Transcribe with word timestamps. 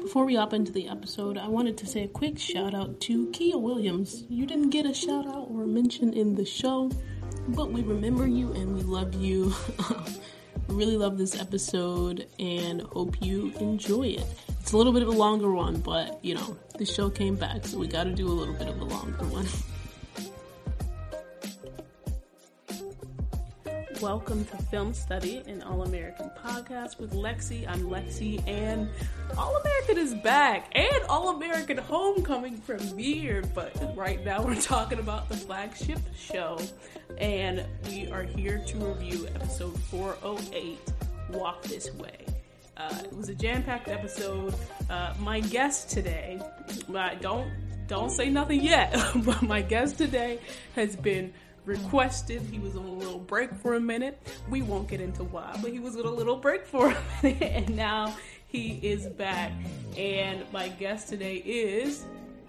Before 0.00 0.24
we 0.24 0.36
hop 0.36 0.52
into 0.52 0.72
the 0.72 0.88
episode, 0.88 1.36
I 1.36 1.48
wanted 1.48 1.76
to 1.78 1.86
say 1.86 2.04
a 2.04 2.08
quick 2.08 2.38
shout 2.38 2.74
out 2.74 3.00
to 3.02 3.30
Kia 3.32 3.58
Williams. 3.58 4.24
You 4.28 4.46
didn't 4.46 4.70
get 4.70 4.86
a 4.86 4.94
shout 4.94 5.26
out 5.26 5.48
or 5.50 5.66
mention 5.66 6.12
in 6.12 6.34
the 6.34 6.44
show, 6.44 6.90
but 7.48 7.72
we 7.72 7.82
remember 7.82 8.26
you 8.26 8.52
and 8.52 8.74
we 8.74 8.82
love 8.82 9.14
you. 9.14 9.54
really 10.68 10.96
love 10.96 11.18
this 11.18 11.40
episode 11.40 12.26
and 12.38 12.82
hope 12.82 13.20
you 13.22 13.52
enjoy 13.58 14.08
it. 14.08 14.26
It's 14.60 14.72
a 14.72 14.76
little 14.76 14.92
bit 14.92 15.02
of 15.02 15.08
a 15.08 15.12
longer 15.12 15.50
one, 15.50 15.80
but 15.80 16.18
you 16.24 16.34
know, 16.34 16.56
the 16.78 16.84
show 16.84 17.10
came 17.10 17.36
back, 17.36 17.66
so 17.66 17.78
we 17.78 17.88
got 17.88 18.04
to 18.04 18.12
do 18.12 18.26
a 18.28 18.34
little 18.34 18.54
bit 18.54 18.68
of 18.68 18.80
a 18.80 18.84
longer 18.84 19.24
one. 19.26 19.46
Welcome 24.02 24.44
to 24.46 24.56
Film 24.64 24.92
Study, 24.92 25.42
an 25.46 25.62
All 25.62 25.82
American 25.82 26.30
podcast 26.44 27.00
with 27.00 27.12
Lexi. 27.12 27.66
I'm 27.66 27.88
Lexi, 27.88 28.46
and 28.46 28.90
All 29.38 29.56
American 29.56 29.96
is 29.96 30.14
back, 30.16 30.70
and 30.74 31.02
All 31.08 31.30
American 31.30 31.78
Homecoming 31.78 32.58
premiered. 32.58 33.54
But 33.54 33.96
right 33.96 34.22
now, 34.22 34.44
we're 34.44 34.60
talking 34.60 34.98
about 34.98 35.30
the 35.30 35.36
flagship 35.36 35.98
show, 36.14 36.58
and 37.16 37.64
we 37.88 38.10
are 38.10 38.22
here 38.22 38.58
to 38.66 38.76
review 38.76 39.28
episode 39.34 39.78
408 39.84 40.78
Walk 41.30 41.62
This 41.62 41.90
Way. 41.94 42.26
Uh, 42.76 42.98
it 43.02 43.16
was 43.16 43.30
a 43.30 43.34
jam-packed 43.34 43.88
episode. 43.88 44.54
Uh, 44.90 45.14
my 45.20 45.40
guest 45.40 45.88
today, 45.88 46.38
uh, 46.94 47.14
don't 47.22 47.50
don't 47.86 48.10
say 48.10 48.28
nothing 48.28 48.62
yet, 48.62 48.94
but 49.24 49.40
my 49.42 49.62
guest 49.62 49.96
today 49.96 50.40
has 50.74 50.96
been 50.96 51.32
requested. 51.66 52.42
He 52.42 52.58
was 52.58 52.76
on 52.76 52.86
a 52.86 52.92
little 52.92 53.18
break 53.18 53.52
for 53.54 53.74
a 53.74 53.80
minute. 53.80 54.18
We 54.48 54.62
won't 54.62 54.88
get 54.88 55.00
into 55.00 55.24
why, 55.24 55.58
but 55.60 55.72
he 55.72 55.80
was 55.80 55.96
on 55.96 56.06
a 56.06 56.10
little 56.10 56.36
break 56.36 56.64
for 56.64 56.90
a 56.90 56.96
minute, 57.22 57.42
and 57.42 57.76
now 57.76 58.16
he 58.46 58.78
is 58.82 59.06
back. 59.06 59.52
And 59.96 60.44
my 60.52 60.68
guest 60.68 61.08
today 61.08 61.36
is 61.44 62.06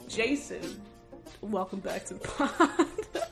Jason. 0.07 0.81
Welcome 1.41 1.79
back 1.79 2.05
to 2.05 2.13
the 2.13 2.19
pod. 2.19 2.87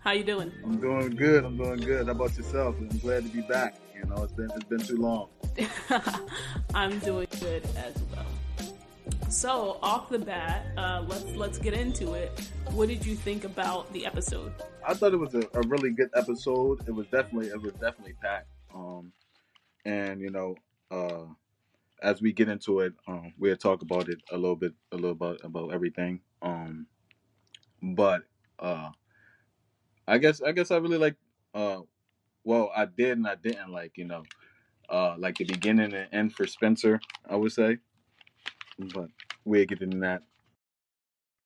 How 0.00 0.12
you 0.12 0.24
doing? 0.24 0.50
I'm 0.64 0.80
doing 0.80 1.10
good. 1.10 1.44
I'm 1.44 1.56
doing 1.56 1.80
good. 1.80 2.06
How 2.06 2.12
about 2.12 2.36
yourself? 2.36 2.76
I'm 2.78 2.88
glad 2.98 3.22
to 3.24 3.28
be 3.28 3.42
back. 3.42 3.76
You 3.94 4.06
know, 4.06 4.24
it's 4.24 4.32
been 4.32 4.50
it's 4.54 4.64
been 4.64 4.80
too 4.80 4.96
long. 4.96 5.28
I'm 6.74 6.98
doing 7.00 7.28
good 7.38 7.64
as 7.76 7.94
well. 8.14 8.24
So 9.28 9.78
off 9.82 10.08
the 10.08 10.18
bat, 10.18 10.66
uh, 10.76 11.04
let's 11.06 11.24
let's 11.36 11.58
get 11.58 11.74
into 11.74 12.14
it. 12.14 12.50
What 12.72 12.88
did 12.88 13.04
you 13.06 13.14
think 13.14 13.44
about 13.44 13.92
the 13.92 14.06
episode? 14.06 14.52
I 14.86 14.94
thought 14.94 15.12
it 15.12 15.18
was 15.18 15.34
a, 15.34 15.42
a 15.54 15.62
really 15.66 15.90
good 15.90 16.10
episode. 16.14 16.80
It 16.88 16.94
was 16.94 17.06
definitely 17.08 17.48
it 17.48 17.60
was 17.60 17.72
definitely 17.74 18.14
packed. 18.22 18.48
Um, 18.74 19.12
and 19.84 20.20
you 20.20 20.30
know, 20.30 20.56
uh, 20.90 21.26
as 22.02 22.20
we 22.20 22.32
get 22.32 22.48
into 22.48 22.80
it, 22.80 22.92
um, 23.06 23.32
we'll 23.38 23.56
talk 23.56 23.82
about 23.82 24.08
it 24.08 24.18
a 24.32 24.36
little 24.36 24.56
bit, 24.56 24.72
a 24.92 24.96
little 24.96 25.12
about 25.12 25.40
about 25.44 25.72
everything. 25.72 26.20
Um, 26.42 26.86
but 27.82 28.22
uh, 28.58 28.90
I 30.08 30.18
guess 30.18 30.40
I 30.42 30.52
guess 30.52 30.70
I 30.70 30.76
really 30.78 30.98
like. 30.98 31.16
Uh, 31.54 31.80
well, 32.44 32.70
I 32.74 32.86
did 32.86 33.18
and 33.18 33.26
I 33.26 33.36
didn't 33.36 33.70
like. 33.70 33.92
You 33.96 34.06
know, 34.06 34.22
uh, 34.88 35.14
like 35.18 35.36
the 35.36 35.44
beginning 35.44 35.94
and 35.94 36.08
end 36.12 36.34
for 36.34 36.46
Spencer. 36.46 37.00
I 37.28 37.36
would 37.36 37.52
say 37.52 37.78
but 38.88 39.08
we're 39.44 39.64
get 39.64 39.82
into 39.82 39.98
that 39.98 40.22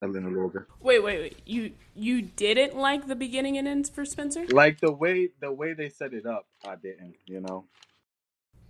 a 0.02 0.06
little 0.06 0.48
bit. 0.48 0.62
Wait, 0.80 1.02
wait, 1.02 1.18
wait. 1.20 1.38
You 1.46 1.72
you 1.94 2.22
didn't 2.22 2.76
like 2.76 3.06
the 3.06 3.16
beginning 3.16 3.56
and 3.58 3.66
ends 3.66 3.88
for 3.88 4.04
Spencer? 4.04 4.46
Like 4.48 4.80
the 4.80 4.92
way 4.92 5.30
the 5.40 5.52
way 5.52 5.72
they 5.72 5.88
set 5.88 6.12
it 6.12 6.26
up, 6.26 6.46
I 6.66 6.76
didn't. 6.76 7.16
You 7.26 7.40
know. 7.40 7.64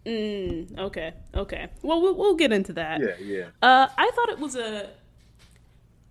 Mm, 0.07 0.79
okay, 0.79 1.15
okay. 1.35 1.69
Well, 1.83 2.01
we'll 2.03 2.15
we'll 2.15 2.37
get 2.37 2.53
into 2.53 2.75
that. 2.75 3.01
Yeah, 3.01 3.17
yeah. 3.21 3.47
Uh, 3.63 3.89
I 3.97 4.11
thought 4.15 4.29
it 4.29 4.39
was 4.39 4.57
a. 4.57 4.91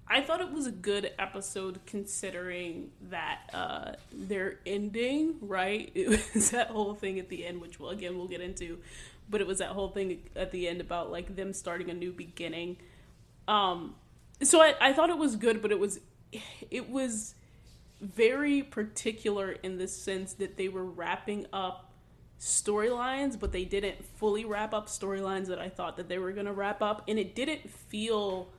I 0.05 0.21
thought 0.21 0.41
it 0.41 0.51
was 0.51 0.67
a 0.67 0.71
good 0.71 1.11
episode 1.17 1.79
considering 1.85 2.91
that 3.09 3.49
uh, 3.53 3.91
their 4.11 4.59
ending, 4.65 5.35
right? 5.41 5.91
It 5.95 6.09
was 6.09 6.51
that 6.51 6.67
whole 6.67 6.93
thing 6.93 7.19
at 7.19 7.29
the 7.29 7.45
end, 7.45 7.61
which 7.61 7.79
well, 7.79 7.91
again 7.91 8.17
we'll 8.17 8.27
get 8.27 8.41
into, 8.41 8.79
but 9.29 9.41
it 9.41 9.47
was 9.47 9.59
that 9.59 9.69
whole 9.69 9.89
thing 9.89 10.29
at 10.35 10.51
the 10.51 10.67
end 10.67 10.81
about 10.81 11.11
like 11.11 11.35
them 11.35 11.53
starting 11.53 11.89
a 11.89 11.93
new 11.93 12.11
beginning. 12.11 12.77
Um, 13.47 13.95
so 14.41 14.61
I, 14.61 14.75
I 14.79 14.93
thought 14.93 15.09
it 15.09 15.17
was 15.17 15.35
good, 15.35 15.61
but 15.61 15.71
it 15.71 15.79
was 15.79 15.99
it 16.71 16.89
was 16.89 17.35
very 18.01 18.63
particular 18.63 19.51
in 19.51 19.77
the 19.77 19.87
sense 19.87 20.33
that 20.33 20.57
they 20.57 20.67
were 20.67 20.83
wrapping 20.83 21.45
up 21.53 21.91
storylines, 22.39 23.39
but 23.39 23.51
they 23.51 23.63
didn't 23.63 24.03
fully 24.17 24.43
wrap 24.43 24.73
up 24.73 24.87
storylines 24.87 25.47
that 25.47 25.59
I 25.59 25.69
thought 25.69 25.97
that 25.97 26.09
they 26.09 26.17
were 26.17 26.31
gonna 26.31 26.53
wrap 26.53 26.81
up, 26.81 27.03
and 27.07 27.17
it 27.17 27.35
didn't 27.35 27.69
feel 27.69 28.49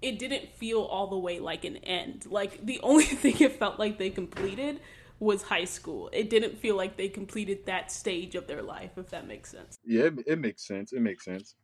it 0.00 0.18
didn't 0.18 0.48
feel 0.54 0.82
all 0.82 1.08
the 1.08 1.18
way 1.18 1.40
like 1.40 1.64
an 1.64 1.76
end. 1.78 2.26
Like 2.26 2.64
the 2.64 2.80
only 2.82 3.04
thing 3.04 3.36
it 3.40 3.58
felt 3.58 3.78
like 3.78 3.98
they 3.98 4.10
completed 4.10 4.80
was 5.20 5.42
high 5.42 5.64
school. 5.64 6.08
It 6.12 6.30
didn't 6.30 6.58
feel 6.58 6.76
like 6.76 6.96
they 6.96 7.08
completed 7.08 7.66
that 7.66 7.90
stage 7.90 8.34
of 8.34 8.46
their 8.46 8.62
life, 8.62 8.92
if 8.96 9.10
that 9.10 9.26
makes 9.26 9.50
sense. 9.50 9.78
Yeah, 9.84 10.04
it, 10.04 10.14
it 10.26 10.38
makes 10.38 10.66
sense. 10.66 10.92
It 10.92 11.00
makes 11.00 11.24
sense. 11.24 11.56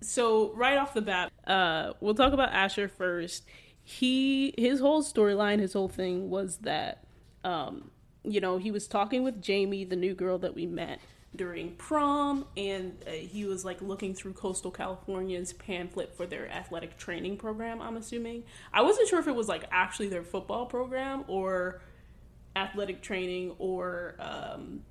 So 0.00 0.52
right 0.54 0.76
off 0.76 0.94
the 0.94 1.02
bat, 1.02 1.32
uh, 1.46 1.92
we'll 2.00 2.14
talk 2.14 2.32
about 2.32 2.52
Asher 2.52 2.88
first. 2.88 3.44
He 3.82 4.54
his 4.56 4.80
whole 4.80 5.02
storyline, 5.02 5.60
his 5.60 5.74
whole 5.74 5.88
thing 5.88 6.30
was 6.30 6.58
that, 6.58 7.04
um, 7.42 7.90
you 8.22 8.40
know, 8.40 8.56
he 8.56 8.70
was 8.70 8.86
talking 8.86 9.22
with 9.22 9.42
Jamie, 9.42 9.84
the 9.84 9.96
new 9.96 10.14
girl 10.14 10.38
that 10.38 10.54
we 10.54 10.66
met 10.66 11.00
during 11.36 11.74
prom, 11.76 12.46
and 12.56 12.96
uh, 13.06 13.10
he 13.10 13.44
was 13.44 13.64
like 13.64 13.82
looking 13.82 14.14
through 14.14 14.32
Coastal 14.32 14.70
California's 14.70 15.52
pamphlet 15.52 16.16
for 16.16 16.26
their 16.26 16.50
athletic 16.50 16.96
training 16.96 17.36
program. 17.36 17.82
I'm 17.82 17.96
assuming. 17.96 18.44
I 18.72 18.82
wasn't 18.82 19.08
sure 19.08 19.18
if 19.18 19.26
it 19.26 19.34
was 19.34 19.48
like 19.48 19.64
actually 19.70 20.08
their 20.08 20.22
football 20.22 20.66
program 20.66 21.24
or 21.28 21.82
athletic 22.56 23.02
training 23.02 23.54
or 23.58 24.14
um, 24.18 24.82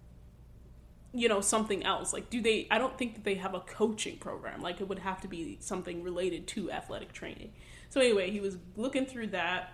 you 1.14 1.28
know 1.28 1.42
something 1.42 1.84
else? 1.84 2.14
Like 2.14 2.30
do 2.30 2.42
they 2.42 2.68
i 2.72 2.78
don't 2.78 2.98
think 2.98 3.16
that 3.16 3.24
they 3.24 3.36
have 3.36 3.54
a 3.54 3.62
coaching 3.62 4.18
program. 4.18 4.62
Like 4.62 4.82
it 4.82 4.88
would 4.88 5.00
have 5.00 5.22
to 5.22 5.28
be 5.28 5.58
something 5.60 6.04
related 6.04 6.48
to 6.48 6.72
athletic 6.72 7.14
training. 7.14 7.52
So 7.90 8.00
anyway 8.02 8.32
he 8.32 8.40
was 8.40 8.58
looking 8.76 9.06
through 9.06 9.28
that 9.28 9.74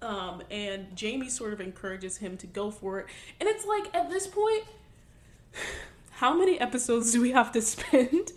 um, 0.00 0.42
and 0.50 0.94
jamie 0.94 1.28
sort 1.28 1.52
of 1.52 1.60
encourages 1.60 2.18
him 2.18 2.36
to 2.38 2.46
go 2.46 2.70
for 2.70 3.00
it. 3.00 3.06
And 3.40 3.48
it's 3.48 3.66
like 3.66 3.94
at 3.94 4.10
this 4.10 4.26
point 4.26 4.64
how 6.18 6.36
many 6.36 6.58
episodes 6.58 7.12
do 7.12 7.20
we 7.20 7.30
have 7.30 7.52
to 7.52 7.62
spend 7.62 8.32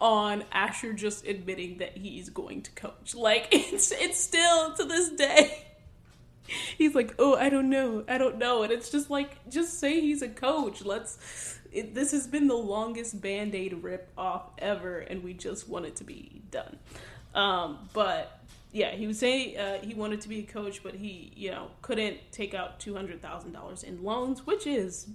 on 0.00 0.42
Asher 0.50 0.92
just 0.92 1.24
admitting 1.26 1.78
that 1.78 1.96
he's 1.96 2.28
going 2.28 2.62
to 2.62 2.70
coach? 2.72 3.14
Like 3.14 3.48
it's 3.52 3.92
it's 3.92 4.18
still 4.18 4.74
to 4.74 4.84
this 4.84 5.10
day 5.10 5.66
he's 6.78 6.94
like, 6.94 7.14
"Oh, 7.18 7.36
I 7.36 7.48
don't 7.48 7.70
know, 7.70 8.04
I 8.08 8.18
don't 8.18 8.38
know," 8.38 8.62
and 8.62 8.72
it's 8.72 8.90
just 8.90 9.10
like, 9.10 9.48
just 9.48 9.78
say 9.78 10.00
he's 10.00 10.22
a 10.22 10.28
coach. 10.28 10.82
Let's. 10.84 11.58
It, 11.72 11.94
this 11.94 12.10
has 12.10 12.26
been 12.26 12.48
the 12.48 12.56
longest 12.56 13.20
band 13.20 13.54
aid 13.54 13.74
rip 13.82 14.10
off 14.18 14.50
ever, 14.58 14.98
and 14.98 15.22
we 15.22 15.34
just 15.34 15.68
want 15.68 15.86
it 15.86 15.96
to 15.96 16.04
be 16.04 16.42
done. 16.50 16.78
Um, 17.32 17.88
but 17.92 18.40
yeah, 18.72 18.90
he 18.90 19.06
was 19.06 19.18
saying 19.18 19.56
uh, 19.56 19.78
he 19.80 19.94
wanted 19.94 20.20
to 20.22 20.28
be 20.28 20.40
a 20.40 20.42
coach, 20.42 20.82
but 20.82 20.94
he, 20.94 21.32
you 21.36 21.50
know, 21.50 21.68
couldn't 21.82 22.18
take 22.32 22.54
out 22.54 22.80
two 22.80 22.94
hundred 22.94 23.22
thousand 23.22 23.52
dollars 23.52 23.82
in 23.82 24.02
loans, 24.02 24.46
which 24.46 24.66
is 24.66 25.08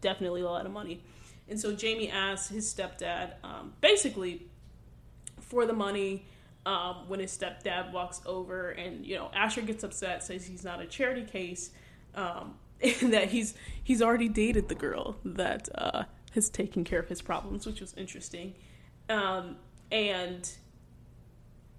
definitely 0.00 0.42
a 0.42 0.44
lot 0.44 0.66
of 0.66 0.72
money. 0.72 1.02
And 1.48 1.60
so 1.60 1.74
Jamie 1.74 2.10
asked 2.10 2.50
his 2.50 2.72
stepdad, 2.72 3.32
um, 3.42 3.72
basically, 3.80 4.46
for 5.40 5.66
the 5.66 5.72
money 5.72 6.24
um, 6.64 7.08
when 7.08 7.20
his 7.20 7.36
stepdad 7.36 7.92
walks 7.92 8.20
over 8.24 8.70
and 8.70 9.04
you 9.04 9.16
know 9.16 9.30
Asher 9.34 9.62
gets 9.62 9.82
upset, 9.82 10.22
says 10.22 10.46
he's 10.46 10.64
not 10.64 10.80
a 10.80 10.86
charity 10.86 11.24
case, 11.24 11.70
um, 12.14 12.54
and 12.80 13.12
that 13.12 13.30
he's 13.30 13.54
he's 13.82 14.00
already 14.00 14.28
dated 14.28 14.68
the 14.68 14.74
girl 14.74 15.16
that 15.24 15.68
uh, 15.74 16.04
has 16.34 16.48
taken 16.48 16.84
care 16.84 17.00
of 17.00 17.08
his 17.08 17.20
problems, 17.20 17.66
which 17.66 17.80
was 17.80 17.94
interesting, 17.94 18.54
um, 19.08 19.56
and 19.90 20.50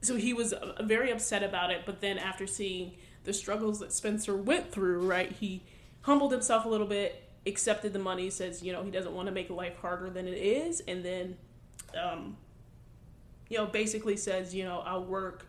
so 0.01 0.18
he 0.18 0.33
was 0.33 0.51
uh, 0.51 0.83
very 0.83 1.12
upset 1.12 1.44
about 1.44 1.71
it. 1.71 1.83
But 1.85 2.01
then 2.01 2.18
after 2.18 2.45
seeing 2.45 2.97
the 3.24 3.31
struggles 3.31 3.80
that 3.80 3.94
Spencer 3.94 4.35
went 4.35 4.69
through, 4.69 5.07
right, 5.07 5.31
he 5.31 5.63
humbled 6.01 6.33
himself 6.33 6.65
a 6.65 6.69
little 6.69 6.88
bit, 6.88 7.24
accepted 7.45 7.94
the 7.94 8.00
money, 8.00 8.30
says 8.30 8.62
you 8.62 8.74
know 8.74 8.83
he 8.83 8.91
doesn't 8.91 9.13
want 9.13 9.27
to 9.27 9.31
make 9.31 9.50
life 9.50 9.77
harder 9.77 10.09
than 10.09 10.27
it 10.27 10.38
is, 10.38 10.81
and 10.81 11.06
then. 11.06 11.38
Um, 11.97 12.38
you 13.50 13.57
know, 13.57 13.66
basically 13.66 14.18
says, 14.18 14.54
you 14.54 14.63
know, 14.63 14.80
I'll 14.86 15.04
work 15.04 15.48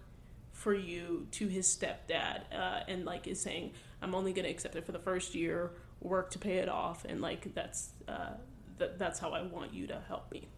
for 0.53 0.75
you 0.75 1.27
to 1.33 1.47
his 1.49 1.67
stepdad, 1.67 2.43
uh, 2.53 2.81
and 2.89 3.05
like 3.05 3.27
is 3.27 3.41
saying, 3.41 3.73
I'm 4.01 4.15
only 4.15 4.33
going 4.33 4.45
to 4.45 4.51
accept 4.51 4.77
it 4.77 4.87
for 4.87 4.93
the 4.93 4.99
first 4.99 5.35
year, 5.35 5.73
work 6.01 6.31
to 6.31 6.39
pay 6.39 6.59
it 6.59 6.69
off, 6.69 7.05
and 7.05 7.21
like 7.21 7.55
that's 7.55 7.91
uh, 8.09 8.35
th- 8.79 8.93
that's 8.97 9.19
how 9.19 9.31
I 9.31 9.43
want 9.43 9.75
you 9.75 9.87
to 9.89 10.01
help 10.09 10.31
me. 10.31 10.49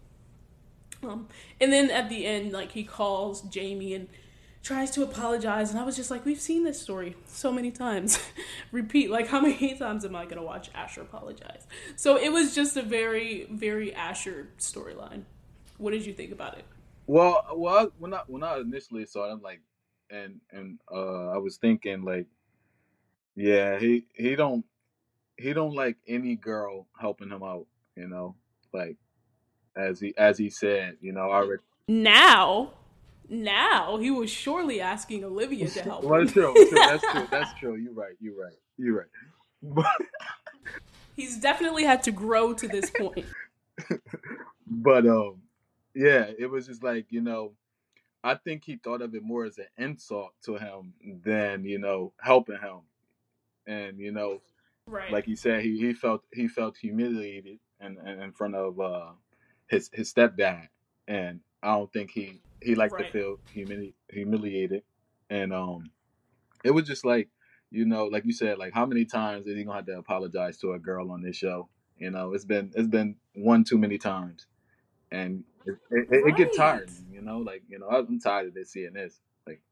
Um, 1.02 1.28
and 1.60 1.72
then 1.72 1.90
at 1.90 2.08
the 2.08 2.26
end, 2.26 2.52
like 2.52 2.72
he 2.72 2.84
calls 2.84 3.42
Jamie 3.42 3.94
and 3.94 4.08
tries 4.62 4.90
to 4.92 5.02
apologize, 5.02 5.70
and 5.70 5.78
I 5.78 5.84
was 5.84 5.96
just 5.96 6.10
like, 6.10 6.24
we've 6.24 6.40
seen 6.40 6.64
this 6.64 6.80
story 6.80 7.16
so 7.26 7.52
many 7.52 7.70
times. 7.70 8.18
Repeat, 8.72 9.10
like 9.10 9.28
how 9.28 9.40
many 9.40 9.76
times 9.78 10.04
am 10.04 10.16
I 10.16 10.24
going 10.24 10.36
to 10.36 10.42
watch 10.42 10.70
Asher 10.74 11.02
apologize? 11.02 11.66
So 11.94 12.16
it 12.16 12.32
was 12.32 12.54
just 12.54 12.76
a 12.76 12.82
very, 12.82 13.46
very 13.50 13.94
Asher 13.94 14.48
storyline. 14.58 15.22
What 15.78 15.92
did 15.92 16.04
you 16.04 16.12
think 16.12 16.32
about 16.32 16.58
it? 16.58 16.64
Well, 17.06 17.44
well, 17.54 17.92
when 17.98 18.14
I 18.14 18.22
when 18.26 18.42
I 18.42 18.58
initially 18.58 19.06
saw 19.06 19.28
it, 19.28 19.32
I'm 19.32 19.42
like, 19.42 19.60
and 20.10 20.40
and 20.50 20.78
uh, 20.92 21.28
I 21.30 21.38
was 21.38 21.56
thinking 21.56 22.02
like, 22.02 22.26
yeah, 23.34 23.78
he 23.78 24.06
he 24.14 24.36
don't 24.36 24.64
he 25.36 25.52
don't 25.52 25.74
like 25.74 25.96
any 26.08 26.34
girl 26.36 26.86
helping 26.98 27.30
him 27.30 27.42
out, 27.42 27.66
you 27.96 28.08
know, 28.08 28.34
like 28.72 28.96
as 29.76 30.00
he 30.00 30.14
as 30.16 30.38
he 30.38 30.50
said, 30.50 30.96
you 31.00 31.12
know, 31.12 31.30
already. 31.30 31.62
Now, 31.88 32.72
now 33.28 33.98
he 33.98 34.10
was 34.10 34.30
surely 34.30 34.80
asking 34.80 35.24
Olivia 35.24 35.68
to 35.68 35.82
help. 35.82 36.04
well, 36.04 36.20
him. 36.20 36.28
true, 36.28 36.52
true. 36.54 36.70
That's 36.74 37.04
true. 37.12 37.28
That's 37.30 37.54
true. 37.60 37.76
You're 37.76 37.92
right. 37.92 38.14
You're 38.20 38.42
right. 38.42 38.56
You're 38.76 38.96
right. 38.98 39.08
But 39.62 39.86
He's 41.16 41.38
definitely 41.38 41.84
had 41.84 42.02
to 42.04 42.12
grow 42.12 42.52
to 42.52 42.68
this 42.68 42.90
point. 42.90 43.24
but 44.66 45.06
um, 45.06 45.40
yeah, 45.96 46.30
it 46.38 46.48
was 46.50 46.68
just 46.68 46.84
like 46.84 47.12
you 47.12 47.22
know, 47.22 47.54
I 48.24 48.36
think 48.36 48.64
he 48.64 48.76
thought 48.76 49.02
of 49.02 49.14
it 49.14 49.22
more 49.24 49.44
as 49.46 49.58
an 49.58 49.68
insult 49.78 50.34
to 50.44 50.56
him 50.56 50.94
than 51.24 51.64
you 51.64 51.78
know 51.78 52.12
helping 52.20 52.58
him, 52.60 52.80
and 53.66 53.98
you 53.98 54.12
know, 54.12 54.42
Right. 54.86 55.10
like 55.10 55.26
he 55.26 55.36
said, 55.36 55.62
he, 55.62 55.78
he 55.78 55.94
felt 55.94 56.24
he 56.32 56.48
felt 56.48 56.78
humiliated 56.78 57.60
in, 57.80 57.98
in, 57.98 58.22
in 58.22 58.32
front 58.32 58.56
of 58.56 58.80
uh, 58.80 59.12
his 59.68 59.90
his 59.92 60.12
stepdad, 60.12 60.68
and 61.08 61.40
I 61.62 61.74
don't 61.76 61.92
think 61.92 62.12
he 62.12 62.42
he 62.62 62.74
liked 62.76 62.94
Right. 62.94 63.06
to 63.06 63.12
feel 63.12 63.38
humili- 63.54 63.94
humiliated, 64.10 64.84
and 65.30 65.52
um, 65.52 65.90
it 66.64 66.70
was 66.72 66.86
just 66.86 67.04
like 67.04 67.28
you 67.70 67.84
know, 67.86 68.06
like 68.06 68.24
you 68.24 68.32
said, 68.32 68.58
like 68.58 68.74
how 68.74 68.86
many 68.86 69.04
times 69.04 69.46
is 69.46 69.56
he 69.56 69.64
gonna 69.64 69.78
have 69.78 69.86
to 69.86 69.98
apologize 69.98 70.58
to 70.58 70.72
a 70.74 70.78
girl 70.78 71.10
on 71.12 71.22
this 71.22 71.36
show? 71.36 71.68
You 71.98 72.10
know, 72.10 72.34
it's 72.34 72.44
been 72.46 72.72
it's 72.76 72.88
been 72.88 73.16
one 73.34 73.64
too 73.64 73.78
many 73.78 73.98
times, 73.98 74.46
and 75.10 75.44
it, 75.66 75.76
it, 75.90 76.08
it, 76.10 76.28
it 76.28 76.36
get 76.36 76.54
Right. 76.56 76.56
tiring. 76.56 77.06
You 77.12 77.22
know, 77.22 77.38
like 77.40 77.62
you 77.68 77.78
know, 77.78 77.88
I'm 77.88 78.20
tired 78.20 78.48
of 78.48 78.54
this 78.54 78.72
seeing 78.72 78.94
this. 78.94 79.20
Like, 79.46 79.62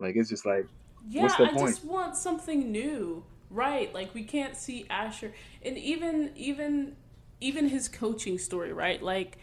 like 0.00 0.16
it's 0.16 0.30
just 0.30 0.46
like 0.46 0.66
Yeah, 1.08 1.24
What's 1.24 1.36
the 1.36 1.46
I 1.46 1.52
point? 1.52 1.78
just 1.78 1.84
want 1.84 2.16
something 2.16 2.70
new. 2.72 3.24
Right. 3.50 3.92
Like 3.94 4.14
we 4.14 4.24
can't 4.24 4.56
see 4.56 4.86
Asher 4.90 5.32
and 5.64 5.76
even 5.78 6.32
even 6.36 6.96
even 7.40 7.68
his 7.68 7.88
coaching 7.88 8.38
story, 8.38 8.72
right? 8.72 9.02
Like 9.02 9.38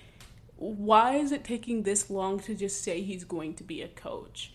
why 0.57 1.15
is 1.15 1.31
it 1.31 1.43
taking 1.43 1.83
this 1.83 2.09
long 2.09 2.39
to 2.41 2.55
just 2.55 2.83
say 2.83 3.01
he's 3.01 3.23
going 3.23 3.53
to 3.55 3.63
be 3.63 3.81
a 3.81 3.87
coach? 3.87 4.53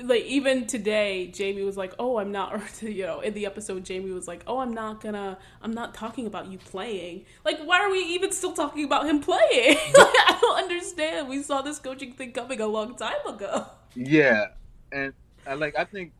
Like 0.00 0.24
even 0.24 0.66
today, 0.66 1.28
Jamie 1.28 1.62
was 1.62 1.76
like, 1.76 1.94
"Oh, 1.98 2.18
I'm 2.18 2.32
not," 2.32 2.54
or 2.82 2.88
you 2.88 3.06
know, 3.06 3.20
in 3.20 3.34
the 3.34 3.46
episode, 3.46 3.84
Jamie 3.84 4.10
was 4.10 4.26
like, 4.26 4.42
"Oh, 4.46 4.58
I'm 4.58 4.74
not 4.74 5.00
gonna, 5.00 5.38
I'm 5.62 5.72
not 5.72 5.94
talking 5.94 6.26
about 6.26 6.48
you 6.48 6.58
playing." 6.58 7.24
Like, 7.44 7.60
why 7.64 7.80
are 7.80 7.90
we 7.90 8.00
even 8.00 8.32
still 8.32 8.52
talking 8.52 8.84
about 8.84 9.06
him 9.06 9.20
playing? 9.20 9.76
like, 9.96 9.96
I 9.96 10.38
don't 10.40 10.62
understand. 10.62 11.28
We 11.28 11.42
saw 11.42 11.62
this 11.62 11.78
coaching 11.78 12.12
thing 12.12 12.32
coming 12.32 12.60
a 12.60 12.66
long 12.66 12.96
time 12.96 13.24
ago. 13.26 13.66
Yeah, 13.94 14.46
and 14.90 15.12
I 15.46 15.54
like 15.54 15.76
I 15.78 15.84
think 15.84 16.12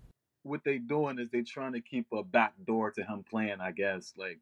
what 0.44 0.62
they 0.62 0.78
doing 0.78 1.18
is 1.18 1.28
they 1.30 1.42
trying 1.42 1.72
to 1.72 1.80
keep 1.80 2.06
a 2.12 2.22
back 2.22 2.52
door 2.66 2.90
to 2.92 3.02
him 3.02 3.24
playing. 3.28 3.60
I 3.60 3.72
guess 3.72 4.14
like 4.16 4.38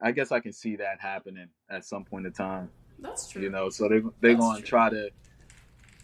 I 0.00 0.12
guess 0.12 0.32
I 0.32 0.40
can 0.40 0.52
see 0.52 0.76
that 0.76 1.00
happening 1.00 1.48
at 1.70 1.84
some 1.84 2.04
point 2.04 2.26
in 2.26 2.32
time. 2.32 2.70
That's 2.98 3.28
true. 3.28 3.42
You 3.42 3.50
know, 3.50 3.70
so 3.70 3.88
they 3.88 4.00
they 4.20 4.34
That's 4.34 4.40
gonna 4.40 4.58
true. 4.58 4.66
try 4.66 4.90
to 4.90 5.10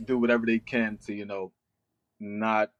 do 0.04 0.18
whatever 0.18 0.46
they 0.46 0.58
can 0.58 0.98
to 1.06 1.12
you 1.12 1.26
know 1.26 1.52
not 2.22 2.70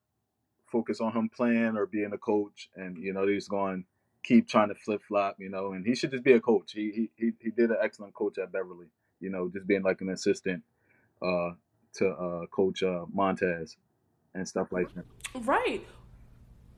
focus 0.71 1.00
on 1.00 1.12
him 1.12 1.29
playing 1.29 1.77
or 1.77 1.87
being 1.87 2.12
a 2.12 2.19
coach, 2.19 2.71
and 2.77 2.97
you 2.97 3.12
know 3.12 3.27
they're 3.27 3.39
going 3.49 3.85
keep 4.25 4.49
trying 4.49 4.69
to 4.69 4.75
flip 4.75 5.03
flop. 5.06 5.37
You 5.39 5.50
know, 5.50 5.73
and 5.73 5.85
he 5.85 5.94
should 5.94 6.12
just 6.12 6.25
be 6.25 6.33
a 6.33 6.41
coach. 6.41 6.73
He 6.73 6.91
he 6.94 7.11
he, 7.17 7.33
he 7.41 7.50
did 7.50 7.71
an 7.71 7.77
excellent 7.83 8.15
coach 8.15 8.39
at 8.39 8.53
Beverly. 8.53 8.87
You 9.21 9.31
know, 9.31 9.49
just 9.49 9.67
being 9.67 9.83
like 9.83 10.00
an 10.00 10.09
assistant 10.09 10.62
uh, 11.21 11.50
to 11.94 12.09
uh, 12.09 12.47
Coach 12.47 12.83
uh, 12.83 13.05
Montez 13.12 13.77
and 14.35 14.49
stuff 14.49 14.73
like 14.73 14.89
that. 14.94 15.05
Right. 15.35 15.87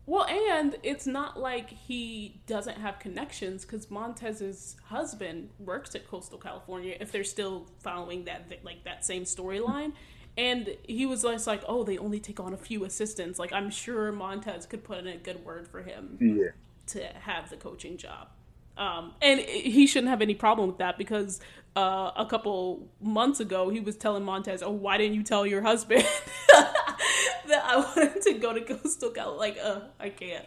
Well, 0.07 0.27
and 0.27 0.77
it's 0.83 1.07
not 1.07 1.41
like 1.41 1.71
he 1.71 2.43
doesn't 2.47 2.77
have 2.77 2.99
connections 2.99 3.65
because 3.65 3.91
Montez's 3.91 4.77
husband 4.85 5.49
works 5.59 5.95
at 5.95 6.07
Coastal 6.07 6.39
California. 6.39 6.97
If 7.01 7.11
they're 7.11 7.25
still 7.25 7.71
following 7.81 8.25
that 8.25 8.51
like 8.63 8.85
that 8.85 9.05
same 9.05 9.25
storyline, 9.25 9.93
and 10.37 10.77
he 10.89 11.07
was 11.07 11.23
just 11.23 11.47
like, 11.47 11.63
"Oh, 11.69 11.85
they 11.85 11.99
only 11.99 12.21
take 12.21 12.41
on 12.41 12.53
a 12.53 12.57
few 12.57 12.85
assistants." 12.85 13.39
Like 13.39 13.53
I'm 13.53 13.71
sure 13.71 14.11
Montez 14.13 14.67
could 14.67 14.85
put 14.85 14.99
in 14.99 15.07
a 15.07 15.17
good 15.17 15.45
word 15.45 15.69
for 15.69 15.83
him 15.83 16.19
Yeah. 16.21 16.51
to 16.89 17.05
have 17.21 17.51
the 17.51 17.57
coaching 17.57 17.97
job. 17.97 18.29
Um, 18.77 19.13
and 19.23 19.39
he 19.41 19.87
shouldn't 19.87 20.11
have 20.11 20.21
any 20.21 20.35
problem 20.35 20.67
with 20.69 20.79
that 20.79 20.99
because 20.99 21.41
uh, 21.77 22.11
a 22.17 22.27
couple 22.29 22.89
months 23.01 23.39
ago 23.39 23.71
he 23.71 23.79
was 23.81 23.97
telling 23.97 24.25
Montez, 24.25 24.63
"Oh, 24.63 24.71
why 24.73 24.99
didn't 24.99 25.15
you 25.15 25.23
tell 25.23 25.47
your 25.47 25.63
husband 25.63 26.03
that 26.49 27.63
I 27.65 27.77
wanted 27.97 28.21
to 28.23 28.35
go 28.35 28.53
to 28.53 28.61
Coastal 28.63 29.11
Cal?" 29.11 29.37
Like, 29.37 29.57
uh, 29.63 29.81
I 30.01 30.09
can't. 30.09 30.45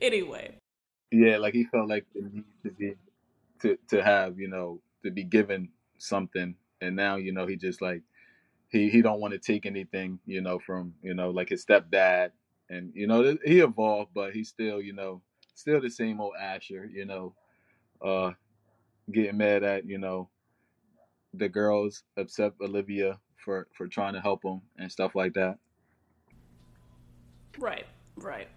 Anyway, 0.00 0.54
Yeah, 1.10 1.36
like 1.36 1.52
he 1.54 1.64
felt 1.64 1.88
like 1.88 2.06
the 2.14 2.22
need 2.22 2.44
to 2.64 2.70
be 2.70 2.94
to 3.60 3.76
to 3.88 4.02
have, 4.02 4.38
you 4.38 4.48
know, 4.48 4.80
to 5.04 5.10
be 5.10 5.22
given 5.24 5.68
something 5.98 6.54
and 6.80 6.96
now, 6.96 7.16
you 7.16 7.32
know, 7.32 7.46
he 7.46 7.56
just 7.56 7.80
like 7.82 8.02
he 8.68 8.90
he 8.90 9.02
don't 9.02 9.20
want 9.20 9.32
to 9.32 9.38
take 9.38 9.66
anything, 9.66 10.18
you 10.26 10.40
know, 10.40 10.58
from, 10.58 10.94
you 11.02 11.14
know, 11.14 11.30
like 11.30 11.48
his 11.48 11.64
stepdad 11.64 12.30
and 12.68 12.92
you 12.94 13.06
know, 13.06 13.36
he 13.44 13.60
evolved, 13.60 14.10
but 14.14 14.32
he's 14.32 14.48
still, 14.48 14.80
you 14.80 14.92
know, 14.92 15.22
still 15.54 15.80
the 15.80 15.90
same 15.90 16.20
old 16.20 16.34
Asher, 16.40 16.88
you 16.92 17.04
know, 17.04 17.34
uh 18.04 18.32
getting 19.12 19.36
mad 19.36 19.62
at, 19.62 19.86
you 19.86 19.98
know, 19.98 20.28
the 21.34 21.48
girls 21.48 22.02
except 22.16 22.60
Olivia 22.60 23.18
for 23.36 23.68
for 23.76 23.86
trying 23.86 24.14
to 24.14 24.20
help 24.20 24.44
him 24.44 24.60
and 24.78 24.90
stuff 24.90 25.14
like 25.14 25.34
that. 25.34 25.58
right, 27.58 27.86
right. 28.16 28.48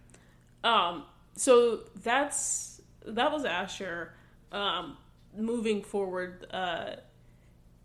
Um, 0.64 1.06
so 1.36 1.82
that's 2.04 2.82
that 3.06 3.32
was 3.32 3.46
Asher. 3.46 4.14
Um, 4.52 4.98
moving 5.38 5.84
forward, 5.84 6.48
uh, 6.52 6.96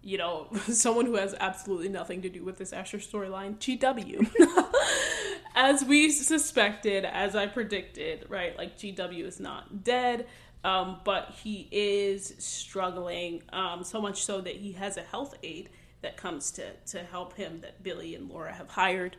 you 0.05 0.19
know, 0.19 0.49
someone 0.71 1.07
who 1.07 1.17
has 1.17 1.35
absolutely 1.41 1.89
nothing 1.89 2.23
to 2.23 2.29
do 2.29 2.45
with 2.45 2.59
this 2.59 2.73
Asher 2.73 2.99
storyline, 2.99 3.57
GW. 3.57 4.29
as 5.55 5.85
we 5.85 6.11
suspected, 6.11 7.05
as 7.05 7.35
I 7.35 7.47
predicted, 7.47 8.27
right? 8.29 8.57
Like 8.57 8.77
GW 8.79 9.25
is 9.25 9.41
not 9.41 9.83
dead, 9.83 10.27
um, 10.63 11.01
but 11.05 11.35
he 11.43 11.69
is 11.73 12.35
struggling 12.39 13.43
um, 13.53 13.83
so 13.83 14.01
much 14.01 14.23
so 14.23 14.41
that 14.43 14.57
he 14.57 14.73
has 14.73 14.97
a 14.97 15.03
health 15.03 15.35
aide 15.43 15.71
that 16.03 16.17
comes 16.19 16.51
to 16.53 16.73
to 16.87 16.99
help 16.99 17.35
him 17.35 17.61
that 17.63 17.83
Billy 17.83 18.15
and 18.15 18.29
Laura 18.29 18.53
have 18.53 18.69
hired. 18.69 19.17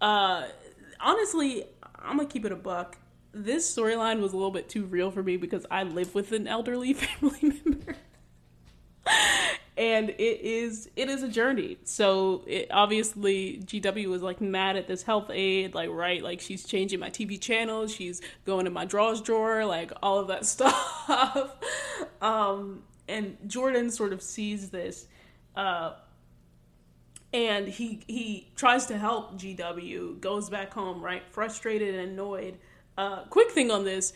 Uh, 0.00 0.44
honestly, 1.00 1.64
I'm 1.96 2.16
gonna 2.16 2.28
keep 2.28 2.44
it 2.44 2.52
a 2.52 2.56
buck. 2.56 2.98
This 3.32 3.72
storyline 3.72 4.20
was 4.20 4.32
a 4.32 4.36
little 4.36 4.50
bit 4.50 4.68
too 4.68 4.84
real 4.84 5.10
for 5.10 5.22
me 5.22 5.36
because 5.36 5.66
I 5.70 5.82
live 5.82 6.14
with 6.14 6.32
an 6.32 6.46
elderly 6.46 6.92
family 6.94 7.60
member 7.64 7.96
and 9.80 10.10
it 10.10 10.40
is 10.42 10.90
it 10.94 11.08
is 11.08 11.22
a 11.22 11.28
journey. 11.28 11.78
So 11.84 12.44
it 12.46 12.68
obviously 12.70 13.62
gw 13.64 14.06
was 14.08 14.20
like 14.20 14.42
mad 14.42 14.76
at 14.76 14.86
this 14.86 15.02
health 15.02 15.30
aid, 15.30 15.74
like 15.74 15.88
right 15.88 16.22
like 16.22 16.42
she's 16.42 16.64
changing 16.64 17.00
my 17.00 17.08
tv 17.08 17.40
channel 17.40 17.86
she's 17.86 18.20
going 18.44 18.66
in 18.66 18.74
my 18.74 18.84
drawers 18.84 19.22
drawer 19.22 19.64
like 19.64 19.90
all 20.02 20.18
of 20.18 20.28
that 20.28 20.44
stuff. 20.54 21.56
Um 22.20 22.82
and 23.08 23.38
jordan 23.46 23.90
sort 23.90 24.12
of 24.12 24.20
sees 24.20 24.68
this 24.68 25.08
uh 25.56 25.94
and 27.32 27.66
he 27.66 28.02
he 28.06 28.52
tries 28.56 28.84
to 28.86 28.98
help 28.98 29.38
gw 29.38 30.20
goes 30.20 30.50
back 30.50 30.74
home 30.74 31.00
right 31.00 31.22
frustrated 31.30 31.94
and 31.94 32.10
annoyed. 32.10 32.58
Uh 32.98 33.24
quick 33.30 33.50
thing 33.50 33.70
on 33.70 33.84
this 33.84 34.12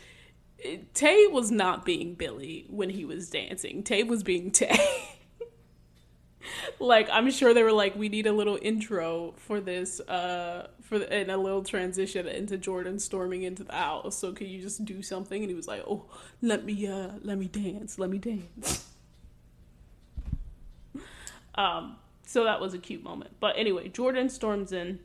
taye 0.93 1.33
was 1.33 1.51
not 1.51 1.87
being 1.87 2.15
billy 2.15 2.67
when 2.69 2.91
he 2.91 3.07
was 3.07 3.31
dancing. 3.31 3.83
Taye 3.83 4.07
was 4.07 4.23
being 4.23 4.51
taye 4.51 4.77
like 6.79 7.09
I'm 7.11 7.31
sure 7.31 7.55
they 7.55 7.63
were 7.63 7.73
like, 7.73 7.97
we 7.97 8.09
need 8.09 8.27
a 8.27 8.33
little 8.33 8.59
intro 8.61 9.35
for 9.37 9.61
this, 9.61 10.01
uh, 10.01 10.69
for 10.83 10.99
the, 10.99 11.13
and 11.13 11.31
a 11.31 11.37
little 11.37 11.63
transition 11.63 12.27
into 12.27 12.57
Jordan 12.57 12.99
storming 12.99 13.43
into 13.43 13.65
the 13.65 13.73
house. 13.73 14.17
So 14.17 14.33
can 14.33 14.47
you 14.49 14.61
just 14.61 14.85
do 14.85 15.03
something? 15.03 15.43
And 15.43 15.51
he 15.51 15.55
was 15.55 15.69
like, 15.69 15.83
oh, 15.87 16.07
let 16.43 16.65
me, 16.65 16.87
uh, 16.87 17.11
let 17.23 17.39
me 17.39 17.49
dance, 17.49 17.99
let 17.99 18.11
me 18.11 18.19
dance. 18.19 18.87
um, 21.55 21.97
so 22.27 22.45
that 22.45 22.61
was 22.61 22.75
a 22.75 22.79
cute 22.79 23.03
moment. 23.03 23.33
But 23.41 23.57
anyway, 23.57 23.89
Jordan 23.89 24.29
storms 24.29 24.73
in 24.73 25.01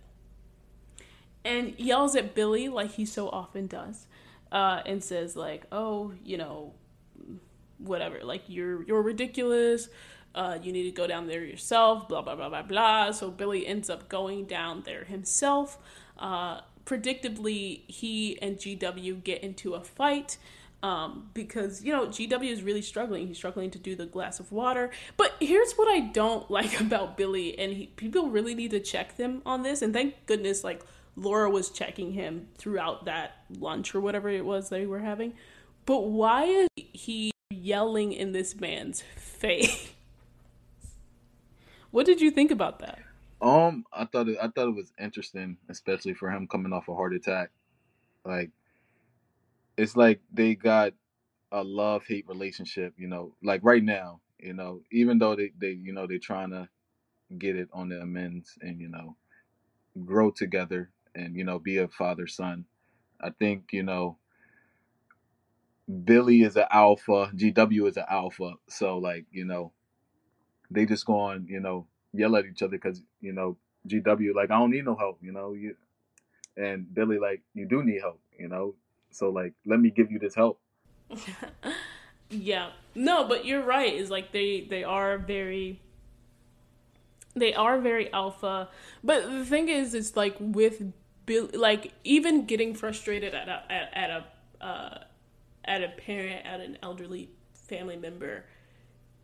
and 1.46 1.74
yells 1.77 2.15
at 2.15 2.36
Billy 2.36 2.69
like 2.69 2.91
he 2.91 3.05
so 3.05 3.29
often 3.29 3.67
does, 3.67 4.08
uh, 4.51 4.81
and 4.86 5.03
says 5.03 5.36
like, 5.36 5.65
oh, 5.72 6.13
you 6.24 6.38
know, 6.38 6.74
whatever, 7.77 8.19
like 8.24 8.43
you're 8.48 8.84
you're 8.84 9.01
ridiculous 9.01 9.88
uh, 10.36 10.57
you 10.62 10.71
need 10.71 10.83
to 10.83 10.91
go 10.91 11.07
down 11.07 11.27
there 11.27 11.43
yourself, 11.43 12.07
blah, 12.07 12.21
blah, 12.21 12.36
blah, 12.36 12.50
blah, 12.50 12.62
blah. 12.62 13.12
So 13.12 13.31
Billy 13.31 13.65
ends 13.67 13.89
up 13.89 14.09
going 14.09 14.45
down 14.45 14.83
there 14.86 15.03
himself. 15.03 15.77
Uh, 16.17 16.62
predictably, 16.86 17.81
he 17.88 18.39
and 18.41 18.57
GW 18.57 19.24
get 19.24 19.43
into 19.43 19.74
a 19.75 19.81
fight. 19.83 20.38
um, 20.81 21.29
because 21.33 21.83
you 21.83 21.91
know 21.91 22.07
GW 22.07 22.50
is 22.50 22.63
really 22.63 22.81
struggling. 22.81 23.27
He's 23.27 23.38
struggling 23.38 23.69
to 23.71 23.79
do 23.79 23.95
the 23.95 24.05
glass 24.05 24.39
of 24.39 24.51
water. 24.51 24.91
But 25.17 25.36
here's 25.39 25.74
what 25.74 25.88
I 25.89 26.00
don't 26.00 26.50
like 26.57 26.79
about 26.79 27.17
Billy, 27.17 27.57
and 27.59 27.74
he, 27.74 27.88
people 27.88 28.29
really 28.29 28.55
need 28.55 28.71
to 28.71 28.79
check 28.79 29.17
them 29.17 29.41
on 29.45 29.63
this. 29.63 29.81
And 29.81 29.93
thank 29.93 30.25
goodness, 30.25 30.63
like 30.63 30.81
Laura 31.15 31.50
was 31.50 31.69
checking 31.69 32.13
him 32.13 32.48
throughout 32.57 33.05
that 33.05 33.43
lunch 33.57 33.93
or 33.93 34.00
whatever 34.01 34.29
it 34.29 34.45
was 34.45 34.69
they 34.69 34.86
were 34.86 35.00
having. 35.00 35.33
But 35.86 36.05
why 36.07 36.45
is 36.45 36.67
he 36.75 37.31
yelling 37.50 38.13
in 38.13 38.31
this 38.31 38.55
man's 38.59 39.01
face? 39.17 39.91
What 41.91 42.05
did 42.05 42.22
you 42.22 42.31
think 42.31 42.51
about 42.51 42.79
that? 42.79 43.00
Um, 43.41 43.86
I 43.93 44.05
thought 44.05 44.27
it, 44.27 44.38
I 44.41 44.48
thought 44.50 44.67
it 44.67 44.75
was 44.75 44.91
interesting, 45.00 45.58
especially 45.69 46.13
for 46.13 46.29
him 46.29 46.48
coming 46.48 46.74
off 46.74 46.89
a 46.89 46.96
heart 46.96 47.13
attack. 47.13 47.51
Like, 48.25 48.51
it's 49.77 49.96
like 49.96 50.19
they 50.31 50.55
got 50.55 50.93
a 51.51 51.63
love 51.63 52.03
hate 52.05 52.27
relationship. 52.27 52.93
You 52.98 53.08
know, 53.08 53.36
like 53.43 53.62
right 53.63 53.84
now. 53.84 54.22
You 54.39 54.53
know, 54.53 54.81
even 54.89 55.19
though 55.19 55.36
they 55.36 55.51
they 55.58 55.72
you 55.72 55.91
know 55.91 56.08
they're 56.08 56.17
trying 56.17 56.51
to 56.51 56.69
get 57.38 57.55
it 57.55 57.69
on 57.74 57.89
the 57.89 58.01
amends 58.01 58.58
and 58.62 58.79
you 58.79 58.88
know 58.88 59.15
grow 60.05 60.31
together 60.31 60.91
and 61.15 61.36
you 61.36 61.43
know 61.43 61.60
be 61.60 61.77
a 61.77 61.88
father 61.88 62.27
son. 62.27 62.65
I 63.22 63.31
think 63.31 63.74
you 63.74 63.84
know 63.84 64.17
Billy 66.03 66.41
is 66.41 66.55
an 66.55 66.65
alpha, 66.69 67.31
GW 67.36 67.88
is 67.89 67.98
an 67.98 68.05
alpha, 68.10 68.53
so 68.69 68.98
like 68.98 69.25
you 69.31 69.46
know 69.46 69.74
they 70.71 70.85
just 70.85 71.05
go 71.05 71.19
on 71.19 71.47
you 71.49 71.59
know 71.59 71.88
yell 72.13 72.35
at 72.35 72.45
each 72.45 72.61
other 72.61 72.71
because 72.71 73.01
you 73.21 73.33
know 73.33 73.57
GW 73.88 74.33
like 74.35 74.51
I 74.51 74.59
don't 74.59 74.71
need 74.71 74.85
no 74.85 74.95
help, 74.95 75.19
you 75.21 75.31
know 75.31 75.53
you, 75.53 75.75
and 76.57 76.93
Billy 76.93 77.19
like 77.19 77.41
you 77.53 77.65
do 77.65 77.83
need 77.83 78.01
help, 78.01 78.19
you 78.38 78.47
know, 78.47 78.75
so 79.11 79.29
like 79.29 79.53
let 79.65 79.79
me 79.79 79.89
give 79.89 80.11
you 80.11 80.19
this 80.19 80.35
help. 80.35 80.59
yeah, 82.29 82.71
no, 82.95 83.27
but 83.27 83.45
you're 83.45 83.63
right. 83.63 83.93
Is 83.93 84.09
like 84.09 84.31
they 84.31 84.61
they 84.69 84.83
are 84.83 85.17
very 85.17 85.79
they 87.35 87.53
are 87.53 87.79
very 87.79 88.11
alpha, 88.11 88.69
but 89.03 89.29
the 89.29 89.45
thing 89.45 89.69
is, 89.69 89.93
it's 89.93 90.15
like 90.15 90.35
with 90.39 90.91
Bill, 91.25 91.49
like 91.53 91.93
even 92.03 92.45
getting 92.45 92.73
frustrated 92.73 93.33
at 93.33 93.47
a 93.47 93.63
at, 93.71 93.89
at 93.93 94.09
a 94.09 94.65
uh, 94.65 95.03
at 95.63 95.83
a 95.83 95.89
parent 95.89 96.45
at 96.45 96.59
an 96.59 96.77
elderly 96.81 97.29
family 97.53 97.95
member 97.95 98.45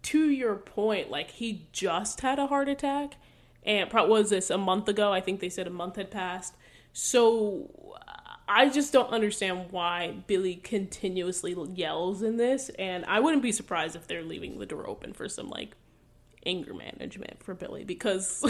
to 0.05 0.29
your 0.29 0.55
point, 0.55 1.09
like 1.09 1.31
he 1.31 1.67
just 1.71 2.21
had 2.21 2.37
a 2.37 2.47
heart 2.47 2.69
attack, 2.69 3.15
and 3.63 3.91
what 3.91 4.07
was 4.07 4.29
this 4.29 4.49
a 4.49 4.57
month 4.57 4.87
ago? 4.87 5.11
I 5.11 5.19
think 5.19 5.39
they 5.39 5.49
said 5.49 5.65
a 5.65 5.71
month 5.71 5.95
had 5.95 6.11
passed. 6.11 6.53
So 6.93 7.97
I 8.47 8.69
just 8.69 8.93
don't 8.93 9.09
understand 9.09 9.71
why 9.71 10.23
Billy 10.27 10.55
continuously 10.55 11.55
yells 11.73 12.21
in 12.21 12.37
this, 12.37 12.69
and 12.77 13.03
I 13.05 13.19
wouldn't 13.19 13.41
be 13.41 13.51
surprised 13.51 13.95
if 13.95 14.07
they're 14.07 14.23
leaving 14.23 14.59
the 14.59 14.67
door 14.67 14.87
open 14.87 15.13
for 15.13 15.27
some 15.27 15.49
like 15.49 15.75
anger 16.45 16.75
management 16.75 17.41
for 17.41 17.55
Billy 17.55 17.83
because 17.83 18.45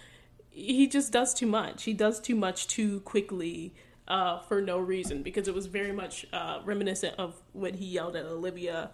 he 0.50 0.86
just 0.86 1.12
does 1.12 1.34
too 1.34 1.46
much. 1.46 1.82
He 1.82 1.92
does 1.92 2.20
too 2.20 2.36
much 2.36 2.68
too 2.68 3.00
quickly 3.00 3.74
uh, 4.06 4.38
for 4.38 4.60
no 4.60 4.78
reason 4.78 5.24
because 5.24 5.48
it 5.48 5.54
was 5.54 5.66
very 5.66 5.92
much 5.92 6.26
uh, 6.32 6.60
reminiscent 6.64 7.16
of 7.18 7.42
when 7.52 7.74
he 7.74 7.86
yelled 7.86 8.14
at 8.14 8.24
Olivia 8.24 8.90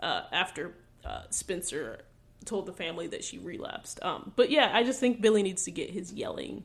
uh, 0.00 0.22
after 0.32 0.74
uh, 1.04 1.22
Spencer 1.30 2.04
told 2.44 2.66
the 2.66 2.72
family 2.72 3.06
that 3.08 3.24
she 3.24 3.38
relapsed. 3.38 4.02
Um, 4.02 4.32
but 4.36 4.50
yeah, 4.50 4.70
I 4.74 4.82
just 4.82 5.00
think 5.00 5.20
Billy 5.20 5.42
needs 5.42 5.64
to 5.64 5.70
get 5.70 5.90
his 5.90 6.12
yelling, 6.12 6.64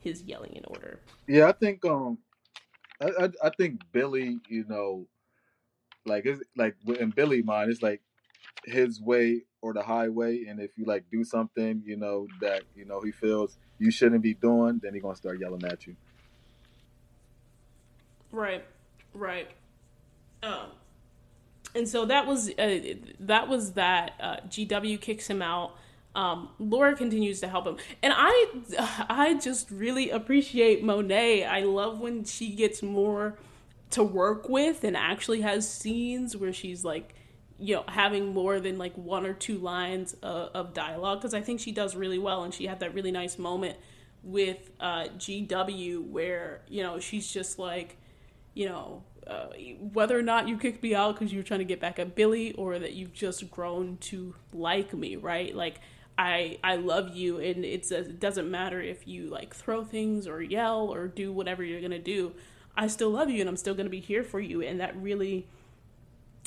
his 0.00 0.22
yelling 0.22 0.56
in 0.56 0.64
order. 0.66 1.00
Yeah, 1.26 1.48
I 1.48 1.52
think 1.52 1.84
um, 1.84 2.18
I 3.00 3.06
I, 3.06 3.28
I 3.44 3.50
think 3.50 3.80
Billy, 3.92 4.38
you 4.48 4.64
know, 4.68 5.06
like 6.04 6.26
it's 6.26 6.42
like 6.56 6.76
in 6.98 7.10
Billy 7.10 7.42
mind, 7.42 7.70
it's 7.70 7.82
like 7.82 8.00
his 8.64 9.00
way 9.00 9.42
or 9.60 9.72
the 9.72 9.82
highway, 9.82 10.44
and 10.46 10.60
if 10.60 10.76
you 10.76 10.84
like 10.84 11.04
do 11.10 11.24
something, 11.24 11.82
you 11.84 11.96
know 11.96 12.26
that 12.40 12.62
you 12.74 12.84
know 12.84 13.00
he 13.00 13.12
feels 13.12 13.56
you 13.78 13.90
shouldn't 13.90 14.22
be 14.22 14.34
doing, 14.34 14.80
then 14.82 14.94
he's 14.94 15.02
gonna 15.02 15.16
start 15.16 15.40
yelling 15.40 15.64
at 15.64 15.86
you. 15.86 15.96
Right, 18.30 18.64
right. 19.14 19.48
Um, 20.42 20.70
and 21.74 21.88
so 21.88 22.04
that 22.06 22.26
was 22.26 22.50
uh, 22.50 22.78
that 23.20 23.48
was 23.48 23.72
that. 23.72 24.12
Uh, 24.20 24.36
GW 24.48 25.00
kicks 25.00 25.28
him 25.28 25.42
out. 25.42 25.76
Um, 26.14 26.50
Laura 26.58 26.94
continues 26.94 27.40
to 27.40 27.48
help 27.48 27.66
him, 27.66 27.76
and 28.02 28.12
I 28.16 28.46
I 29.08 29.34
just 29.38 29.70
really 29.70 30.10
appreciate 30.10 30.84
Monet. 30.84 31.44
I 31.44 31.60
love 31.60 32.00
when 32.00 32.24
she 32.24 32.54
gets 32.54 32.82
more 32.82 33.38
to 33.92 34.02
work 34.02 34.48
with 34.48 34.84
and 34.84 34.96
actually 34.96 35.42
has 35.42 35.70
scenes 35.70 36.36
where 36.36 36.52
she's 36.52 36.82
like 36.82 37.14
you 37.58 37.74
know 37.76 37.84
having 37.86 38.32
more 38.32 38.58
than 38.58 38.78
like 38.78 38.96
one 38.96 39.26
or 39.26 39.34
two 39.34 39.58
lines 39.58 40.14
of, 40.22 40.48
of 40.54 40.74
dialogue 40.74 41.20
because 41.20 41.34
i 41.34 41.42
think 41.42 41.60
she 41.60 41.72
does 41.72 41.94
really 41.94 42.18
well 42.18 42.42
and 42.42 42.54
she 42.54 42.66
had 42.66 42.80
that 42.80 42.94
really 42.94 43.12
nice 43.12 43.38
moment 43.38 43.76
with 44.22 44.70
uh, 44.80 45.04
gw 45.18 46.08
where 46.08 46.62
you 46.68 46.82
know 46.82 46.98
she's 46.98 47.30
just 47.30 47.58
like 47.58 47.98
you 48.54 48.66
know 48.66 49.02
uh, 49.26 49.46
whether 49.92 50.18
or 50.18 50.22
not 50.22 50.48
you 50.48 50.58
kicked 50.58 50.82
me 50.82 50.94
out 50.94 51.14
because 51.14 51.32
you 51.32 51.38
were 51.38 51.44
trying 51.44 51.60
to 51.60 51.64
get 51.64 51.80
back 51.80 51.98
at 51.98 52.14
Billy 52.14 52.52
or 52.54 52.78
that 52.78 52.94
you've 52.94 53.12
just 53.12 53.50
grown 53.50 53.96
to 53.98 54.34
like 54.52 54.92
me, 54.92 55.16
right? 55.16 55.54
Like 55.54 55.80
I 56.18 56.58
I 56.62 56.76
love 56.76 57.16
you, 57.16 57.38
and 57.38 57.64
it's 57.64 57.90
a, 57.90 58.00
it 58.00 58.20
doesn't 58.20 58.50
matter 58.50 58.80
if 58.80 59.06
you 59.06 59.28
like 59.28 59.54
throw 59.54 59.84
things 59.84 60.26
or 60.26 60.42
yell 60.42 60.92
or 60.92 61.08
do 61.08 61.32
whatever 61.32 61.62
you're 61.62 61.80
gonna 61.80 61.98
do. 61.98 62.32
I 62.76 62.86
still 62.86 63.10
love 63.10 63.30
you, 63.30 63.40
and 63.40 63.48
I'm 63.48 63.56
still 63.56 63.74
gonna 63.74 63.88
be 63.90 64.00
here 64.00 64.22
for 64.22 64.40
you, 64.40 64.62
and 64.62 64.80
that 64.80 64.96
really. 64.96 65.46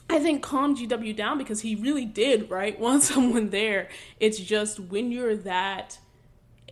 I 0.08 0.20
think 0.20 0.44
calmed 0.44 0.78
GW 0.78 1.16
down 1.16 1.40
because 1.40 1.62
he 1.62 1.74
really 1.74 2.06
did, 2.06 2.52
right? 2.52 2.80
Want 2.80 3.02
someone 3.02 3.50
there. 3.50 3.90
It's 4.20 4.38
just 4.38 4.80
when 4.80 5.12
you're 5.12 5.36
that 5.38 5.98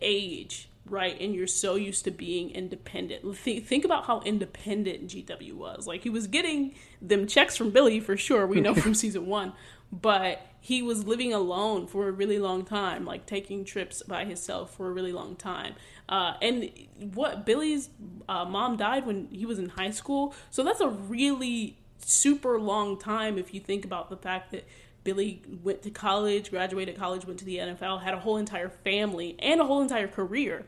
age 0.00 0.68
right? 0.86 1.18
And 1.20 1.34
you're 1.34 1.46
so 1.46 1.76
used 1.76 2.04
to 2.04 2.10
being 2.10 2.50
independent. 2.50 3.36
Think 3.36 3.84
about 3.84 4.04
how 4.04 4.20
independent 4.20 5.08
GW 5.08 5.54
was. 5.54 5.86
Like 5.86 6.02
he 6.02 6.10
was 6.10 6.26
getting 6.26 6.74
them 7.00 7.26
checks 7.26 7.56
from 7.56 7.70
Billy 7.70 8.00
for 8.00 8.16
sure. 8.16 8.46
We 8.46 8.60
know 8.60 8.74
from 8.74 8.94
season 8.94 9.26
one, 9.26 9.52
but 9.90 10.40
he 10.60 10.82
was 10.82 11.06
living 11.06 11.32
alone 11.32 11.86
for 11.86 12.08
a 12.08 12.12
really 12.12 12.38
long 12.38 12.64
time, 12.64 13.04
like 13.04 13.26
taking 13.26 13.64
trips 13.64 14.02
by 14.02 14.24
himself 14.24 14.74
for 14.74 14.88
a 14.88 14.92
really 14.92 15.12
long 15.12 15.36
time. 15.36 15.74
Uh, 16.08 16.34
and 16.42 16.70
what 17.14 17.46
Billy's 17.46 17.88
uh, 18.28 18.44
mom 18.44 18.76
died 18.76 19.06
when 19.06 19.28
he 19.30 19.46
was 19.46 19.58
in 19.58 19.70
high 19.70 19.90
school, 19.90 20.34
so 20.50 20.62
that's 20.62 20.80
a 20.80 20.88
really 20.88 21.78
super 21.98 22.58
long 22.58 22.98
time 22.98 23.38
if 23.38 23.54
you 23.54 23.60
think 23.60 23.84
about 23.84 24.10
the 24.10 24.16
fact 24.16 24.52
that 24.52 24.66
Billy 25.04 25.42
went 25.62 25.82
to 25.82 25.90
college, 25.90 26.50
graduated 26.50 26.96
college, 26.96 27.26
went 27.26 27.38
to 27.40 27.44
the 27.44 27.58
NFL, 27.58 28.02
had 28.02 28.14
a 28.14 28.18
whole 28.18 28.38
entire 28.38 28.70
family 28.70 29.36
and 29.38 29.60
a 29.60 29.64
whole 29.64 29.82
entire 29.82 30.08
career. 30.08 30.64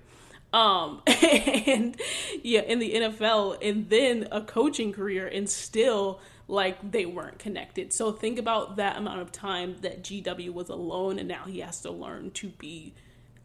Um, 0.57 1.03
and 1.07 2.01
yeah, 2.43 2.63
in 2.63 2.79
the 2.79 2.95
NFL, 2.95 3.59
and 3.63 3.91
then 3.91 4.27
a 4.33 4.41
coaching 4.41 4.91
career, 4.91 5.27
and 5.27 5.49
still 5.51 6.19
like 6.49 6.93
they 6.93 7.05
weren't 7.05 7.39
connected. 7.39 7.93
So 7.93 8.11
think 8.11 8.39
about 8.39 8.77
that 8.77 8.97
amount 8.97 9.21
of 9.21 9.31
time 9.31 9.77
that 9.83 10.03
GW 10.03 10.53
was 10.55 10.71
alone, 10.71 11.19
and 11.19 11.29
now 11.29 11.45
he 11.45 11.61
has 11.61 11.83
to 11.83 11.91
learn 11.91 12.31
to 12.33 12.49
be 12.49 12.95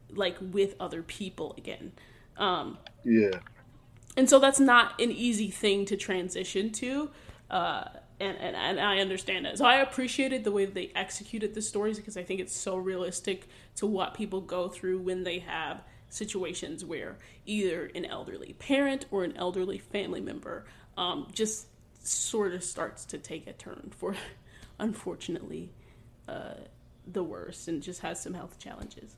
like 0.10 0.38
with 0.39 0.75
other 0.80 1.03
people 1.03 1.53
again. 1.58 1.91
Um, 2.38 2.77
yeah. 3.03 3.39
And 4.15 4.30
so 4.30 4.39
that's 4.39 4.60
not 4.60 5.00
an 5.01 5.12
easy 5.12 5.50
thing 5.50 5.86
to 5.86 5.98
transition 5.98 6.72
to. 6.72 7.12
Uh, 7.50 7.86
and, 8.22 8.38
and, 8.38 8.56
and 8.56 8.80
I 8.80 9.00
understand 9.00 9.46
that. 9.46 9.58
So 9.58 9.65
I 9.65 9.77
appreciated 9.77 10.44
the 10.44 10.51
way 10.51 10.65
they 10.65 10.91
executed 10.96 11.56
the 11.56 11.62
stories 11.62 11.98
because 11.98 12.15
I 12.15 12.24
think 12.24 12.39
it's 12.39 12.56
so 12.56 12.77
realistic 12.77 13.48
to 13.75 13.86
what 13.86 14.13
people 14.13 14.41
go 14.41 14.70
through 14.70 15.00
when 15.00 15.24
they 15.24 15.39
have 15.39 15.82
situations 16.12 16.84
where 16.86 17.18
either 17.46 17.89
an 17.96 18.06
elderly 18.06 18.53
parent 18.60 19.06
or 19.12 19.24
an 19.24 19.36
elderly 19.38 19.77
family 19.77 20.22
member 20.22 20.65
um, 20.98 21.27
just 21.34 21.68
sort 22.03 22.53
of 22.53 22.63
starts 22.63 23.06
to 23.06 23.18
take 23.18 23.48
a 23.48 23.53
turn 23.53 23.91
for, 23.98 24.15
unfortunately, 24.80 25.72
uh, 26.27 26.56
the 27.08 27.24
worst 27.24 27.68
and 27.68 27.82
just 27.82 28.01
has 28.01 28.22
some 28.22 28.34
health 28.34 28.60
challenges. 28.60 29.15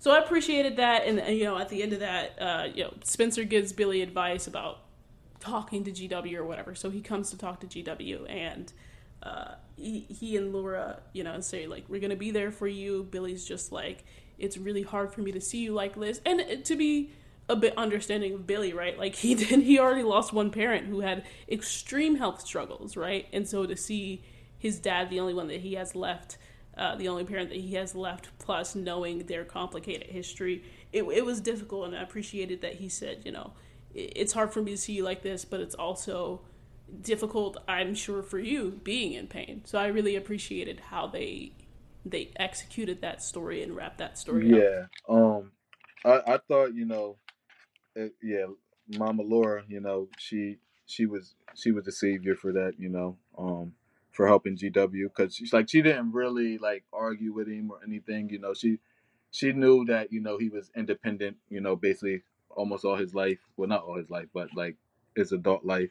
So 0.00 0.12
I 0.12 0.18
appreciated 0.18 0.76
that, 0.76 1.06
and, 1.06 1.36
you 1.36 1.44
know, 1.44 1.58
at 1.58 1.70
the 1.70 1.82
end 1.82 1.92
of 1.92 2.00
that, 2.00 2.40
uh, 2.40 2.68
you 2.72 2.84
know, 2.84 2.94
Spencer 3.02 3.42
gives 3.42 3.72
Billy 3.72 4.02
advice 4.02 4.46
about 4.46 4.78
talking 5.40 5.84
to 5.84 5.90
GW 5.90 6.36
or 6.36 6.44
whatever. 6.44 6.74
So 6.74 6.90
he 6.90 7.00
comes 7.00 7.30
to 7.30 7.38
talk 7.38 7.60
to 7.60 7.66
GW, 7.66 8.30
and 8.30 8.72
uh, 9.22 9.54
he, 9.76 10.00
he 10.08 10.36
and 10.36 10.52
Laura, 10.52 11.00
you 11.12 11.24
know, 11.24 11.40
say 11.40 11.66
like, 11.66 11.84
"We're 11.88 12.00
gonna 12.00 12.16
be 12.16 12.30
there 12.30 12.52
for 12.52 12.68
you." 12.68 13.08
Billy's 13.10 13.44
just 13.44 13.72
like, 13.72 14.04
"It's 14.38 14.58
really 14.58 14.82
hard 14.82 15.12
for 15.12 15.20
me 15.20 15.32
to 15.32 15.40
see 15.40 15.58
you 15.58 15.72
like 15.72 15.94
this," 15.94 16.20
and 16.24 16.64
to 16.64 16.76
be 16.76 17.12
a 17.48 17.56
bit 17.56 17.72
understanding 17.76 18.34
of 18.34 18.46
Billy, 18.46 18.72
right? 18.72 18.98
Like 18.98 19.14
he 19.14 19.34
did, 19.34 19.62
he 19.62 19.78
already 19.78 20.02
lost 20.02 20.32
one 20.32 20.50
parent 20.50 20.86
who 20.86 21.00
had 21.00 21.24
extreme 21.48 22.16
health 22.16 22.40
struggles, 22.46 22.96
right? 22.96 23.26
And 23.32 23.48
so 23.48 23.66
to 23.66 23.76
see 23.76 24.22
his 24.58 24.78
dad, 24.78 25.10
the 25.10 25.20
only 25.20 25.34
one 25.34 25.48
that 25.48 25.60
he 25.60 25.74
has 25.74 25.94
left, 25.94 26.36
uh, 26.76 26.96
the 26.96 27.08
only 27.08 27.24
parent 27.24 27.48
that 27.50 27.58
he 27.58 27.74
has 27.74 27.94
left, 27.94 28.28
plus 28.38 28.74
knowing 28.74 29.26
their 29.26 29.44
complicated 29.44 30.08
history, 30.08 30.64
it, 30.92 31.04
it 31.04 31.24
was 31.24 31.40
difficult. 31.40 31.86
And 31.86 31.96
I 31.96 32.02
appreciated 32.02 32.60
that 32.62 32.74
he 32.74 32.88
said, 32.88 33.22
you 33.24 33.32
know, 33.32 33.52
it's 33.94 34.32
hard 34.32 34.52
for 34.52 34.60
me 34.60 34.72
to 34.72 34.76
see 34.76 34.92
you 34.92 35.02
like 35.02 35.22
this, 35.22 35.44
but 35.44 35.60
it's 35.60 35.74
also 35.74 36.42
difficult, 37.00 37.56
I'm 37.66 37.94
sure, 37.94 38.22
for 38.22 38.38
you 38.38 38.80
being 38.84 39.12
in 39.12 39.26
pain. 39.26 39.62
So 39.64 39.78
I 39.78 39.86
really 39.86 40.16
appreciated 40.16 40.80
how 40.90 41.06
they 41.06 41.52
they 42.10 42.32
executed 42.36 43.00
that 43.02 43.22
story 43.22 43.62
and 43.62 43.74
wrapped 43.74 43.98
that 43.98 44.18
story 44.18 44.48
yeah. 44.48 44.86
Up. 45.08 45.14
Um, 45.14 45.52
I 46.04 46.34
I 46.34 46.38
thought 46.48 46.74
you 46.74 46.84
know, 46.84 47.16
it, 47.94 48.14
yeah, 48.22 48.46
Mama 48.96 49.22
Laura, 49.22 49.62
you 49.68 49.80
know, 49.80 50.08
she 50.18 50.58
she 50.86 51.06
was 51.06 51.34
she 51.54 51.70
was 51.70 51.84
the 51.84 51.92
savior 51.92 52.34
for 52.34 52.52
that, 52.52 52.74
you 52.78 52.88
know, 52.88 53.16
um, 53.36 53.72
for 54.10 54.26
helping 54.26 54.56
GW 54.56 55.04
because 55.04 55.34
she's 55.34 55.52
like 55.52 55.68
she 55.68 55.82
didn't 55.82 56.12
really 56.12 56.58
like 56.58 56.84
argue 56.92 57.32
with 57.32 57.48
him 57.48 57.70
or 57.70 57.78
anything, 57.86 58.30
you 58.30 58.38
know. 58.38 58.54
She 58.54 58.78
she 59.30 59.52
knew 59.52 59.84
that 59.86 60.12
you 60.12 60.20
know 60.20 60.38
he 60.38 60.48
was 60.48 60.70
independent, 60.74 61.36
you 61.50 61.60
know, 61.60 61.76
basically 61.76 62.22
almost 62.50 62.84
all 62.84 62.96
his 62.96 63.14
life. 63.14 63.38
Well, 63.56 63.68
not 63.68 63.84
all 63.84 63.96
his 63.96 64.10
life, 64.10 64.28
but 64.32 64.48
like 64.54 64.76
his 65.14 65.32
adult 65.32 65.64
life. 65.64 65.90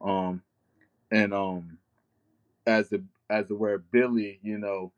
Um, 0.00 0.42
and 1.10 1.34
um, 1.34 1.78
as 2.66 2.88
the 2.88 3.02
as 3.28 3.46
the 3.48 3.56
word 3.56 3.84
Billy, 3.90 4.38
you 4.42 4.58
know, 4.58 4.92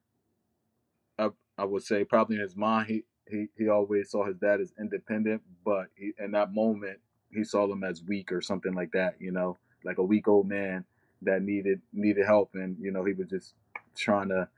I 1.60 1.64
would 1.64 1.82
say 1.82 2.04
probably 2.04 2.36
in 2.36 2.42
his 2.42 2.56
mind 2.56 2.86
he 2.88 3.02
he 3.28 3.46
he 3.56 3.68
always 3.68 4.10
saw 4.10 4.24
his 4.24 4.36
dad 4.36 4.60
as 4.60 4.72
independent, 4.80 5.42
but 5.62 5.88
he, 5.94 6.12
in 6.18 6.30
that 6.32 6.54
moment 6.54 6.98
he 7.30 7.44
saw 7.44 7.70
him 7.70 7.84
as 7.84 8.02
weak 8.02 8.32
or 8.32 8.40
something 8.40 8.72
like 8.72 8.92
that. 8.92 9.16
You 9.20 9.30
know, 9.30 9.58
like 9.84 9.98
a 9.98 10.02
weak 10.02 10.26
old 10.26 10.48
man 10.48 10.84
that 11.22 11.42
needed 11.42 11.82
needed 11.92 12.24
help, 12.24 12.52
and 12.54 12.76
you 12.80 12.90
know 12.90 13.04
he 13.04 13.12
was 13.12 13.28
just 13.28 13.54
trying 13.94 14.30
to, 14.30 14.48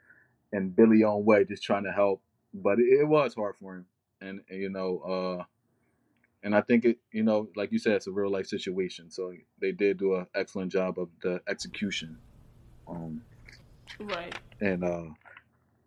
in 0.52 0.71
Billy 0.71 1.02
own 1.02 1.25
way, 1.25 1.44
just 1.44 1.64
trying 1.64 1.85
to 1.85 1.92
help. 1.92 2.23
But 2.54 2.78
it, 2.78 3.00
it 3.00 3.09
was 3.09 3.35
hard 3.35 3.56
for 3.61 3.75
him, 3.75 3.87
and, 4.21 4.40
and 4.49 4.61
you 4.61 4.71
know, 4.71 4.99
uh, 5.00 5.44
and 6.44 6.54
I 6.54 6.61
think 6.61 6.85
it, 6.85 6.99
you 7.11 7.25
know, 7.25 7.49
like 7.56 7.73
you 7.73 7.80
said, 7.80 7.94
it's 7.94 8.06
a 8.06 8.12
real 8.12 8.30
life 8.30 8.47
situation. 8.47 9.11
So 9.11 9.32
they 9.61 9.73
did 9.73 9.99
do 9.99 10.14
an 10.14 10.26
excellent 10.37 10.71
job 10.71 11.00
of 11.00 11.09
the 11.21 11.40
execution. 11.49 12.18
Um, 12.87 13.23
right. 13.99 14.35
And 14.61 14.85
uh, 14.85 15.04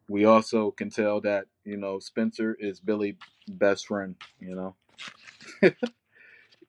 we 0.07 0.25
also 0.25 0.71
can 0.71 0.89
tell 0.89 1.21
that 1.21 1.45
you 1.63 1.77
know 1.77 1.99
Spencer 1.99 2.55
is 2.59 2.79
Billy's 2.79 3.15
best 3.47 3.87
friend. 3.87 4.15
You 4.39 4.55
know. 4.55 4.75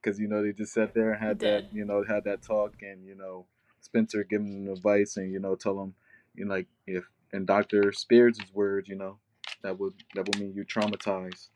because 0.07 0.21
you 0.21 0.29
know 0.29 0.43
they 0.43 0.53
just 0.53 0.73
sat 0.73 0.95
there 0.95 1.13
and 1.13 1.23
had 1.23 1.39
that 1.41 1.65
you 1.73 1.85
know 1.85 2.05
had 2.05 2.25
that 2.25 2.41
talk 2.41 2.75
and 2.81 3.05
you 3.05 3.17
know 3.17 3.45
Spencer 3.81 4.23
giving 4.23 4.65
him 4.65 4.73
advice 4.73 5.17
and 5.17 5.33
you 5.33 5.41
know 5.41 5.57
tell 5.57 5.81
him 5.81 5.95
you 6.37 6.45
know 6.45 6.55
like 6.55 6.69
if 6.87 7.05
in 7.33 7.45
Doctor 7.45 7.93
Spears' 7.93 8.39
words 8.55 8.89
you 8.89 8.95
know 8.95 9.19
that 9.63 9.79
would 9.79 9.95
that 10.15 10.27
would 10.27 10.39
mean 10.39 10.55
you 10.55 10.65
traumatized 10.65 11.49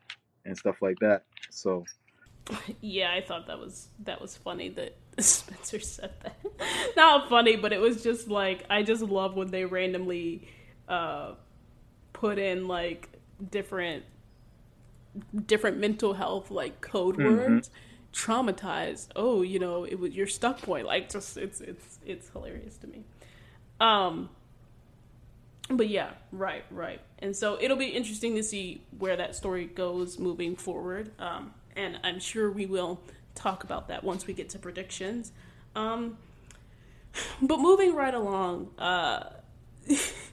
and 0.45 0.57
stuff 0.57 0.81
like 0.81 0.99
that 0.99 1.23
so 1.49 1.85
yeah 2.81 3.13
I 3.13 3.21
thought 3.21 3.47
that 3.47 3.57
was 3.57 3.87
that 4.03 4.19
was 4.19 4.35
funny 4.35 4.67
that 4.69 4.97
Spencer 5.19 5.79
said 5.79 6.13
that 6.23 6.37
not 6.97 7.29
funny 7.29 7.55
but 7.55 7.71
it 7.71 7.79
was 7.79 8.03
just 8.03 8.27
like 8.27 8.65
I 8.69 8.83
just 8.83 9.01
love 9.01 9.35
when 9.35 9.49
they 9.49 9.63
randomly 9.63 10.49
uh 10.89 11.35
put 12.21 12.37
in 12.37 12.67
like 12.67 13.09
different 13.49 14.03
different 15.47 15.79
mental 15.79 16.13
health 16.13 16.51
like 16.51 16.79
code 16.79 17.17
mm-hmm. 17.17 17.35
words 17.35 17.71
traumatized. 18.13 19.07
Oh, 19.15 19.41
you 19.41 19.57
know, 19.57 19.85
it 19.85 19.99
was 19.99 20.13
your 20.13 20.27
stuck 20.27 20.61
point. 20.61 20.85
Like 20.85 21.09
just 21.09 21.35
it's 21.35 21.61
it's 21.61 21.97
it's 22.05 22.29
hilarious 22.29 22.77
to 22.77 22.87
me. 22.87 23.05
Um 23.79 24.29
but 25.67 25.87
yeah, 25.89 26.11
right, 26.31 26.63
right. 26.69 27.01
And 27.19 27.35
so 27.35 27.57
it'll 27.59 27.77
be 27.77 27.87
interesting 27.87 28.35
to 28.35 28.43
see 28.43 28.83
where 28.99 29.15
that 29.15 29.35
story 29.35 29.65
goes 29.65 30.19
moving 30.19 30.55
forward. 30.55 31.09
Um 31.17 31.55
and 31.75 31.99
I'm 32.03 32.19
sure 32.19 32.51
we 32.51 32.67
will 32.67 33.01
talk 33.33 33.63
about 33.63 33.87
that 33.87 34.03
once 34.03 34.27
we 34.27 34.35
get 34.35 34.49
to 34.49 34.59
predictions. 34.59 35.31
Um 35.75 36.19
but 37.41 37.59
moving 37.59 37.95
right 37.95 38.13
along, 38.13 38.69
uh 38.77 39.23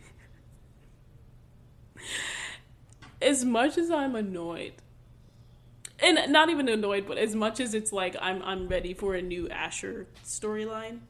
as 3.20 3.44
much 3.44 3.78
as 3.78 3.90
I'm 3.90 4.14
annoyed 4.14 4.74
and 6.00 6.32
not 6.32 6.48
even 6.48 6.68
annoyed, 6.68 7.06
but 7.06 7.18
as 7.18 7.34
much 7.34 7.60
as 7.60 7.74
it's 7.74 7.92
like 7.92 8.16
I'm 8.20 8.42
I'm 8.42 8.68
ready 8.68 8.94
for 8.94 9.14
a 9.14 9.22
new 9.22 9.48
Asher 9.48 10.06
storyline. 10.24 11.00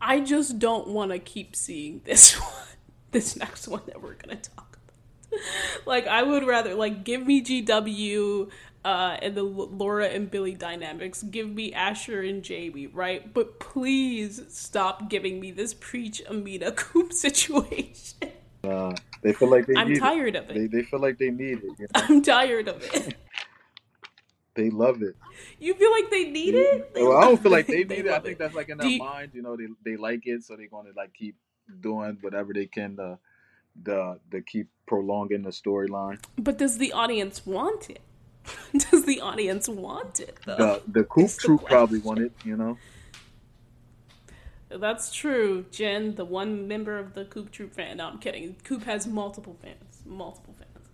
I 0.00 0.20
just 0.20 0.58
don't 0.58 0.88
want 0.88 1.12
to 1.12 1.18
keep 1.18 1.54
seeing 1.54 2.02
this 2.04 2.34
one, 2.40 2.76
this 3.12 3.36
next 3.36 3.68
one 3.68 3.82
that 3.86 4.02
we're 4.02 4.14
gonna 4.14 4.36
talk 4.36 4.76
about. 4.84 5.40
like 5.86 6.06
I 6.06 6.22
would 6.22 6.44
rather 6.44 6.74
like 6.74 7.04
give 7.04 7.26
me 7.26 7.42
GW 7.42 8.50
uh, 8.84 9.16
and 9.22 9.36
the 9.36 9.44
Laura 9.44 10.06
and 10.06 10.30
Billy 10.30 10.54
dynamics. 10.54 11.22
Give 11.22 11.48
me 11.48 11.72
Asher 11.72 12.20
and 12.20 12.42
Jamie, 12.42 12.88
right? 12.88 13.32
But 13.32 13.60
please 13.60 14.42
stop 14.48 15.08
giving 15.08 15.40
me 15.40 15.52
this 15.52 15.72
preach 15.72 16.20
Amina 16.28 16.72
Coop 16.72 17.12
situation. 17.12 18.32
Uh, 18.64 18.94
they 19.22 19.32
feel 19.32 19.50
like 19.50 19.66
they. 19.66 19.74
I'm 19.76 19.94
tired 19.96 20.36
it. 20.36 20.44
of 20.44 20.50
it. 20.50 20.54
They, 20.54 20.66
they 20.66 20.82
feel 20.82 21.00
like 21.00 21.18
they 21.18 21.30
need 21.30 21.58
it. 21.58 21.78
You 21.78 21.88
know? 21.94 22.00
I'm 22.08 22.22
tired 22.22 22.68
of 22.68 22.82
it. 22.82 23.14
they 24.54 24.70
love 24.70 25.02
it. 25.02 25.16
You 25.58 25.74
feel 25.74 25.90
like 25.90 26.10
they 26.10 26.24
need 26.24 26.54
it? 26.54 26.94
They 26.94 27.02
well, 27.02 27.18
I 27.18 27.24
don't 27.24 27.42
feel 27.42 27.52
like 27.52 27.66
they 27.68 27.84
need 27.84 28.06
it. 28.06 28.08
I 28.08 28.20
think 28.20 28.34
it. 28.34 28.38
that's 28.38 28.54
like 28.54 28.68
in 28.68 28.78
their 28.78 28.88
you... 28.88 28.98
mind. 28.98 29.32
You 29.34 29.42
know, 29.42 29.56
they 29.56 29.66
they 29.84 29.96
like 29.96 30.26
it, 30.26 30.44
so 30.44 30.56
they're 30.56 30.68
going 30.68 30.86
to 30.86 30.92
like 30.96 31.12
keep 31.14 31.36
doing 31.80 32.18
whatever 32.20 32.52
they 32.52 32.66
can 32.66 32.96
to 32.96 33.18
the 33.82 34.20
to 34.30 34.42
keep 34.42 34.68
prolonging 34.86 35.42
the 35.42 35.50
storyline. 35.50 36.22
But 36.36 36.58
does 36.58 36.78
the 36.78 36.92
audience 36.92 37.46
want 37.46 37.90
it? 37.90 38.00
does 38.90 39.04
the 39.04 39.20
audience 39.20 39.68
want 39.68 40.20
it 40.20 40.38
though? 40.44 40.56
The 40.56 40.82
the 41.00 41.04
Coop 41.04 41.30
Troop 41.30 41.64
probably 41.64 42.00
want 42.00 42.20
it. 42.20 42.32
You 42.44 42.56
know. 42.56 42.78
That's 44.78 45.12
true, 45.12 45.66
Jen, 45.70 46.14
the 46.14 46.24
one 46.24 46.68
member 46.68 46.98
of 46.98 47.14
the 47.14 47.24
Coop 47.24 47.50
Troop 47.50 47.74
fan. 47.74 47.98
No, 47.98 48.08
I'm 48.08 48.18
kidding. 48.18 48.56
Coop 48.64 48.84
has 48.84 49.06
multiple 49.06 49.56
fans, 49.62 50.02
multiple 50.04 50.54
fans. 50.58 50.88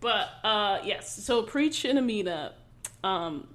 But 0.00 0.28
uh, 0.42 0.80
yes, 0.84 1.24
so 1.24 1.42
Preach 1.42 1.84
and 1.84 1.98
Amina. 1.98 2.52
Um, 3.02 3.48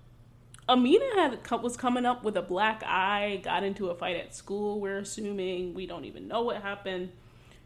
Amina 0.68 1.06
had 1.16 1.62
was 1.62 1.76
coming 1.76 2.06
up 2.06 2.24
with 2.24 2.38
a 2.38 2.42
black 2.42 2.84
eye, 2.86 3.42
got 3.44 3.64
into 3.64 3.90
a 3.90 3.96
fight 3.96 4.16
at 4.16 4.36
school. 4.36 4.80
We're 4.80 5.00
assuming 5.00 5.74
we 5.74 5.88
don't 5.88 6.06
even 6.06 6.28
know 6.28 6.42
what 6.42 6.62
happened. 6.62 7.12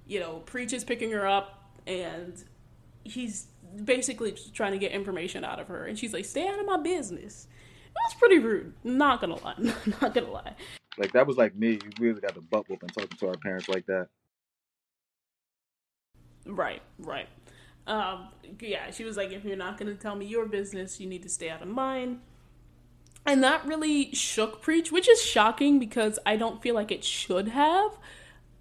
You 0.07 0.19
know, 0.19 0.41
Preach 0.45 0.73
is 0.73 0.83
picking 0.83 1.11
her 1.11 1.27
up, 1.27 1.71
and 1.85 2.41
he's 3.03 3.47
basically 3.83 4.35
trying 4.53 4.71
to 4.71 4.77
get 4.77 4.91
information 4.91 5.43
out 5.43 5.59
of 5.59 5.67
her. 5.67 5.85
And 5.85 5.97
she's 5.97 6.13
like, 6.13 6.25
"Stay 6.25 6.47
out 6.47 6.59
of 6.59 6.65
my 6.65 6.77
business." 6.77 7.47
That's 7.95 8.19
pretty 8.19 8.39
rude. 8.39 8.73
Not 8.83 9.21
gonna 9.21 9.41
lie. 9.43 9.55
Not 10.01 10.13
gonna 10.13 10.31
lie. 10.31 10.55
Like 10.97 11.11
that 11.13 11.25
was 11.25 11.37
like 11.37 11.55
me. 11.55 11.71
You 11.71 11.89
really 11.99 12.21
got 12.21 12.35
the 12.35 12.41
butt 12.41 12.69
whooping 12.69 12.89
talking 12.89 13.17
to 13.17 13.27
our 13.27 13.37
parents 13.37 13.67
like 13.67 13.85
that. 13.87 14.07
Right, 16.45 16.81
right. 16.99 17.27
Um, 17.87 18.29
yeah, 18.59 18.91
she 18.91 19.03
was 19.03 19.17
like, 19.17 19.31
if 19.31 19.43
you're 19.43 19.57
not 19.57 19.77
going 19.77 19.93
to 19.93 20.01
tell 20.01 20.15
me 20.15 20.25
your 20.25 20.45
business, 20.45 20.99
you 20.99 21.07
need 21.07 21.23
to 21.23 21.29
stay 21.29 21.49
out 21.49 21.61
of 21.61 21.67
mine. 21.67 22.21
And 23.25 23.43
that 23.43 23.65
really 23.65 24.13
shook 24.13 24.61
Preach, 24.61 24.91
which 24.91 25.07
is 25.07 25.21
shocking 25.21 25.79
because 25.79 26.19
I 26.25 26.35
don't 26.35 26.61
feel 26.61 26.75
like 26.75 26.91
it 26.91 27.03
should 27.03 27.49
have. 27.49 27.97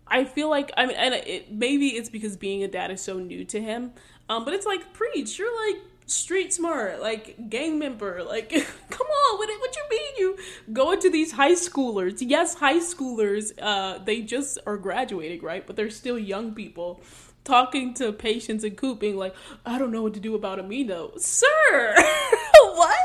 I 0.07 0.25
feel 0.25 0.49
like 0.49 0.71
I 0.77 0.87
mean, 0.87 0.97
and 0.97 1.14
it, 1.14 1.53
maybe 1.53 1.88
it's 1.88 2.09
because 2.11 2.37
being 2.37 2.62
a 2.62 2.68
dad 2.68 2.90
is 2.90 3.01
so 3.01 3.18
new 3.18 3.45
to 3.47 3.61
him. 3.61 3.92
Um, 4.29 4.45
but 4.45 4.55
it's 4.55 4.66
like 4.66 4.92
Preach, 4.92 5.38
you're 5.38 5.68
like 5.68 5.83
street 6.12 6.53
smart, 6.53 7.01
like 7.01 7.48
gang 7.48 7.79
member. 7.79 8.22
Like, 8.22 8.51
come 8.90 9.07
on, 9.07 9.38
what, 9.38 9.48
what 9.61 9.77
you 9.77 9.83
mean 9.90 10.12
you 10.18 10.38
go 10.72 10.92
into 10.92 11.11
these 11.11 11.33
high 11.33 11.53
schoolers? 11.53 12.18
Yes, 12.20 12.55
high 12.55 12.79
schoolers, 12.79 13.53
uh, 13.61 13.98
they 13.98 14.22
just 14.22 14.59
are 14.66 14.77
graduating, 14.77 15.42
right? 15.42 15.66
But 15.66 15.77
they're 15.77 15.90
still 15.90 16.18
young 16.18 16.55
people 16.55 17.03
talking 17.44 17.94
to 17.94 18.12
Patience 18.12 18.62
and 18.62 18.77
cooping 18.77 19.16
like, 19.16 19.35
I 19.66 19.79
don't 19.79 19.90
know 19.90 20.03
what 20.03 20.14
to 20.14 20.20
do 20.20 20.35
about 20.35 20.59
Amina. 20.61 21.09
Sir, 21.18 21.94
what? 22.55 22.96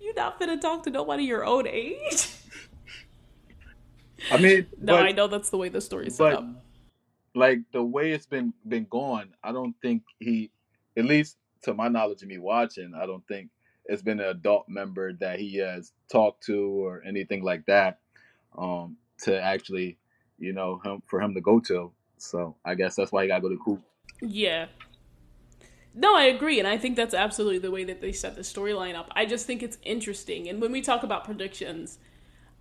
You 0.00 0.14
not 0.14 0.38
gonna 0.38 0.58
talk 0.58 0.84
to 0.84 0.90
nobody 0.90 1.24
your 1.24 1.44
own 1.44 1.66
age? 1.66 2.28
I 4.30 4.36
mean, 4.36 4.66
no, 4.78 4.96
but, 4.96 5.06
I 5.06 5.12
know 5.12 5.28
that's 5.28 5.50
the 5.50 5.56
way 5.56 5.68
the 5.70 5.80
story's 5.80 6.16
set 6.16 6.34
up 6.34 6.44
like 7.34 7.60
the 7.72 7.82
way 7.82 8.12
it's 8.12 8.26
been 8.26 8.52
been 8.66 8.86
going, 8.90 9.30
I 9.42 9.52
don't 9.52 9.74
think 9.82 10.02
he, 10.18 10.50
at 10.96 11.04
least 11.04 11.36
to 11.62 11.74
my 11.74 11.88
knowledge 11.88 12.22
of 12.22 12.28
me 12.28 12.38
watching, 12.38 12.92
I 12.94 13.06
don't 13.06 13.26
think 13.28 13.50
it's 13.86 14.02
been 14.02 14.20
an 14.20 14.28
adult 14.28 14.68
member 14.68 15.12
that 15.14 15.38
he 15.38 15.56
has 15.58 15.92
talked 16.10 16.44
to 16.46 16.84
or 16.84 17.02
anything 17.06 17.42
like 17.42 17.66
that, 17.66 17.98
um, 18.56 18.96
to 19.22 19.40
actually, 19.40 19.98
you 20.38 20.52
know, 20.52 20.80
him 20.84 21.02
for 21.06 21.20
him 21.20 21.34
to 21.34 21.40
go 21.40 21.60
to. 21.60 21.92
So 22.18 22.56
I 22.64 22.74
guess 22.74 22.96
that's 22.96 23.12
why 23.12 23.22
he 23.22 23.28
got 23.28 23.36
to 23.36 23.42
go 23.42 23.48
to 23.48 23.58
Coop. 23.64 23.82
Yeah. 24.20 24.66
No, 25.92 26.14
I 26.16 26.24
agree, 26.24 26.60
and 26.60 26.68
I 26.68 26.78
think 26.78 26.94
that's 26.94 27.14
absolutely 27.14 27.58
the 27.58 27.70
way 27.70 27.82
that 27.84 28.00
they 28.00 28.12
set 28.12 28.36
the 28.36 28.42
storyline 28.42 28.94
up. 28.94 29.10
I 29.16 29.26
just 29.26 29.44
think 29.44 29.62
it's 29.62 29.76
interesting, 29.82 30.48
and 30.48 30.60
when 30.60 30.70
we 30.70 30.82
talk 30.82 31.02
about 31.02 31.24
predictions, 31.24 31.98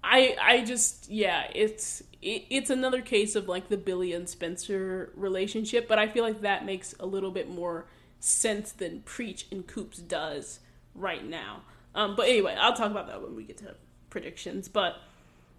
I 0.04 0.36
I 0.42 0.64
just 0.64 1.10
yeah, 1.10 1.44
it's 1.54 2.02
it, 2.22 2.44
it's 2.50 2.70
another 2.70 3.02
case 3.02 3.36
of 3.36 3.48
like 3.48 3.70
the 3.70 3.78
Billy 3.78 4.14
and 4.14 4.28
Spencer 4.28 5.12
relationship, 5.16 5.88
but 5.88 6.00
I 6.00 6.08
feel 6.08 6.24
like 6.24 6.42
that 6.42 6.66
makes 6.66 6.94
a 7.00 7.06
little 7.06 7.32
bit 7.32 7.50
more 7.50 7.88
sense 8.20 8.72
than 8.72 9.02
Preach 9.02 9.48
and 9.52 9.66
Coops 9.66 9.98
does 10.00 10.60
right 10.94 11.26
now. 11.26 11.62
Um, 11.96 12.16
but 12.16 12.28
anyway, 12.28 12.56
I'll 12.60 12.76
talk 12.76 12.92
about 12.92 13.08
that 13.08 13.22
when 13.22 13.36
we 13.36 13.44
get 13.44 13.58
to 13.60 13.76
predictions. 14.10 14.68
But 14.68 14.98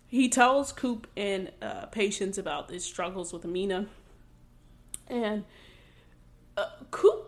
he 0.07 0.29
tells 0.29 0.73
Coop 0.73 1.07
and 1.16 1.51
uh, 1.62 1.87
Patience 1.87 2.38
about 2.38 2.70
his 2.70 2.85
struggles 2.85 3.33
with 3.33 3.44
Amina, 3.44 3.87
and 5.09 5.44
uh, 6.57 6.66
Coop 6.90 7.27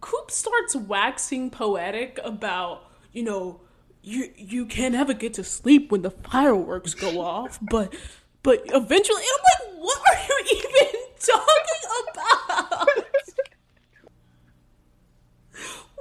Coop 0.00 0.30
starts 0.30 0.74
waxing 0.74 1.50
poetic 1.50 2.18
about 2.24 2.84
you 3.12 3.22
know 3.22 3.60
you 4.02 4.32
you 4.36 4.66
can't 4.66 4.94
ever 4.94 5.14
get 5.14 5.34
to 5.34 5.44
sleep 5.44 5.90
when 5.92 6.02
the 6.02 6.10
fireworks 6.10 6.94
go 6.94 7.20
off, 7.20 7.58
but 7.62 7.94
but 8.42 8.62
eventually, 8.66 9.22
I'm 9.22 9.74
like, 9.74 9.84
what 9.84 10.00
are 10.08 10.40
you 10.40 10.58
even 10.58 11.00
talking 11.20 11.82
about? 12.12 12.88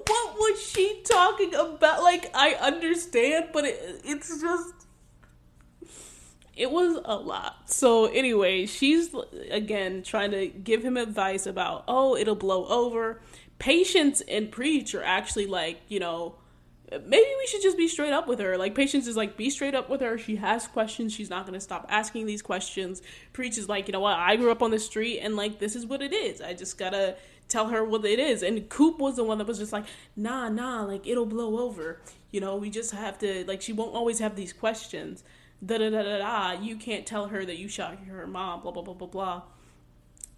what 0.08 0.36
was 0.36 0.62
she 0.62 1.04
talking 1.06 1.54
about? 1.54 2.02
Like, 2.02 2.32
I 2.34 2.54
understand, 2.56 3.50
but 3.54 3.66
it, 3.66 4.02
it's 4.04 4.42
just. 4.42 4.74
It 6.54 6.70
was 6.70 7.00
a 7.06 7.16
lot. 7.16 7.72
So, 7.72 8.08
anyway, 8.08 8.66
she's 8.66 9.16
again 9.50 10.04
trying 10.04 10.32
to 10.32 10.48
give 10.48 10.84
him 10.84 10.98
advice 10.98 11.46
about, 11.46 11.86
oh, 11.88 12.16
it'll 12.16 12.36
blow 12.36 12.66
over. 12.68 13.22
Patience 13.58 14.22
and 14.22 14.52
Preach 14.52 14.94
are 14.94 15.04
actually 15.04 15.46
like, 15.46 15.80
you 15.88 16.00
know, 16.00 16.36
maybe 16.92 17.28
we 17.40 17.48
should 17.48 17.62
just 17.62 17.78
be 17.78 17.88
straight 17.88 18.12
up 18.12 18.28
with 18.28 18.40
her. 18.40 18.58
Like 18.58 18.76
Patience 18.76 19.08
is 19.08 19.16
like, 19.16 19.38
be 19.38 19.50
straight 19.50 19.76
up 19.76 19.90
with 19.90 20.02
her. 20.02 20.18
She 20.18 20.36
has 20.38 20.68
questions. 20.68 21.14
She's 21.14 21.30
not 21.30 21.46
gonna 21.46 21.62
stop 21.62 21.86
asking 21.90 22.26
these 22.26 22.42
questions. 22.42 23.02
Preach 23.34 23.58
is 23.58 23.70
like, 23.70 23.88
you 23.88 23.94
know 23.94 24.02
what? 24.02 24.18
I 24.18 24.36
grew 24.36 24.52
up 24.52 24.62
on 24.62 24.72
the 24.72 24.80
street, 24.80 25.20
and 25.20 25.36
like 25.36 25.60
this 25.60 25.76
is 25.76 25.86
what 25.86 26.02
it 26.02 26.14
is. 26.14 26.42
I 26.42 26.54
just 26.54 26.78
gotta 26.78 27.16
tell 27.48 27.70
her 27.70 27.84
what 27.84 28.04
it 28.06 28.20
is. 28.20 28.44
And 28.44 28.68
Coop 28.70 29.00
was 29.00 29.16
the 29.16 29.24
one 29.24 29.38
that 29.38 29.48
was 29.48 29.60
just 29.60 29.74
like, 29.74 29.86
nah, 30.16 30.50
nah, 30.50 30.84
like 30.84 31.08
it'll 31.08 31.26
blow 31.26 31.60
over. 31.60 32.02
You 32.32 32.42
know, 32.42 32.56
we 32.58 32.70
just 32.70 32.92
have 32.92 33.18
to 33.20 33.46
like 33.48 33.62
she 33.62 33.74
won't 33.74 33.96
always 33.96 34.20
have 34.20 34.36
these 34.36 34.54
questions. 34.54 35.24
Da 35.66 35.78
da 35.78 35.90
da 35.90 36.04
da 36.04 36.18
da. 36.18 36.62
You 36.62 36.76
can't 36.76 37.06
tell 37.06 37.28
her 37.28 37.46
that 37.46 37.58
you 37.58 37.70
shot 37.70 37.98
her 38.08 38.28
mom. 38.28 38.62
Blah 38.62 38.72
blah 38.72 38.84
blah 38.84 38.94
blah 38.96 39.08
blah. 39.08 39.42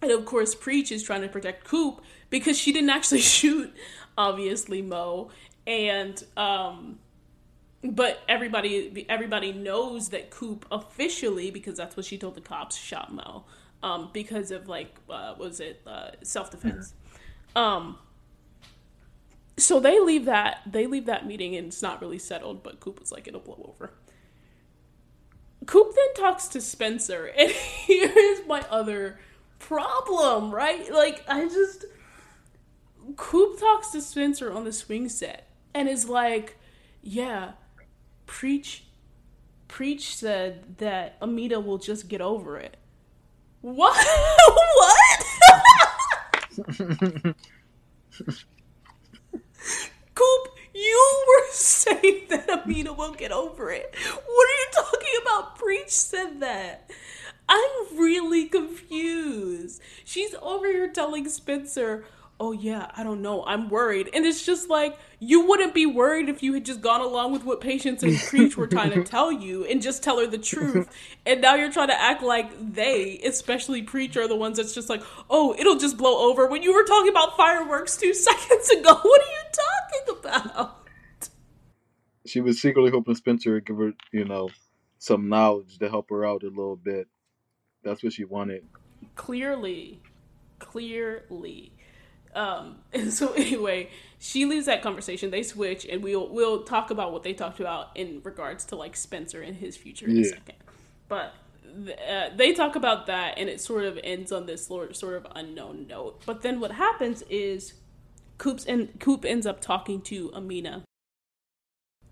And 0.02 0.12
of 0.12 0.24
course, 0.26 0.54
Preach 0.54 0.92
is 0.92 1.02
trying 1.02 1.22
to 1.22 1.28
protect 1.28 1.64
Coop 1.64 2.02
because 2.30 2.58
she 2.58 2.72
didn't 2.72 2.90
actually 2.90 3.20
shoot, 3.22 3.74
obviously, 4.16 4.82
Mo 4.82 5.30
and 5.66 6.22
um 6.36 6.98
but 7.82 8.22
everybody 8.28 9.06
everybody 9.08 9.52
knows 9.52 10.08
that 10.10 10.30
Coop 10.30 10.66
officially 10.72 11.50
because 11.50 11.76
that's 11.76 11.96
what 11.96 12.06
she 12.06 12.16
told 12.16 12.34
the 12.34 12.40
cops 12.40 12.76
shot 12.76 13.12
Mo 13.12 13.44
um 13.82 14.10
because 14.12 14.50
of 14.50 14.68
like 14.68 14.94
uh, 15.10 15.34
was 15.38 15.60
it 15.60 15.82
uh, 15.86 16.10
self 16.22 16.50
defense 16.50 16.94
um 17.54 17.98
so 19.56 19.78
they 19.78 20.00
leave 20.00 20.24
that 20.24 20.60
they 20.66 20.86
leave 20.86 21.06
that 21.06 21.26
meeting 21.26 21.54
and 21.54 21.68
it's 21.68 21.82
not 21.82 22.00
really 22.00 22.18
settled 22.18 22.62
but 22.62 22.80
Coop 22.80 23.00
was 23.00 23.12
like 23.12 23.28
it'll 23.28 23.40
blow 23.40 23.72
over. 23.74 23.92
Coop 25.66 25.94
then 25.94 26.24
talks 26.24 26.48
to 26.48 26.60
Spencer 26.60 27.26
and 27.38 27.50
here's 27.50 28.46
my 28.46 28.62
other 28.70 29.18
problem 29.58 30.52
right? 30.52 30.92
Like 30.92 31.22
I 31.28 31.46
just 31.46 31.84
Coop 33.16 33.60
talks 33.60 33.90
to 33.90 34.00
Spencer 34.00 34.50
on 34.50 34.64
the 34.64 34.72
swing 34.72 35.08
set 35.10 35.43
and 35.74 35.88
is 35.88 36.08
like, 36.08 36.58
yeah, 37.02 37.52
preach 38.26 38.84
preach 39.68 40.14
said 40.14 40.78
that 40.78 41.16
Amina 41.20 41.58
will 41.58 41.78
just 41.78 42.08
get 42.08 42.20
over 42.20 42.56
it. 42.58 42.76
What? 43.60 43.96
what? 44.76 45.24
Coop, 50.14 50.48
you 50.72 51.24
were 51.26 51.52
saying 51.52 52.26
that 52.28 52.48
Amina 52.48 52.92
won't 52.92 53.18
get 53.18 53.32
over 53.32 53.70
it. 53.70 53.92
What 53.94 54.48
are 54.48 54.58
you 54.60 54.66
talking 54.72 55.18
about? 55.22 55.56
Preach 55.56 55.88
said 55.90 56.40
that. 56.40 56.88
I'm 57.48 57.98
really 57.98 58.46
confused. 58.46 59.82
She's 60.04 60.34
over 60.40 60.66
here 60.66 60.88
telling 60.88 61.28
Spencer, 61.28 62.04
oh 62.40 62.52
yeah, 62.52 62.90
I 62.96 63.04
don't 63.04 63.22
know, 63.22 63.44
I'm 63.46 63.68
worried. 63.68 64.10
And 64.12 64.26
it's 64.26 64.44
just 64.44 64.68
like, 64.68 64.98
you 65.20 65.46
wouldn't 65.46 65.72
be 65.72 65.86
worried 65.86 66.28
if 66.28 66.42
you 66.42 66.52
had 66.54 66.64
just 66.64 66.80
gone 66.80 67.00
along 67.00 67.32
with 67.32 67.44
what 67.44 67.60
Patience 67.60 68.02
and 68.02 68.18
Preach 68.28 68.56
were 68.56 68.66
trying 68.66 68.90
to 68.92 69.04
tell 69.04 69.30
you 69.30 69.64
and 69.64 69.80
just 69.80 70.02
tell 70.02 70.18
her 70.18 70.26
the 70.26 70.38
truth. 70.38 70.90
And 71.24 71.40
now 71.40 71.54
you're 71.54 71.72
trying 71.72 71.88
to 71.88 72.00
act 72.00 72.22
like 72.22 72.74
they, 72.74 73.18
especially 73.24 73.82
Preach, 73.82 74.16
are 74.16 74.28
the 74.28 74.36
ones 74.36 74.56
that's 74.56 74.74
just 74.74 74.88
like, 74.88 75.02
oh, 75.30 75.54
it'll 75.58 75.78
just 75.78 75.96
blow 75.96 76.28
over 76.30 76.46
when 76.46 76.62
you 76.62 76.74
were 76.74 76.84
talking 76.84 77.08
about 77.10 77.36
fireworks 77.36 77.96
two 77.96 78.14
seconds 78.14 78.68
ago. 78.70 78.94
What 78.94 79.22
are 79.22 79.32
you 79.32 80.12
talking 80.12 80.18
about? 80.20 80.88
She 82.26 82.40
was 82.40 82.60
secretly 82.60 82.90
hoping 82.90 83.14
Spencer 83.14 83.52
would 83.52 83.66
give 83.66 83.76
her, 83.76 83.92
you 84.10 84.24
know, 84.24 84.48
some 84.98 85.28
knowledge 85.28 85.78
to 85.78 85.88
help 85.88 86.10
her 86.10 86.24
out 86.24 86.42
a 86.42 86.48
little 86.48 86.76
bit. 86.76 87.06
That's 87.84 88.02
what 88.02 88.14
she 88.14 88.24
wanted. 88.24 88.64
Clearly. 89.14 90.00
Clearly. 90.58 91.73
Um, 92.34 92.76
and 92.92 93.12
so 93.12 93.32
anyway, 93.32 93.90
she 94.18 94.44
leaves 94.44 94.66
that 94.66 94.82
conversation. 94.82 95.30
They 95.30 95.42
switch, 95.42 95.84
and 95.84 96.02
we'll 96.02 96.28
we'll 96.28 96.64
talk 96.64 96.90
about 96.90 97.12
what 97.12 97.22
they 97.22 97.32
talked 97.32 97.60
about 97.60 97.90
in 97.94 98.20
regards 98.24 98.64
to 98.66 98.76
like 98.76 98.96
Spencer 98.96 99.42
and 99.42 99.56
his 99.56 99.76
future 99.76 100.06
in 100.06 100.16
yeah. 100.16 100.22
a 100.22 100.24
second. 100.24 100.56
But 101.08 101.34
uh, 102.08 102.30
they 102.36 102.52
talk 102.52 102.76
about 102.76 103.06
that, 103.06 103.38
and 103.38 103.48
it 103.48 103.60
sort 103.60 103.84
of 103.84 103.98
ends 104.02 104.32
on 104.32 104.46
this 104.46 104.66
sort 104.66 104.92
of 105.02 105.26
unknown 105.34 105.86
note. 105.88 106.22
But 106.26 106.42
then 106.42 106.60
what 106.60 106.72
happens 106.72 107.22
is, 107.28 107.74
Coop's 108.38 108.64
and 108.64 108.98
Coop 109.00 109.24
ends 109.24 109.46
up 109.46 109.60
talking 109.60 110.00
to 110.02 110.32
Amina, 110.34 110.84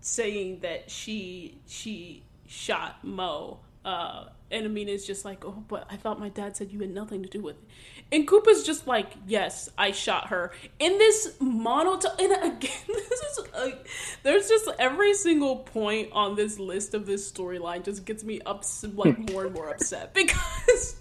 saying 0.01 0.59
that 0.61 0.89
she 0.89 1.57
she 1.65 2.23
shot 2.47 3.03
Mo 3.03 3.59
uh, 3.85 4.25
and 4.49 4.65
Amina's 4.65 5.05
just 5.05 5.25
like, 5.25 5.43
oh, 5.45 5.63
but 5.67 5.87
I 5.89 5.97
thought 5.97 6.19
my 6.19 6.29
dad 6.29 6.55
said 6.55 6.71
you 6.71 6.79
had 6.79 6.91
nothing 6.91 7.23
to 7.23 7.29
do 7.29 7.41
with 7.41 7.55
it. 7.55 7.69
And 8.13 8.27
Koopa's 8.27 8.63
just 8.63 8.85
like, 8.85 9.07
yes, 9.25 9.71
I 9.75 9.89
shot 9.89 10.27
her. 10.27 10.51
In 10.77 10.99
this 10.99 11.35
monotone, 11.39 12.11
and 12.19 12.31
again, 12.31 12.71
this 12.87 13.11
is 13.11 13.39
like, 13.55 13.87
there's 14.21 14.47
just 14.47 14.69
every 14.77 15.15
single 15.15 15.57
point 15.57 16.09
on 16.11 16.35
this 16.35 16.59
list 16.59 16.93
of 16.93 17.07
this 17.07 17.29
storyline 17.29 17.83
just 17.83 18.05
gets 18.05 18.23
me 18.23 18.39
up, 18.45 18.63
like 18.93 19.17
more 19.31 19.45
and 19.45 19.55
more 19.55 19.69
upset 19.69 20.13
because 20.13 20.97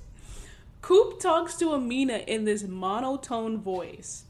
Coop 0.81 1.20
talks 1.20 1.57
to 1.57 1.75
Amina 1.75 2.16
in 2.27 2.46
this 2.46 2.62
monotone 2.62 3.59
voice 3.59 4.25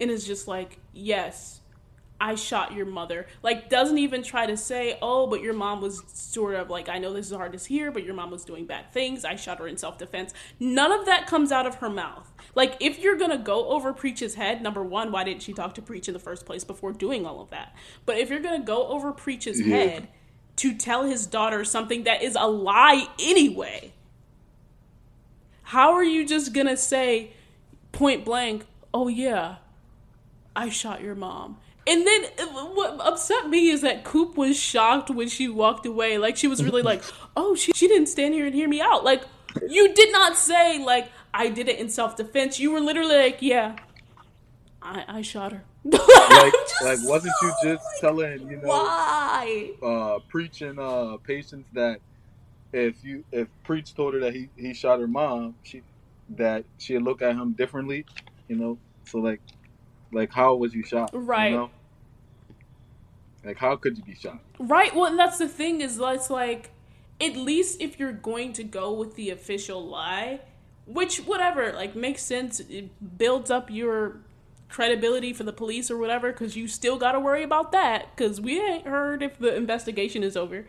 and 0.00 0.10
is 0.10 0.26
just 0.26 0.48
like, 0.48 0.80
yes, 0.92 1.60
I 2.24 2.36
shot 2.36 2.72
your 2.72 2.86
mother. 2.86 3.26
Like, 3.42 3.68
doesn't 3.68 3.98
even 3.98 4.22
try 4.22 4.46
to 4.46 4.56
say, 4.56 4.96
oh, 5.02 5.26
but 5.26 5.42
your 5.42 5.52
mom 5.52 5.82
was 5.82 6.02
sort 6.06 6.54
of 6.54 6.70
like, 6.70 6.88
I 6.88 6.96
know 6.96 7.12
this 7.12 7.26
is 7.26 7.36
hard 7.36 7.52
to 7.52 7.58
hear, 7.58 7.92
but 7.92 8.02
your 8.02 8.14
mom 8.14 8.30
was 8.30 8.46
doing 8.46 8.64
bad 8.64 8.90
things. 8.94 9.26
I 9.26 9.36
shot 9.36 9.58
her 9.58 9.68
in 9.68 9.76
self 9.76 9.98
defense. 9.98 10.32
None 10.58 10.90
of 10.90 11.04
that 11.04 11.26
comes 11.26 11.52
out 11.52 11.66
of 11.66 11.74
her 11.76 11.90
mouth. 11.90 12.32
Like, 12.54 12.78
if 12.80 12.98
you're 12.98 13.18
gonna 13.18 13.36
go 13.36 13.68
over 13.68 13.92
Preach's 13.92 14.36
head, 14.36 14.62
number 14.62 14.82
one, 14.82 15.12
why 15.12 15.22
didn't 15.24 15.42
she 15.42 15.52
talk 15.52 15.74
to 15.74 15.82
Preach 15.82 16.08
in 16.08 16.14
the 16.14 16.18
first 16.18 16.46
place 16.46 16.64
before 16.64 16.92
doing 16.94 17.26
all 17.26 17.42
of 17.42 17.50
that? 17.50 17.76
But 18.06 18.16
if 18.16 18.30
you're 18.30 18.40
gonna 18.40 18.64
go 18.64 18.86
over 18.86 19.12
Preach's 19.12 19.60
yeah. 19.60 19.76
head 19.76 20.08
to 20.56 20.74
tell 20.74 21.04
his 21.04 21.26
daughter 21.26 21.62
something 21.62 22.04
that 22.04 22.22
is 22.22 22.38
a 22.40 22.46
lie 22.46 23.06
anyway, 23.20 23.92
how 25.64 25.92
are 25.92 26.04
you 26.04 26.26
just 26.26 26.54
gonna 26.54 26.78
say 26.78 27.32
point 27.92 28.24
blank, 28.24 28.64
oh 28.94 29.08
yeah, 29.08 29.56
I 30.56 30.70
shot 30.70 31.02
your 31.02 31.16
mom? 31.16 31.58
And 31.86 32.06
then 32.06 32.24
what 32.74 32.98
upset 33.00 33.48
me 33.48 33.68
is 33.68 33.82
that 33.82 34.04
Coop 34.04 34.36
was 34.36 34.58
shocked 34.58 35.10
when 35.10 35.28
she 35.28 35.48
walked 35.48 35.84
away. 35.84 36.18
Like 36.18 36.36
she 36.36 36.48
was 36.48 36.64
really 36.64 36.82
like, 36.82 37.02
"Oh, 37.36 37.54
she 37.54 37.72
she 37.72 37.88
didn't 37.88 38.06
stand 38.06 38.34
here 38.34 38.46
and 38.46 38.54
hear 38.54 38.68
me 38.68 38.80
out." 38.80 39.04
Like 39.04 39.24
you 39.68 39.92
did 39.92 40.10
not 40.12 40.36
say 40.36 40.82
like 40.82 41.10
I 41.32 41.48
did 41.48 41.68
it 41.68 41.78
in 41.78 41.88
self 41.88 42.16
defense. 42.16 42.58
You 42.58 42.70
were 42.70 42.80
literally 42.80 43.16
like, 43.16 43.42
"Yeah, 43.42 43.76
I 44.80 45.04
I 45.08 45.22
shot 45.22 45.52
her." 45.52 45.64
like 45.84 46.54
like 46.82 46.98
wasn't 47.02 47.34
so, 47.40 47.46
you 47.46 47.52
just 47.62 47.84
like, 47.84 48.00
telling 48.00 48.48
you 48.48 48.56
know 48.56 48.68
why 48.68 49.70
uh 49.82 50.18
preaching 50.30 50.78
uh 50.78 51.18
patience 51.26 51.66
that 51.74 52.00
if 52.72 53.04
you 53.04 53.22
if 53.30 53.48
preach 53.64 53.94
told 53.94 54.14
her 54.14 54.20
that 54.20 54.32
he 54.32 54.48
he 54.56 54.72
shot 54.72 54.98
her 54.98 55.06
mom 55.06 55.54
she 55.62 55.82
that 56.30 56.64
she'd 56.78 57.00
look 57.00 57.20
at 57.20 57.36
him 57.36 57.52
differently 57.52 58.06
you 58.48 58.56
know 58.56 58.78
so 59.04 59.18
like 59.18 59.42
like, 60.12 60.32
how 60.32 60.54
was 60.54 60.74
you 60.74 60.84
shot? 60.84 61.10
Right. 61.12 61.50
You 61.50 61.56
know? 61.56 61.70
Like, 63.44 63.58
how 63.58 63.76
could 63.76 63.98
you 63.98 64.04
be 64.04 64.14
shot? 64.14 64.38
Right. 64.58 64.94
Well, 64.94 65.06
and 65.06 65.18
that's 65.18 65.38
the 65.38 65.48
thing 65.48 65.80
is, 65.80 65.98
that's 65.98 66.30
like, 66.30 66.70
at 67.20 67.36
least 67.36 67.80
if 67.80 67.98
you're 67.98 68.12
going 68.12 68.52
to 68.54 68.64
go 68.64 68.92
with 68.92 69.16
the 69.16 69.30
official 69.30 69.84
lie, 69.86 70.40
which 70.86 71.18
whatever, 71.18 71.72
like, 71.72 71.94
makes 71.94 72.22
sense. 72.22 72.60
It 72.60 73.18
builds 73.18 73.50
up 73.50 73.70
your 73.70 74.20
credibility 74.68 75.32
for 75.32 75.44
the 75.44 75.52
police 75.52 75.90
or 75.90 75.98
whatever, 75.98 76.32
because 76.32 76.56
you 76.56 76.66
still 76.68 76.96
got 76.96 77.12
to 77.12 77.20
worry 77.20 77.42
about 77.42 77.70
that, 77.72 78.16
because 78.16 78.40
we 78.40 78.60
ain't 78.60 78.86
heard 78.86 79.22
if 79.22 79.38
the 79.38 79.54
investigation 79.54 80.22
is 80.22 80.36
over. 80.36 80.66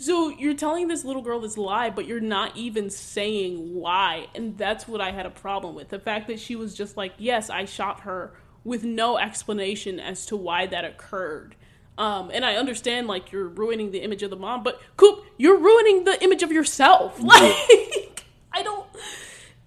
So 0.00 0.28
you're 0.28 0.54
telling 0.54 0.86
this 0.86 1.04
little 1.04 1.22
girl 1.22 1.40
this 1.40 1.58
lie, 1.58 1.90
but 1.90 2.06
you're 2.06 2.20
not 2.20 2.56
even 2.56 2.88
saying 2.88 3.74
why. 3.74 4.28
And 4.34 4.56
that's 4.56 4.86
what 4.86 5.00
I 5.00 5.10
had 5.10 5.26
a 5.26 5.30
problem 5.30 5.74
with. 5.74 5.88
The 5.88 5.98
fact 5.98 6.28
that 6.28 6.38
she 6.38 6.54
was 6.54 6.74
just 6.74 6.96
like, 6.96 7.14
yes, 7.18 7.50
I 7.50 7.64
shot 7.64 8.00
her 8.00 8.32
with 8.62 8.84
no 8.84 9.18
explanation 9.18 9.98
as 9.98 10.24
to 10.26 10.36
why 10.36 10.66
that 10.66 10.84
occurred. 10.84 11.56
Um, 11.96 12.30
and 12.32 12.44
I 12.44 12.54
understand 12.54 13.08
like 13.08 13.32
you're 13.32 13.48
ruining 13.48 13.90
the 13.90 13.98
image 13.98 14.22
of 14.22 14.30
the 14.30 14.36
mom, 14.36 14.62
but 14.62 14.80
Coop, 14.96 15.24
you're 15.36 15.58
ruining 15.58 16.04
the 16.04 16.22
image 16.22 16.44
of 16.44 16.52
yourself. 16.52 17.20
Like 17.28 18.24
I 18.52 18.62
don't 18.62 18.86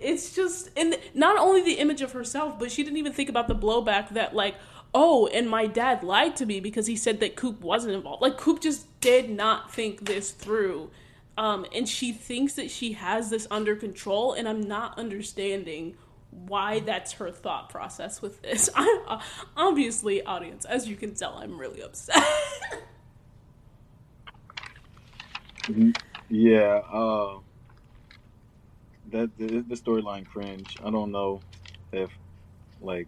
it's 0.01 0.33
just 0.33 0.69
and 0.75 0.97
not 1.13 1.37
only 1.37 1.61
the 1.61 1.73
image 1.73 2.01
of 2.01 2.11
herself, 2.11 2.57
but 2.57 2.71
she 2.71 2.83
didn't 2.83 2.97
even 2.97 3.13
think 3.13 3.29
about 3.29 3.47
the 3.47 3.55
blowback 3.55 4.09
that 4.09 4.35
like, 4.35 4.55
oh, 4.93 5.27
and 5.27 5.49
my 5.49 5.67
dad 5.67 6.03
lied 6.03 6.35
to 6.37 6.45
me 6.45 6.59
because 6.59 6.87
he 6.87 6.95
said 6.95 7.19
that 7.19 7.35
Coop 7.35 7.61
wasn't 7.61 7.93
involved. 7.93 8.21
Like 8.21 8.37
Coop 8.37 8.61
just 8.61 8.87
did 9.01 9.29
not 9.29 9.73
think 9.73 10.05
this 10.05 10.31
through. 10.31 10.91
Um, 11.37 11.65
and 11.73 11.87
she 11.87 12.11
thinks 12.11 12.53
that 12.53 12.69
she 12.69 12.93
has 12.93 13.29
this 13.29 13.47
under 13.49 13.75
control, 13.75 14.33
and 14.33 14.47
I'm 14.47 14.61
not 14.61 14.99
understanding 14.99 15.95
why 16.29 16.79
that's 16.79 17.13
her 17.13 17.31
thought 17.31 17.69
process 17.69 18.21
with 18.21 18.41
this. 18.41 18.69
I 18.75 19.03
uh, 19.07 19.19
obviously, 19.55 20.23
audience, 20.23 20.65
as 20.65 20.87
you 20.87 20.95
can 20.95 21.15
tell, 21.15 21.35
I'm 21.35 21.57
really 21.57 21.81
upset. 21.81 22.21
yeah, 26.29 26.81
uh, 26.91 27.39
that 29.11 29.29
the, 29.37 29.61
the 29.61 29.75
storyline 29.75 30.25
cringe. 30.25 30.77
I 30.83 30.89
don't 30.89 31.11
know 31.11 31.41
if 31.91 32.09
like 32.81 33.07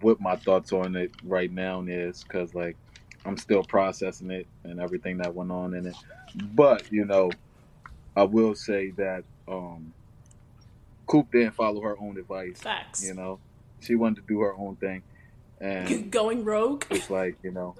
what 0.00 0.20
my 0.20 0.36
thoughts 0.36 0.72
on 0.72 0.96
it 0.96 1.12
right 1.24 1.50
now 1.50 1.82
is 1.86 2.22
because 2.22 2.54
like 2.54 2.76
I'm 3.24 3.36
still 3.36 3.62
processing 3.62 4.30
it 4.30 4.46
and 4.64 4.80
everything 4.80 5.18
that 5.18 5.34
went 5.34 5.50
on 5.50 5.74
in 5.74 5.86
it. 5.86 5.96
But 6.34 6.90
you 6.90 7.04
know, 7.04 7.30
I 8.16 8.24
will 8.24 8.54
say 8.54 8.90
that 8.92 9.24
um 9.48 9.94
Coop 11.06 11.30
didn't 11.32 11.52
follow 11.52 11.80
her 11.82 11.98
own 11.98 12.18
advice. 12.18 12.60
Facts. 12.60 13.06
You 13.06 13.14
know, 13.14 13.40
she 13.80 13.94
wanted 13.94 14.16
to 14.16 14.22
do 14.26 14.40
her 14.40 14.54
own 14.54 14.76
thing, 14.76 15.02
and 15.60 16.10
going 16.10 16.44
rogue. 16.44 16.84
It's 16.90 17.10
like 17.10 17.36
you 17.42 17.50
know, 17.50 17.74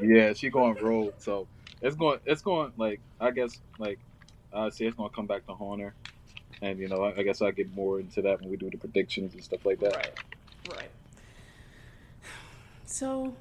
yeah, 0.00 0.32
she 0.32 0.50
going 0.50 0.76
rogue. 0.80 1.14
So 1.18 1.48
it's 1.82 1.96
going, 1.96 2.20
it's 2.24 2.42
going 2.42 2.72
like 2.76 3.00
I 3.20 3.30
guess 3.30 3.60
like 3.78 3.98
I 4.52 4.68
say 4.70 4.86
it's 4.86 4.96
going 4.96 5.10
to 5.10 5.14
come 5.14 5.26
back 5.26 5.46
to 5.46 5.54
haunt 5.54 5.80
her, 5.80 5.94
and 6.62 6.78
you 6.78 6.88
know, 6.88 7.04
I, 7.04 7.18
I 7.18 7.22
guess 7.22 7.42
I 7.42 7.50
get 7.50 7.74
more 7.74 8.00
into 8.00 8.22
that 8.22 8.40
when 8.40 8.50
we 8.50 8.56
do 8.56 8.70
the 8.70 8.78
predictions 8.78 9.34
and 9.34 9.42
stuff 9.42 9.66
like 9.66 9.80
that. 9.80 9.96
Right. 9.96 10.18
So, 12.96 13.36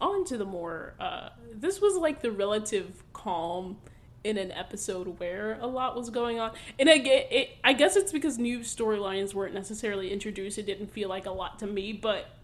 on 0.00 0.24
to 0.26 0.38
the 0.38 0.44
more. 0.44 0.94
Uh, 1.00 1.30
this 1.52 1.80
was 1.80 1.96
like 1.96 2.22
the 2.22 2.30
relative 2.30 3.02
calm 3.12 3.78
in 4.22 4.38
an 4.38 4.52
episode 4.52 5.18
where 5.18 5.58
a 5.60 5.66
lot 5.66 5.96
was 5.96 6.10
going 6.10 6.38
on. 6.38 6.52
And 6.78 6.88
I 6.88 6.92
it 6.94 7.56
I 7.64 7.72
guess 7.72 7.96
it's 7.96 8.12
because 8.12 8.38
new 8.38 8.60
storylines 8.60 9.34
weren't 9.34 9.52
necessarily 9.52 10.12
introduced. 10.12 10.58
It 10.58 10.66
didn't 10.66 10.92
feel 10.92 11.08
like 11.08 11.26
a 11.26 11.32
lot 11.32 11.58
to 11.58 11.66
me, 11.66 11.92
but 11.92 12.36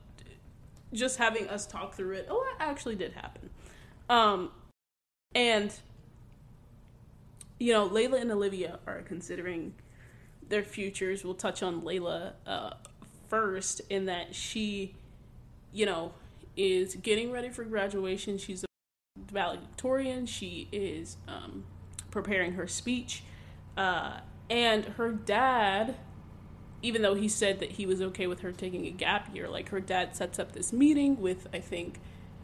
just 0.93 1.19
having 1.19 1.49
us 1.49 1.69
talk 1.69 1.95
through 1.95 2.17
it, 2.17 2.27
a 2.29 2.35
lot 2.35 2.47
actually 2.59 2.97
did 2.97 3.13
happen. 3.13 3.51
Um 4.11 4.51
and 5.37 5.73
you 7.61 7.73
know, 7.73 7.89
Layla 7.89 8.21
and 8.21 8.33
Olivia 8.33 8.81
are 8.89 9.03
considering 9.03 9.75
their 10.49 10.65
futures. 10.65 11.23
We'll 11.23 11.35
touch 11.35 11.63
on 11.63 11.83
Layla 11.83 12.33
uh, 12.45 12.71
first 13.29 13.83
in 13.89 14.07
that 14.07 14.35
she, 14.35 14.97
you 15.73 15.87
know, 15.87 16.13
is 16.57 16.97
getting 16.97 17.33
ready 17.33 17.49
for 17.49 17.65
graduation. 17.65 18.39
She's 18.39 18.65
a 18.65 18.67
valedictorian. 19.33 20.27
She 20.27 20.69
is 20.73 21.17
um, 21.27 21.65
preparing 22.11 22.53
her 22.53 22.67
speech. 22.67 23.25
Uh, 23.77 24.21
and 24.51 24.85
her 24.85 25.11
dad, 25.11 25.97
even 26.83 27.03
though 27.03 27.15
he 27.15 27.29
said 27.29 27.61
that 27.61 27.73
he 27.73 27.87
was 27.87 28.03
okay 28.03 28.27
with 28.27 28.41
her 28.41 28.53
taking 28.53 28.87
a 28.87 28.91
gap 28.91 29.35
year, 29.35 29.49
like 29.49 29.71
her 29.71 29.81
dad 29.81 30.15
sets 30.15 30.39
up 30.39 30.53
this 30.53 30.73
meeting 30.73 31.21
with, 31.21 31.47
I 31.53 31.61
think, 31.61 32.01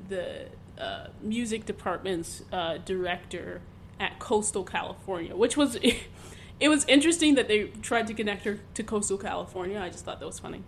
the 0.09 0.47
uh, 0.79 1.09
music 1.21 1.67
department's 1.67 2.43
uh, 2.53 2.79
director 2.79 3.61
at 4.01 4.19
Coastal 4.19 4.65
California, 4.65 5.37
which 5.37 5.57
was. 5.57 5.79
it 6.61 6.69
was 6.69 6.85
interesting 6.87 7.37
that 7.37 7.47
they 7.47 7.65
tried 7.83 8.07
to 8.09 8.15
connect 8.15 8.45
her 8.45 8.59
to 8.75 8.83
Coastal 8.83 9.19
California. 9.19 9.81
I 9.81 9.91
just 9.91 10.05
thought 10.05 10.19
that 10.19 10.27
was 10.27 10.41
funny. 10.41 10.65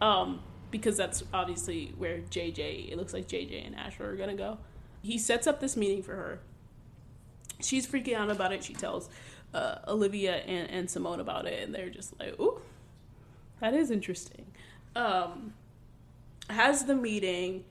Um, 0.00 0.40
because 0.74 0.96
that's 0.96 1.22
obviously 1.32 1.94
where 1.96 2.18
JJ, 2.18 2.90
it 2.90 2.96
looks 2.96 3.14
like 3.14 3.28
JJ 3.28 3.64
and 3.64 3.76
Asher 3.76 4.10
are 4.10 4.16
gonna 4.16 4.34
go. 4.34 4.58
He 5.02 5.18
sets 5.18 5.46
up 5.46 5.60
this 5.60 5.76
meeting 5.76 6.02
for 6.02 6.16
her 6.16 6.40
she's 7.60 7.86
freaking 7.86 8.14
out 8.14 8.30
about 8.30 8.52
it. 8.52 8.64
She 8.64 8.74
tells 8.74 9.08
uh, 9.52 9.76
Olivia 9.86 10.36
and, 10.36 10.70
and 10.70 10.90
Simone 10.90 11.20
about 11.20 11.46
it, 11.46 11.62
and 11.62 11.74
they're 11.74 11.90
just 11.90 12.18
like, 12.18 12.38
"Ooh, 12.40 12.60
that 13.60 13.74
is 13.74 13.90
interesting." 13.90 14.46
Um, 14.96 15.54
has 16.50 16.84
the 16.84 16.94
meeting 16.94 17.64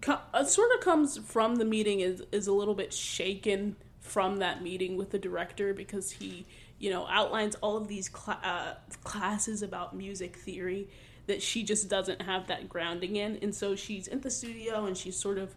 co- 0.00 0.20
uh, 0.32 0.44
sort 0.44 0.70
of 0.74 0.80
comes 0.80 1.18
from 1.18 1.56
the 1.56 1.64
meeting 1.64 2.00
is 2.00 2.22
is 2.32 2.46
a 2.46 2.52
little 2.52 2.74
bit 2.74 2.92
shaken 2.92 3.76
from 4.00 4.38
that 4.38 4.62
meeting 4.62 4.96
with 4.96 5.10
the 5.10 5.18
director 5.18 5.72
because 5.72 6.12
he 6.12 6.44
you 6.78 6.90
know 6.90 7.06
outlines 7.08 7.54
all 7.56 7.76
of 7.76 7.88
these 7.88 8.10
cl- 8.10 8.40
uh, 8.42 8.74
classes 9.04 9.62
about 9.62 9.94
music 9.94 10.36
theory 10.36 10.88
that 11.26 11.42
she 11.42 11.62
just 11.62 11.88
doesn't 11.88 12.22
have 12.22 12.48
that 12.48 12.68
grounding 12.68 13.16
in 13.16 13.38
and 13.42 13.54
so 13.54 13.76
she's 13.76 14.08
in 14.08 14.20
the 14.20 14.30
studio 14.30 14.84
and 14.86 14.96
she's 14.96 15.16
sort 15.16 15.38
of 15.38 15.54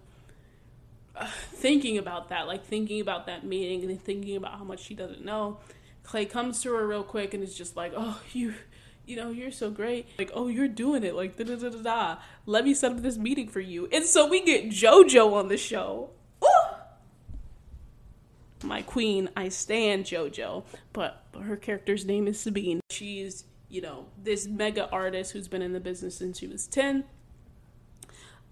uh, 1.17 1.27
thinking 1.53 1.97
about 1.97 2.29
that, 2.29 2.47
like 2.47 2.65
thinking 2.65 2.99
about 2.99 3.25
that 3.27 3.45
meeting 3.45 3.89
and 3.89 4.01
thinking 4.01 4.35
about 4.35 4.57
how 4.57 4.63
much 4.63 4.81
she 4.81 4.93
doesn't 4.93 5.23
know. 5.23 5.57
Clay 6.03 6.25
comes 6.25 6.61
to 6.61 6.73
her 6.73 6.85
real 6.85 7.03
quick 7.03 7.33
and 7.33 7.43
is 7.43 7.55
just 7.57 7.75
like, 7.75 7.93
"Oh, 7.95 8.21
you, 8.33 8.53
you 9.05 9.15
know, 9.15 9.29
you're 9.31 9.51
so 9.51 9.69
great. 9.69 10.07
Like, 10.19 10.31
oh, 10.33 10.47
you're 10.47 10.67
doing 10.67 11.03
it. 11.03 11.15
Like, 11.15 11.37
da 11.37 11.45
da 11.45 11.55
da 11.55 11.69
da 11.69 11.81
da. 11.81 12.17
Let 12.45 12.65
me 12.65 12.73
set 12.73 12.91
up 12.91 13.01
this 13.01 13.17
meeting 13.17 13.47
for 13.47 13.61
you." 13.61 13.87
And 13.91 14.05
so 14.05 14.27
we 14.27 14.41
get 14.41 14.69
JoJo 14.69 15.33
on 15.33 15.47
the 15.47 15.57
show. 15.57 16.09
Ooh! 16.43 16.75
My 18.63 18.81
queen, 18.81 19.29
I 19.37 19.49
stand 19.49 20.05
JoJo, 20.05 20.63
but 20.91 21.23
her 21.41 21.55
character's 21.55 22.05
name 22.05 22.27
is 22.27 22.39
Sabine. 22.39 22.81
She's, 22.89 23.45
you 23.69 23.81
know, 23.81 24.05
this 24.21 24.47
mega 24.47 24.89
artist 24.89 25.31
who's 25.31 25.47
been 25.47 25.61
in 25.61 25.73
the 25.73 25.79
business 25.79 26.17
since 26.17 26.39
she 26.39 26.47
was 26.47 26.67
ten 26.67 27.05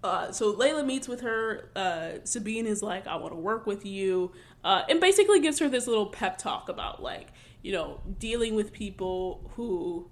uh, 0.04 0.30
so 0.30 0.52
Layla 0.52 0.84
meets 0.84 1.08
with 1.08 1.22
her. 1.22 1.70
Uh, 1.74 2.10
Sabine 2.24 2.66
is 2.66 2.82
like, 2.82 3.06
I 3.06 3.16
want 3.16 3.32
to 3.32 3.40
work 3.40 3.66
with 3.66 3.86
you. 3.86 4.32
Uh, 4.62 4.82
and 4.88 5.00
basically 5.00 5.40
gives 5.40 5.58
her 5.58 5.68
this 5.68 5.86
little 5.86 6.06
pep 6.06 6.36
talk 6.36 6.68
about, 6.68 7.02
like, 7.02 7.28
you 7.62 7.72
know, 7.72 8.00
dealing 8.18 8.54
with 8.54 8.72
people 8.72 9.50
who. 9.56 10.10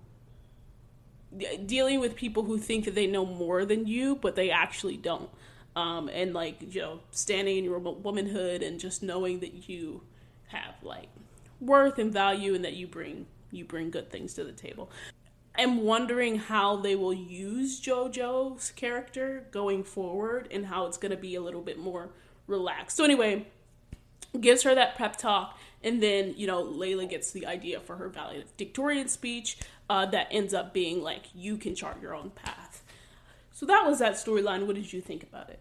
Dealing 1.67 2.01
with 2.01 2.17
people 2.17 2.43
who 2.43 2.59
think 2.59 2.85
that 2.85 2.95
they 2.95 3.07
know 3.07 3.25
more 3.25 3.65
than 3.65 3.87
you, 3.87 4.17
but 4.17 4.35
they 4.35 4.51
actually 4.51 4.97
don't. 4.97 5.31
Um, 5.77 6.09
and, 6.09 6.35
like, 6.35 6.75
you 6.75 6.81
know, 6.81 7.01
standing 7.11 7.59
in 7.59 7.65
your 7.65 7.79
womanhood 7.79 8.63
and 8.63 8.79
just 8.79 9.03
knowing 9.03 9.41
that 9.41 9.69
you 9.69 10.03
have, 10.49 10.75
like, 10.83 11.09
worth 11.61 11.99
and 11.99 12.13
value 12.13 12.55
and 12.55 12.65
that 12.65 12.75
you 12.75 12.87
bring 12.87 13.27
you 13.53 13.65
bring 13.65 13.91
good 13.91 14.11
things 14.11 14.35
to 14.35 14.45
the 14.45 14.53
table 14.53 14.91
I'm 15.55 15.83
wondering 15.83 16.37
how 16.37 16.77
they 16.77 16.97
will 16.97 17.13
use 17.13 17.81
JoJo's 17.81 18.71
character 18.71 19.47
going 19.51 19.85
forward 19.85 20.49
and 20.51 20.67
how 20.67 20.87
it's 20.87 20.97
going 20.97 21.11
to 21.11 21.19
be 21.19 21.35
a 21.35 21.43
little 21.43 21.61
bit 21.61 21.79
more 21.79 22.11
relaxed. 22.47 22.97
So, 22.97 23.05
anyway, 23.05 23.47
gives 24.41 24.63
her 24.63 24.75
that 24.75 24.97
pep 24.97 25.17
talk, 25.17 25.59
and 25.85 26.03
then, 26.03 26.35
you 26.37 26.47
know, 26.47 26.65
Layla 26.65 27.09
gets 27.09 27.33
the 27.33 27.47
idea 27.47 27.81
for 27.81 27.97
her 27.97 28.09
valedictorian 28.09 29.09
speech 29.09 29.59
uh, 29.91 30.07
that 30.07 30.29
ends 30.31 30.55
up 30.55 30.73
being 30.73 31.03
like, 31.03 31.25
you 31.35 31.59
can 31.59 31.75
chart 31.75 32.01
your 32.01 32.15
own 32.15 32.31
path. 32.31 32.83
So, 33.53 33.67
that 33.67 33.87
was 33.87 33.99
that 33.99 34.15
storyline. 34.15 34.67
What 34.67 34.77
did 34.77 34.91
you 34.91 35.03
think 35.03 35.23
about 35.23 35.51
it? 35.51 35.61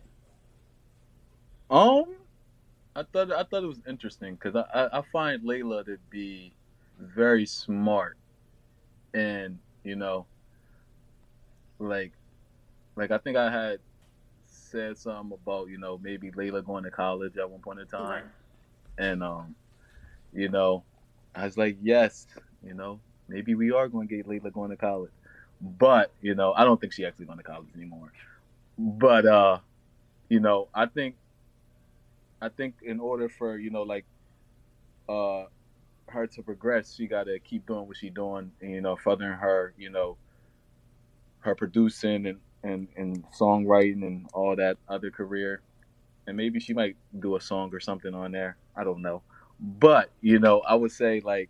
Um, 1.70 2.06
I 2.96 3.04
thought 3.04 3.32
I 3.32 3.44
thought 3.44 3.64
it 3.64 3.68
was 3.68 3.82
interesting 3.88 4.36
because 4.36 4.56
I, 4.56 4.80
I, 4.80 5.00
I 5.00 5.02
find 5.12 5.44
Layla 5.44 5.86
to 5.86 5.98
be 6.10 6.54
very 7.02 7.46
smart 7.46 8.18
and 9.14 9.60
you 9.84 9.96
know 9.96 10.28
like 11.80 12.14
like 12.96 13.12
i 13.12 13.18
think 13.18 13.38
i 13.38 13.52
had 13.52 13.80
said 14.46 14.98
something 14.98 15.38
about 15.42 15.70
you 15.70 15.78
know 15.78 15.98
maybe 16.02 16.32
layla 16.32 16.64
going 16.66 16.84
to 16.84 16.92
college 16.92 17.38
at 17.38 17.50
one 17.50 17.62
point 17.62 17.80
in 17.80 17.88
time. 17.88 18.24
And 18.98 19.24
um 19.24 19.56
you 20.34 20.50
know 20.50 20.84
i 21.36 21.46
was 21.46 21.58
like 21.58 21.78
yes 21.82 22.28
you 22.64 22.74
know 22.74 23.02
maybe 23.28 23.56
we 23.56 23.72
are 23.72 23.88
going 23.90 24.08
to 24.08 24.16
get 24.18 24.28
layla 24.28 24.52
going 24.54 24.72
to 24.72 24.78
college. 24.78 25.12
But 25.62 26.14
you 26.22 26.36
know 26.36 26.54
i 26.54 26.64
don't 26.64 26.80
think 26.80 26.94
she 26.94 27.06
actually 27.06 27.26
going 27.26 27.40
to 27.40 27.44
college 27.44 27.70
anymore. 27.76 28.12
But 28.78 29.26
uh 29.26 29.60
you 30.30 30.40
know 30.40 30.70
i 30.74 30.86
think 30.86 31.18
i 32.42 32.50
think 32.50 32.76
in 32.84 33.00
order 33.00 33.30
for 33.30 33.58
you 33.58 33.70
know 33.70 33.84
like 33.84 34.06
uh 35.10 35.46
her 36.12 36.28
to 36.28 36.44
progress, 36.44 36.96
she 36.96 37.08
got 37.08 37.26
to 37.26 37.40
keep 37.40 37.66
doing 37.66 37.88
what 37.88 37.98
she's 37.98 38.14
doing, 38.14 38.52
and 38.62 38.72
you 38.72 38.82
know, 38.82 38.96
furthering 38.96 39.34
her, 39.34 39.74
you 39.78 39.90
know, 39.90 40.18
her 41.40 41.56
producing 41.56 42.28
and 42.28 42.40
and 42.64 42.88
and 42.96 43.24
songwriting 43.32 44.06
and 44.06 44.28
all 44.34 44.56
that 44.56 44.78
other 44.88 45.12
career, 45.12 45.62
and 46.28 46.38
maybe 46.38 46.60
she 46.60 46.74
might 46.74 46.96
do 47.20 47.36
a 47.36 47.42
song 47.42 47.74
or 47.74 47.80
something 47.80 48.14
on 48.14 48.32
there. 48.32 48.58
I 48.76 48.84
don't 48.84 49.02
know, 49.02 49.24
but 49.60 50.12
you 50.22 50.40
know, 50.40 50.60
I 50.62 50.76
would 50.76 50.92
say 50.92 51.22
like 51.22 51.50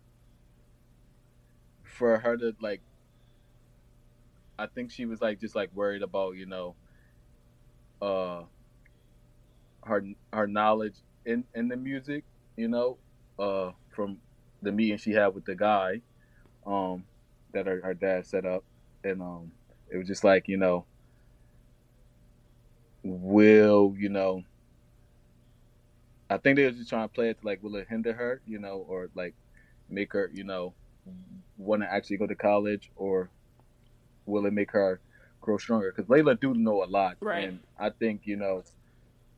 for 1.83 2.17
her 2.17 2.37
to 2.37 2.55
like, 2.61 2.81
I 4.57 4.67
think 4.67 4.91
she 4.91 5.05
was 5.05 5.21
like 5.21 5.39
just 5.39 5.55
like 5.55 5.69
worried 5.73 6.03
about 6.03 6.35
you 6.35 6.45
know, 6.45 6.75
uh, 8.01 8.43
her 9.83 10.03
her 10.33 10.47
knowledge 10.47 10.95
in 11.25 11.43
in 11.53 11.67
the 11.67 11.77
music, 11.77 12.23
you 12.55 12.67
know, 12.67 12.97
uh, 13.37 13.71
from 13.93 14.17
the 14.61 14.71
meeting 14.71 14.97
she 14.97 15.11
had 15.11 15.33
with 15.35 15.45
the 15.45 15.55
guy, 15.55 16.01
um, 16.65 17.05
that 17.53 17.67
her, 17.67 17.81
her 17.83 17.93
dad 17.93 18.25
set 18.25 18.45
up, 18.45 18.63
and 19.03 19.21
um, 19.21 19.51
it 19.91 19.97
was 19.97 20.07
just 20.07 20.23
like 20.23 20.47
you 20.47 20.57
know, 20.57 20.85
will 23.03 23.93
you 23.97 24.09
know. 24.09 24.43
I 26.29 26.37
think 26.37 26.55
they 26.55 26.63
were 26.63 26.71
just 26.71 26.89
trying 26.89 27.07
to 27.09 27.13
play 27.13 27.29
it 27.29 27.41
to 27.41 27.45
like, 27.45 27.61
will 27.61 27.75
it 27.75 27.87
hinder 27.89 28.13
her, 28.13 28.41
you 28.45 28.57
know, 28.57 28.85
or 28.87 29.09
like 29.15 29.35
make 29.89 30.13
her, 30.13 30.31
you 30.33 30.45
know, 30.45 30.75
want 31.57 31.81
to 31.81 31.91
actually 31.91 32.17
go 32.17 32.27
to 32.27 32.35
college, 32.35 32.89
or 32.95 33.31
will 34.25 34.45
it 34.45 34.53
make 34.53 34.71
her 34.71 35.01
grow 35.41 35.57
stronger? 35.57 35.93
Because 35.95 36.09
Layla 36.09 36.39
do 36.39 36.53
know 36.53 36.83
a 36.83 36.85
lot, 36.85 37.17
Right. 37.21 37.45
and 37.49 37.59
I 37.77 37.89
think 37.89 38.21
you 38.25 38.37
know, 38.37 38.63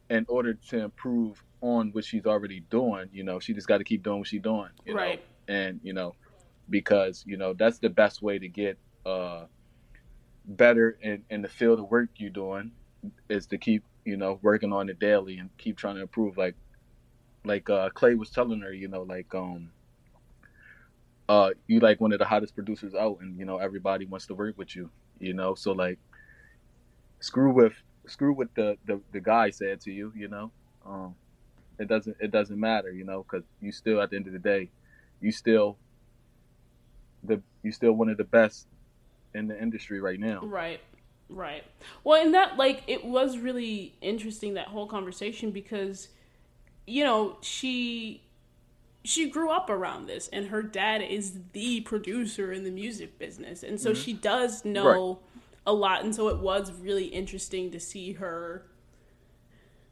in 0.10 0.26
order 0.30 0.54
to 0.70 0.80
improve 0.80 1.44
on 1.64 1.92
what 1.94 2.06
she's 2.06 2.28
already 2.28 2.62
doing, 2.62 3.10
you 3.14 3.24
know, 3.24 3.40
she 3.40 3.56
just 3.56 3.68
got 3.68 3.80
to 3.80 3.86
keep 3.86 4.04
doing 4.04 4.20
what 4.20 4.28
she's 4.30 4.44
doing, 4.44 4.72
you 4.86 4.96
Right. 4.96 5.22
know, 5.50 5.56
and 5.56 5.82
you 5.84 5.94
know, 5.94 6.18
because 6.70 7.24
you 7.26 7.38
know 7.38 7.54
that's 7.54 7.80
the 7.80 7.90
best 7.90 8.22
way 8.24 8.40
to 8.40 8.50
get 8.50 8.80
uh 9.06 9.46
better 10.46 10.98
in 11.02 11.26
in 11.30 11.42
the 11.42 11.50
field 11.50 11.80
of 11.80 11.90
work 11.90 12.10
you're 12.18 12.30
doing 12.30 12.74
is 13.30 13.48
to 13.48 13.58
keep 13.58 13.86
you 14.06 14.18
know 14.18 14.40
working 14.44 14.74
on 14.74 14.90
it 14.90 15.00
daily 15.00 15.38
and 15.38 15.52
keep 15.58 15.78
trying 15.78 15.96
to 15.96 16.02
improve 16.02 16.38
like 16.38 16.56
like 17.46 17.70
uh 17.70 17.90
clay 17.92 18.16
was 18.16 18.32
telling 18.32 18.62
her 18.62 18.74
you 18.74 18.88
know 18.90 19.04
like 19.04 19.34
um 19.36 19.74
uh 21.30 21.52
you 21.68 21.80
like 21.80 22.02
one 22.02 22.12
of 22.14 22.20
the 22.20 22.26
hottest 22.26 22.56
producers 22.56 22.94
out 22.94 23.18
and 23.22 23.38
you 23.40 23.46
know 23.46 23.58
everybody 23.58 24.06
wants 24.06 24.28
to 24.28 24.36
work 24.36 24.58
with 24.58 24.76
you 24.76 24.92
you 25.20 25.34
know? 25.34 25.56
So 25.56 25.72
like 25.74 26.00
screw 27.22 27.54
with 27.54 27.74
screw 28.08 28.34
with 28.36 28.54
the 28.56 28.78
the, 28.86 29.02
the 29.12 29.22
guy 29.22 29.50
said 29.50 29.82
to 29.82 29.92
you 29.92 30.12
you 30.16 30.28
know? 30.28 30.54
Um 30.86 31.16
it 31.80 31.88
doesn't 31.88 32.16
it 32.20 32.32
doesn't 32.32 32.60
matter 32.60 32.92
you 32.92 33.04
know 33.04 33.24
because 33.24 33.46
you 33.62 33.72
still 33.72 34.02
at 34.02 34.10
the 34.10 34.16
end 34.16 34.28
of 34.28 34.34
the 34.34 34.40
day 34.40 34.70
you 35.22 35.32
still 35.32 35.78
the 37.24 37.42
you 37.64 37.72
still 37.72 37.94
one 37.94 38.10
of 38.10 38.18
the 38.18 38.24
best 38.24 38.68
in 39.34 39.48
the 39.48 39.62
industry 39.62 40.00
right 40.00 40.20
now 40.20 40.42
Right. 40.44 40.80
Right. 41.30 41.64
Well, 42.04 42.22
and 42.22 42.34
that 42.36 42.58
like 42.58 42.84
it 42.86 43.06
was 43.06 43.38
really 43.38 43.96
interesting 44.02 44.54
that 44.54 44.68
whole 44.68 44.86
conversation 44.86 45.50
because 45.50 46.10
you 46.86 47.04
know, 47.04 47.38
she 47.42 48.22
she 49.06 49.30
grew 49.30 49.50
up 49.50 49.70
around 49.70 50.08
this 50.08 50.30
and 50.32 50.48
her 50.48 50.64
dad 50.64 51.02
is 51.02 51.40
the 51.52 51.82
producer 51.82 52.54
in 52.54 52.64
the 52.64 52.72
music 52.72 53.20
business. 53.20 53.64
And 53.64 53.80
so 53.80 53.92
mm-hmm. 53.92 54.02
she 54.02 54.14
does 54.14 54.64
know 54.64 55.20
a 55.66 55.74
lot 55.74 56.04
and 56.04 56.14
so 56.14 56.28
it 56.28 56.40
was 56.40 56.72
really 56.74 57.06
interesting 57.06 57.72
to 57.72 57.80
see 57.80 58.14
her 58.14 58.66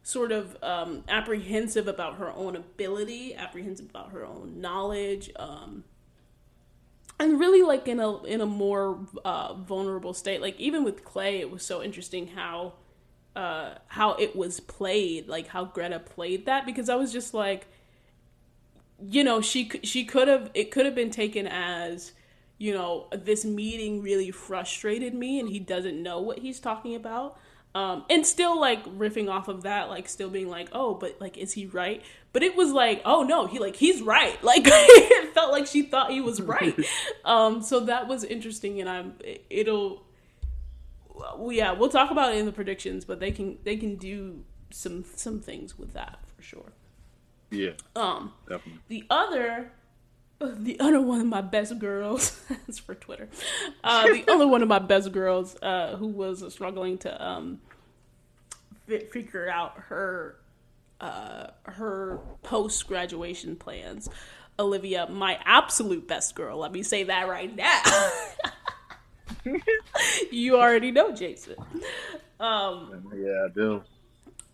sort 0.02 0.32
of 0.32 0.56
um, 0.62 1.04
apprehensive 1.08 1.86
about 1.86 2.16
her 2.16 2.30
own 2.30 2.56
ability, 2.56 3.34
apprehensive 3.34 3.88
about 3.88 4.10
her 4.10 4.24
own 4.24 4.60
knowledge, 4.60 5.30
um, 5.36 5.84
and 7.20 7.38
really 7.38 7.62
like 7.62 7.86
in 7.86 8.00
a 8.00 8.22
in 8.24 8.40
a 8.40 8.46
more 8.46 8.98
uh, 9.24 9.54
vulnerable 9.54 10.12
state. 10.12 10.40
Like 10.40 10.58
even 10.58 10.84
with 10.84 11.04
Clay, 11.04 11.38
it 11.38 11.50
was 11.50 11.64
so 11.64 11.82
interesting 11.82 12.28
how 12.28 12.74
uh, 13.36 13.74
how 13.86 14.14
it 14.14 14.34
was 14.34 14.60
played, 14.60 15.28
like 15.28 15.48
how 15.48 15.64
Greta 15.64 16.00
played 16.00 16.46
that, 16.46 16.66
because 16.66 16.88
I 16.88 16.96
was 16.96 17.12
just 17.12 17.32
like, 17.32 17.68
you 19.00 19.22
know, 19.22 19.40
she 19.40 19.70
she 19.84 20.04
could 20.04 20.28
have 20.28 20.50
it 20.54 20.70
could 20.72 20.84
have 20.84 20.94
been 20.94 21.10
taken 21.10 21.46
as 21.46 22.12
you 22.58 22.72
know 22.72 23.08
this 23.12 23.44
meeting 23.44 24.02
really 24.02 24.30
frustrated 24.30 25.14
me 25.14 25.40
and 25.40 25.48
he 25.48 25.58
doesn't 25.58 26.00
know 26.00 26.20
what 26.20 26.38
he's 26.38 26.60
talking 26.60 26.94
about 26.94 27.36
um 27.74 28.04
and 28.10 28.26
still 28.26 28.60
like 28.60 28.84
riffing 28.84 29.30
off 29.30 29.48
of 29.48 29.62
that 29.62 29.88
like 29.88 30.08
still 30.08 30.28
being 30.28 30.48
like 30.48 30.68
oh 30.72 30.94
but 30.94 31.20
like 31.20 31.36
is 31.38 31.52
he 31.52 31.66
right? 31.66 32.02
But 32.32 32.42
it 32.42 32.56
was 32.56 32.72
like 32.72 33.02
oh 33.04 33.22
no 33.22 33.46
he 33.46 33.58
like 33.58 33.76
he's 33.76 34.02
right. 34.02 34.42
Like 34.44 34.62
it 34.66 35.34
felt 35.34 35.52
like 35.52 35.66
she 35.66 35.82
thought 35.82 36.10
he 36.10 36.20
was 36.20 36.40
right. 36.40 36.78
Um 37.24 37.62
so 37.62 37.80
that 37.80 38.08
was 38.08 38.24
interesting 38.24 38.80
and 38.80 38.88
i'm 38.88 39.14
it'll 39.48 40.02
well, 41.14 41.52
yeah 41.52 41.72
we'll 41.72 41.88
talk 41.88 42.10
about 42.10 42.32
it 42.34 42.38
in 42.38 42.46
the 42.46 42.52
predictions 42.52 43.04
but 43.04 43.20
they 43.20 43.30
can 43.30 43.58
they 43.64 43.76
can 43.76 43.96
do 43.96 44.44
some 44.70 45.04
some 45.14 45.40
things 45.40 45.78
with 45.78 45.92
that 45.92 46.18
for 46.36 46.42
sure. 46.42 46.72
Yeah. 47.50 47.72
Um 47.94 48.32
definitely. 48.48 48.80
the 48.88 49.04
other, 49.10 49.72
the 50.58 50.78
other 50.80 51.00
one 51.00 51.20
of 51.20 51.26
my 51.26 51.40
best 51.40 51.78
girls, 51.78 52.40
it's 52.68 52.78
for 52.78 52.94
Twitter. 52.94 53.28
Uh, 53.82 54.06
the 54.06 54.24
other 54.28 54.46
one 54.46 54.62
of 54.62 54.68
my 54.68 54.78
best 54.78 55.12
girls, 55.12 55.56
uh, 55.62 55.96
who 55.96 56.06
was 56.08 56.44
struggling 56.52 56.98
to 56.98 57.24
um, 57.24 57.60
fi- 58.86 59.06
figure 59.12 59.48
out 59.48 59.74
her 59.88 60.36
uh, 61.00 61.48
her 61.64 62.20
post 62.42 62.86
graduation 62.86 63.56
plans. 63.56 64.08
Olivia, 64.58 65.08
my 65.08 65.38
absolute 65.44 66.06
best 66.06 66.34
girl. 66.34 66.58
Let 66.58 66.72
me 66.72 66.82
say 66.82 67.04
that 67.04 67.28
right 67.28 67.54
now. 67.54 67.82
you 70.30 70.56
already 70.56 70.90
know 70.90 71.12
Jason. 71.12 71.56
Um, 72.38 73.10
yeah 73.16 73.46
i 73.46 73.48
do 73.54 73.82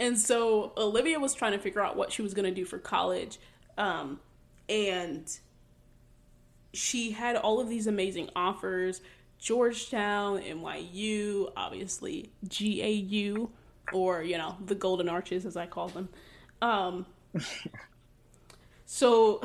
and 0.01 0.19
so 0.19 0.73
Olivia 0.77 1.19
was 1.19 1.35
trying 1.35 1.53
to 1.53 1.59
figure 1.59 1.83
out 1.83 1.97
what 1.97 2.13
she 2.13 2.23
was 2.23 2.35
going 2.35 2.45
to 2.45 2.55
do 2.55 2.65
for 2.65 2.79
college. 2.79 3.39
Um, 3.77 4.21
and 4.69 5.29
she 6.73 7.13
had 7.13 7.37
all 7.37 7.61
of 7.61 7.69
these 7.69 7.87
amazing 7.87 8.31
offers 8.37 9.01
Georgetown, 9.39 10.41
NYU, 10.41 11.53
obviously 11.57 12.33
GAU, 12.49 13.51
or, 13.93 14.23
you 14.23 14.37
know, 14.37 14.57
the 14.65 14.75
Golden 14.75 15.09
Arches, 15.09 15.47
as 15.47 15.57
I 15.57 15.67
call 15.67 15.89
them. 15.89 16.09
Um, 16.61 17.07
so 18.85 19.41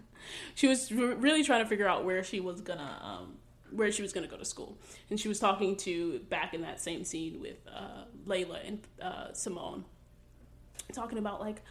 she 0.54 0.66
was 0.66 0.90
re- 0.90 1.14
really 1.14 1.44
trying 1.44 1.62
to 1.62 1.68
figure 1.68 1.88
out 1.88 2.04
where 2.04 2.24
she 2.24 2.40
was 2.40 2.60
to. 2.60 2.80
Um, 2.80 3.34
where 3.70 3.92
she 3.92 4.00
was 4.00 4.14
going 4.14 4.26
to 4.26 4.30
go 4.30 4.38
to 4.38 4.46
school, 4.46 4.78
and 5.10 5.20
she 5.20 5.28
was 5.28 5.38
talking 5.38 5.76
to 5.76 6.20
back 6.30 6.54
in 6.54 6.62
that 6.62 6.80
same 6.80 7.04
scene 7.04 7.38
with 7.38 7.58
uh, 7.70 8.04
Layla 8.26 8.66
and 8.66 8.80
uh, 9.00 9.30
Simone, 9.34 9.84
talking 10.94 11.18
about 11.18 11.38
like, 11.38 11.62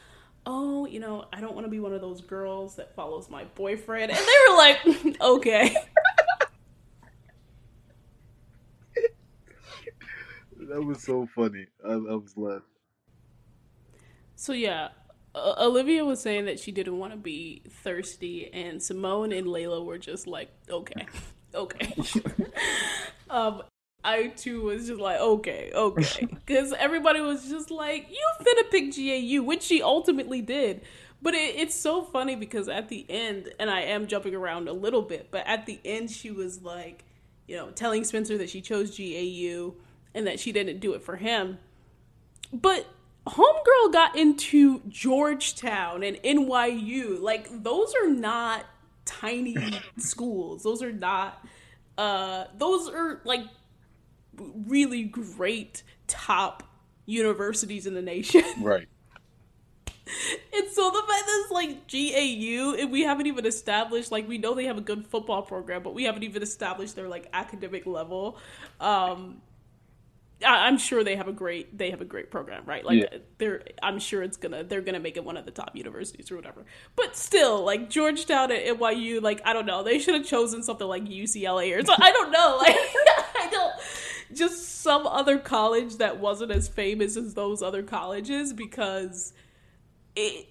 oh, 0.47 0.87
you 0.87 0.99
know, 0.99 1.25
I 1.31 1.41
don't 1.41 1.53
want 1.53 1.65
to 1.65 1.71
be 1.71 1.79
one 1.79 1.93
of 1.93 2.01
those 2.01 2.21
girls 2.21 2.77
that 2.77 2.95
follows 2.95 3.29
my 3.29 3.43
boyfriend, 3.55 4.11
and 4.11 4.19
they 4.19 4.49
were 4.49 4.57
like, 4.57 5.21
okay, 5.21 5.75
that 10.69 10.83
was 10.83 11.01
so 11.01 11.25
funny 11.33 11.65
i, 11.85 11.93
I 11.93 11.95
was 11.95 12.35
laughing 12.35 12.61
so 14.37 14.53
yeah. 14.53 14.89
Uh, 15.33 15.55
Olivia 15.57 16.05
was 16.05 16.21
saying 16.21 16.45
that 16.45 16.59
she 16.59 16.71
didn't 16.71 16.97
want 16.97 17.11
to 17.11 17.17
be 17.17 17.63
thirsty, 17.67 18.53
and 18.53 18.81
Simone 18.81 19.31
and 19.31 19.47
Layla 19.47 19.83
were 19.83 19.97
just 19.97 20.27
like, 20.27 20.51
okay, 20.69 21.07
okay. 21.53 21.93
um, 23.29 23.63
I 24.07 24.27
too 24.27 24.61
was 24.61 24.87
just 24.87 25.01
like, 25.01 25.19
okay, 25.19 25.69
okay, 25.75 26.25
because 26.45 26.71
everybody 26.71 27.19
was 27.19 27.49
just 27.49 27.69
like, 27.69 28.07
you 28.09 28.29
finna 28.39 28.71
pick 28.71 28.95
GAU, 28.95 29.43
which 29.43 29.63
she 29.63 29.83
ultimately 29.83 30.41
did. 30.41 30.81
But 31.21 31.33
it, 31.33 31.55
it's 31.57 31.75
so 31.75 32.03
funny 32.03 32.35
because 32.35 32.69
at 32.69 32.87
the 32.87 33.05
end, 33.09 33.49
and 33.59 33.69
I 33.69 33.81
am 33.81 34.07
jumping 34.07 34.33
around 34.33 34.69
a 34.69 34.73
little 34.73 35.01
bit, 35.01 35.27
but 35.29 35.45
at 35.45 35.65
the 35.65 35.81
end, 35.83 36.09
she 36.09 36.31
was 36.31 36.61
like, 36.61 37.03
you 37.47 37.57
know, 37.57 37.69
telling 37.71 38.05
Spencer 38.05 38.37
that 38.37 38.49
she 38.49 38.61
chose 38.61 38.97
GAU 38.97 39.73
and 40.15 40.25
that 40.25 40.39
she 40.39 40.53
didn't 40.53 40.79
do 40.79 40.93
it 40.93 41.03
for 41.03 41.17
him. 41.17 41.57
But 42.53 42.87
Homegirl 43.27 43.91
got 43.91 44.15
into 44.15 44.81
Georgetown 44.87 46.03
and 46.03 46.15
NYU. 46.23 47.19
Like, 47.19 47.49
those 47.61 47.93
are 47.93 48.09
not 48.09 48.65
tiny 49.03 49.57
schools. 49.97 50.63
Those 50.63 50.81
are 50.81 50.93
not, 50.93 51.45
uh, 51.97 52.45
those 52.57 52.87
are 52.87 53.19
like 53.25 53.41
really 54.37 55.03
great 55.03 55.83
top 56.07 56.63
universities 57.05 57.85
in 57.87 57.93
the 57.93 58.01
nation. 58.01 58.43
right 58.55 58.87
And 60.53 60.67
so 60.71 60.89
the 60.89 60.99
fact 60.99 61.25
that 61.25 61.41
it's 61.43 61.51
like 61.51 61.87
GAU 61.87 62.75
and 62.81 62.91
we 62.91 63.01
haven't 63.03 63.27
even 63.27 63.45
established 63.45 64.11
like 64.11 64.27
we 64.27 64.37
know 64.37 64.53
they 64.53 64.65
have 64.65 64.77
a 64.77 64.81
good 64.81 65.05
football 65.07 65.41
program, 65.43 65.83
but 65.83 65.93
we 65.93 66.03
haven't 66.03 66.23
even 66.23 66.41
established 66.41 66.95
their 66.95 67.07
like 67.07 67.27
academic 67.33 67.85
level. 67.85 68.37
Um 68.79 69.41
I, 70.45 70.67
I'm 70.67 70.77
sure 70.77 71.03
they 71.03 71.15
have 71.15 71.27
a 71.27 71.33
great 71.33 71.77
they 71.77 71.89
have 71.91 72.01
a 72.01 72.05
great 72.05 72.29
program, 72.29 72.63
right? 72.65 72.85
Like 72.85 73.07
Yeah. 73.11 73.17
they're 73.39 73.63
I'm 73.81 73.99
sure 73.99 74.21
it's 74.21 74.37
gonna 74.37 74.63
they're 74.63 74.81
gonna 74.81 74.99
make 74.99 75.17
it 75.17 75.23
one 75.23 75.35
of 75.35 75.45
the 75.45 75.51
top 75.51 75.75
universities 75.75 76.31
or 76.31 76.35
whatever. 76.35 76.65
But 76.95 77.15
still, 77.17 77.63
like 77.65 77.89
Georgetown 77.89 78.51
and 78.51 78.61
NYU, 78.61 79.19
like 79.19 79.41
I 79.45 79.53
don't 79.53 79.65
know, 79.65 79.81
they 79.83 79.97
should 79.99 80.13
have 80.13 80.25
chosen 80.25 80.61
something 80.61 80.87
like 80.87 81.05
UCLA 81.05 81.75
or 81.75 81.83
so 81.83 81.93
I 81.99 82.11
don't 82.11 82.31
know, 82.31 82.57
like 82.61 82.75
I 82.75 83.47
don't 83.51 83.73
just 84.33 84.81
some 84.81 85.07
other 85.07 85.37
college 85.37 85.97
that 85.97 86.19
wasn't 86.19 86.51
as 86.51 86.67
famous 86.67 87.15
as 87.17 87.33
those 87.33 87.61
other 87.61 87.83
colleges 87.83 88.53
because 88.53 89.33
it 90.15 90.47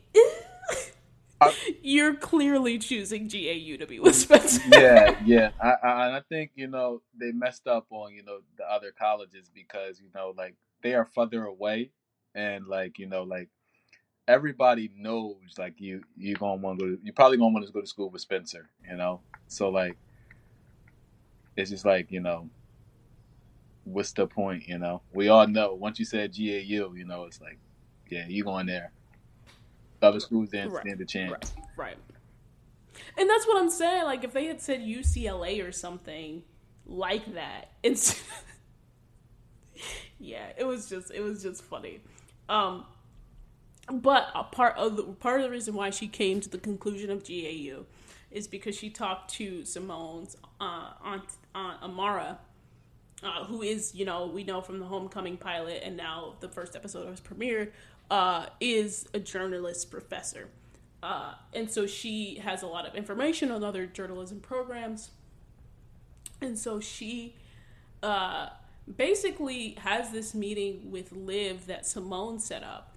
You're 1.82 2.14
clearly 2.14 2.78
choosing 2.78 3.28
GAU 3.28 3.76
to 3.76 3.86
be 3.86 4.00
with 4.00 4.14
Spencer. 4.14 4.62
yeah, 4.70 5.20
yeah. 5.24 5.50
I, 5.60 5.74
I 5.86 6.16
I 6.16 6.22
think 6.28 6.52
you 6.54 6.66
know 6.66 7.02
they 7.18 7.32
messed 7.32 7.66
up 7.66 7.86
on 7.90 8.14
you 8.14 8.22
know 8.22 8.38
the 8.56 8.64
other 8.64 8.92
colleges 8.98 9.50
because 9.54 10.00
you 10.00 10.08
know 10.14 10.32
like 10.36 10.54
they 10.82 10.94
are 10.94 11.04
further 11.04 11.44
away, 11.44 11.90
and 12.34 12.66
like 12.66 12.98
you 12.98 13.06
know 13.06 13.24
like 13.24 13.48
everybody 14.26 14.90
knows 14.96 15.36
like 15.58 15.74
you 15.78 16.02
you 16.16 16.36
gonna 16.36 16.60
want 16.60 16.78
to 16.78 16.96
go. 16.96 17.02
You 17.02 17.12
probably 17.12 17.36
gonna 17.36 17.52
want 17.52 17.66
to 17.66 17.72
go 17.72 17.80
to 17.82 17.86
school 17.86 18.08
with 18.08 18.22
Spencer. 18.22 18.70
You 18.88 18.96
know, 18.96 19.20
so 19.46 19.68
like 19.68 19.96
it's 21.56 21.70
just 21.70 21.84
like 21.84 22.10
you 22.10 22.20
know 22.20 22.48
what's 23.86 24.12
the 24.12 24.26
point? 24.26 24.68
You 24.68 24.78
know, 24.78 25.00
we 25.14 25.28
all 25.28 25.46
know 25.46 25.74
once 25.74 25.98
you 25.98 26.04
said 26.04 26.32
GAU, 26.32 26.92
you 26.94 27.04
know, 27.04 27.24
it's 27.24 27.40
like, 27.40 27.58
yeah, 28.10 28.26
you 28.28 28.44
going 28.44 28.66
there. 28.66 28.92
Other 30.02 30.20
schools 30.20 30.50
didn't 30.50 30.72
right. 30.72 30.82
stand 30.82 31.00
a 31.00 31.06
chance. 31.06 31.54
Right. 31.76 31.96
right. 31.96 31.98
And 33.16 33.30
that's 33.30 33.46
what 33.46 33.56
I'm 33.62 33.70
saying. 33.70 34.04
Like, 34.04 34.24
if 34.24 34.32
they 34.32 34.46
had 34.46 34.60
said 34.60 34.80
UCLA 34.80 35.66
or 35.66 35.72
something 35.72 36.42
like 36.86 37.34
that, 37.34 37.70
it's 37.82 38.22
yeah, 40.18 40.46
it 40.58 40.64
was 40.64 40.88
just 40.88 41.10
it 41.10 41.20
was 41.20 41.42
just 41.42 41.62
funny. 41.62 42.00
Um, 42.48 42.84
but 43.90 44.28
a 44.34 44.44
part 44.44 44.76
of 44.76 44.96
the 44.96 45.02
part 45.04 45.40
of 45.40 45.44
the 45.44 45.50
reason 45.50 45.74
why 45.74 45.90
she 45.90 46.08
came 46.08 46.40
to 46.40 46.48
the 46.48 46.58
conclusion 46.58 47.10
of 47.10 47.24
GAU 47.26 47.86
is 48.30 48.48
because 48.48 48.76
she 48.76 48.90
talked 48.90 49.32
to 49.34 49.64
Simone's 49.64 50.36
uh, 50.60 50.90
aunt, 51.02 51.24
aunt 51.54 51.82
Amara, 51.82 52.38
uh, 53.22 53.44
who 53.44 53.62
is, 53.62 53.94
you 53.94 54.04
know, 54.04 54.26
we 54.26 54.44
know 54.44 54.60
from 54.60 54.78
the 54.78 54.84
Homecoming 54.84 55.36
pilot 55.36 55.82
and 55.84 55.96
now 55.96 56.34
the 56.40 56.48
first 56.48 56.76
episode 56.76 57.08
was 57.08 57.20
premiered, 57.20 57.70
uh, 58.10 58.46
is 58.60 59.08
a 59.14 59.18
journalist 59.18 59.90
professor. 59.90 60.48
Uh, 61.02 61.34
and 61.52 61.70
so 61.70 61.86
she 61.86 62.36
has 62.36 62.62
a 62.62 62.66
lot 62.66 62.86
of 62.86 62.94
information 62.94 63.50
on 63.50 63.62
other 63.62 63.86
journalism 63.86 64.40
programs. 64.40 65.10
And 66.40 66.58
so 66.58 66.80
she 66.80 67.34
uh, 68.02 68.48
basically 68.96 69.76
has 69.80 70.10
this 70.10 70.34
meeting 70.34 70.90
with 70.90 71.12
Liv 71.12 71.66
that 71.66 71.86
Simone 71.86 72.38
set 72.38 72.62
up. 72.62 72.92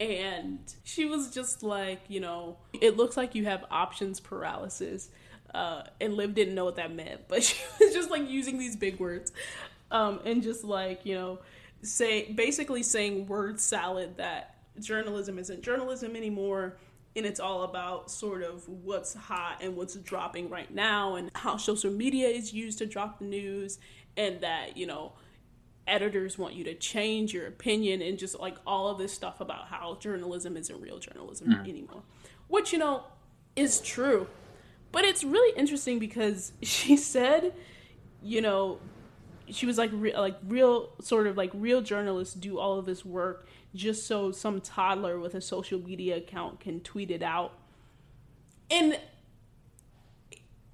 And 0.00 0.60
she 0.84 1.04
was 1.04 1.30
just 1.30 1.62
like, 1.62 2.02
you 2.08 2.20
know, 2.20 2.56
it 2.80 2.96
looks 2.96 3.16
like 3.16 3.34
you 3.34 3.44
have 3.46 3.64
options 3.70 4.20
paralysis 4.20 5.10
uh, 5.54 5.82
and 6.00 6.14
Liv 6.14 6.34
didn't 6.34 6.54
know 6.54 6.64
what 6.64 6.76
that 6.76 6.94
meant, 6.94 7.22
but 7.28 7.42
she 7.44 7.56
was 7.80 7.94
just 7.94 8.10
like 8.10 8.28
using 8.28 8.58
these 8.58 8.76
big 8.76 8.98
words, 8.98 9.32
um, 9.90 10.20
and 10.24 10.42
just 10.42 10.64
like 10.64 11.04
you 11.04 11.14
know, 11.14 11.38
say 11.82 12.32
basically 12.32 12.82
saying 12.82 13.26
word 13.26 13.60
salad 13.60 14.16
that 14.16 14.56
journalism 14.80 15.38
isn't 15.38 15.62
journalism 15.62 16.16
anymore, 16.16 16.76
and 17.16 17.26
it's 17.26 17.40
all 17.40 17.62
about 17.62 18.10
sort 18.10 18.42
of 18.42 18.68
what's 18.68 19.14
hot 19.14 19.62
and 19.62 19.76
what's 19.76 19.94
dropping 19.96 20.50
right 20.50 20.72
now, 20.72 21.16
and 21.16 21.30
how 21.34 21.56
social 21.56 21.90
media 21.90 22.28
is 22.28 22.52
used 22.52 22.78
to 22.78 22.86
drop 22.86 23.18
the 23.18 23.24
news, 23.24 23.78
and 24.16 24.40
that 24.40 24.76
you 24.76 24.86
know 24.86 25.12
editors 25.86 26.36
want 26.36 26.54
you 26.54 26.64
to 26.64 26.74
change 26.74 27.32
your 27.32 27.46
opinion 27.46 28.02
and 28.02 28.18
just 28.18 28.38
like 28.38 28.56
all 28.66 28.88
of 28.88 28.98
this 28.98 29.10
stuff 29.10 29.40
about 29.40 29.68
how 29.68 29.96
journalism 30.00 30.54
isn't 30.54 30.80
real 30.82 30.98
journalism 30.98 31.48
mm. 31.48 31.66
anymore 31.66 32.02
which 32.48 32.74
you 32.74 32.78
know 32.78 33.02
is 33.56 33.80
true 33.80 34.26
but 34.92 35.04
it's 35.04 35.24
really 35.24 35.56
interesting 35.56 35.98
because 35.98 36.52
she 36.62 36.96
said, 36.96 37.54
you 38.22 38.40
know, 38.40 38.78
she 39.50 39.66
was 39.66 39.78
like 39.78 39.90
re- 39.92 40.16
like 40.16 40.36
real 40.46 40.90
sort 41.00 41.26
of 41.26 41.36
like 41.36 41.50
real 41.54 41.80
journalists 41.80 42.34
do 42.34 42.58
all 42.58 42.78
of 42.78 42.84
this 42.84 43.04
work 43.04 43.48
just 43.74 44.06
so 44.06 44.30
some 44.30 44.60
toddler 44.60 45.18
with 45.18 45.34
a 45.34 45.40
social 45.40 45.78
media 45.78 46.16
account 46.16 46.60
can 46.60 46.80
tweet 46.80 47.10
it 47.10 47.22
out. 47.22 47.54
And 48.70 48.98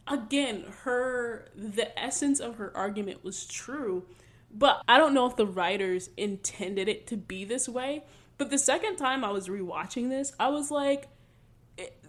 again, 0.07 0.65
her 0.83 1.49
the 1.55 1.97
essence 1.99 2.41
of 2.41 2.57
her 2.57 2.77
argument 2.77 3.25
was 3.25 3.47
true, 3.47 4.05
but 4.51 4.83
I 4.89 4.99
don't 4.99 5.15
know 5.15 5.27
if 5.27 5.37
the 5.37 5.47
writers 5.47 6.11
intended 6.17 6.89
it 6.89 7.07
to 7.09 7.17
be 7.17 7.45
this 7.45 7.69
way. 7.69 8.05
But 8.37 8.51
the 8.51 8.59
second 8.59 8.97
time 8.97 9.25
I 9.25 9.31
was 9.31 9.49
rewatching 9.49 10.09
this, 10.09 10.33
I 10.41 10.49
was 10.49 10.71
like, 10.71 11.09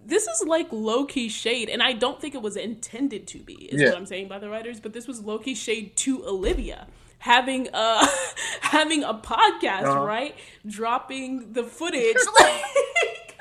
this 0.06 0.28
is 0.28 0.48
like 0.48 0.68
low 0.72 1.06
key 1.06 1.30
shade, 1.30 1.70
and 1.70 1.82
I 1.82 1.94
don't 1.94 2.22
think 2.22 2.36
it 2.36 2.42
was 2.42 2.56
intended 2.56 3.28
to 3.28 3.40
be. 3.40 3.54
Is 3.54 3.82
yeah. 3.82 3.90
what 3.90 3.98
I'm 3.98 4.06
saying 4.06 4.28
by 4.28 4.40
the 4.40 4.50
writers, 4.50 4.80
but 4.80 4.94
this 4.94 5.08
was 5.08 5.22
low 5.22 5.40
key 5.40 5.56
shade 5.56 5.96
to 5.98 6.26
Olivia 6.26 6.88
having 7.26 7.68
a 7.74 8.06
having 8.62 9.04
a 9.04 9.14
podcast, 9.14 9.84
uh-huh. 9.84 10.06
right? 10.06 10.36
Dropping 10.66 11.54
the 11.54 11.64
footage. 11.64 12.16
like, 12.40 13.36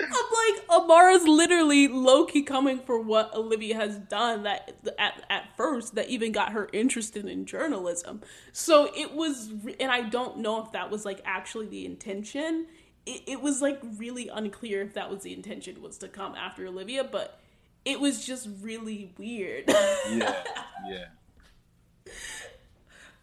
I'm 0.00 0.08
like 0.08 0.82
Amara's 0.82 1.26
literally 1.26 1.88
low 1.88 2.26
key 2.26 2.42
coming 2.42 2.78
for 2.78 3.00
what 3.00 3.34
Olivia 3.34 3.76
has 3.76 3.96
done 3.96 4.42
that 4.42 4.76
at 4.98 5.24
at 5.30 5.56
first 5.56 5.94
that 5.94 6.10
even 6.10 6.32
got 6.32 6.52
her 6.52 6.68
interested 6.72 7.24
in 7.24 7.46
journalism. 7.46 8.20
So 8.52 8.90
it 8.94 9.12
was, 9.14 9.50
and 9.80 9.90
I 9.90 10.02
don't 10.02 10.38
know 10.38 10.62
if 10.62 10.72
that 10.72 10.90
was 10.90 11.04
like 11.04 11.22
actually 11.24 11.66
the 11.66 11.86
intention 11.86 12.66
it, 13.06 13.22
it 13.26 13.42
was 13.42 13.62
like 13.62 13.80
really 13.96 14.28
unclear 14.28 14.82
if 14.82 14.94
that 14.94 15.10
was 15.10 15.22
the 15.22 15.32
intention 15.32 15.80
was 15.80 15.96
to 15.98 16.08
come 16.08 16.34
after 16.34 16.66
Olivia, 16.66 17.04
but 17.04 17.40
it 17.84 18.00
was 18.00 18.26
just 18.26 18.48
really 18.60 19.14
weird. 19.16 19.64
yeah, 19.68 20.34
yeah. 20.88 21.04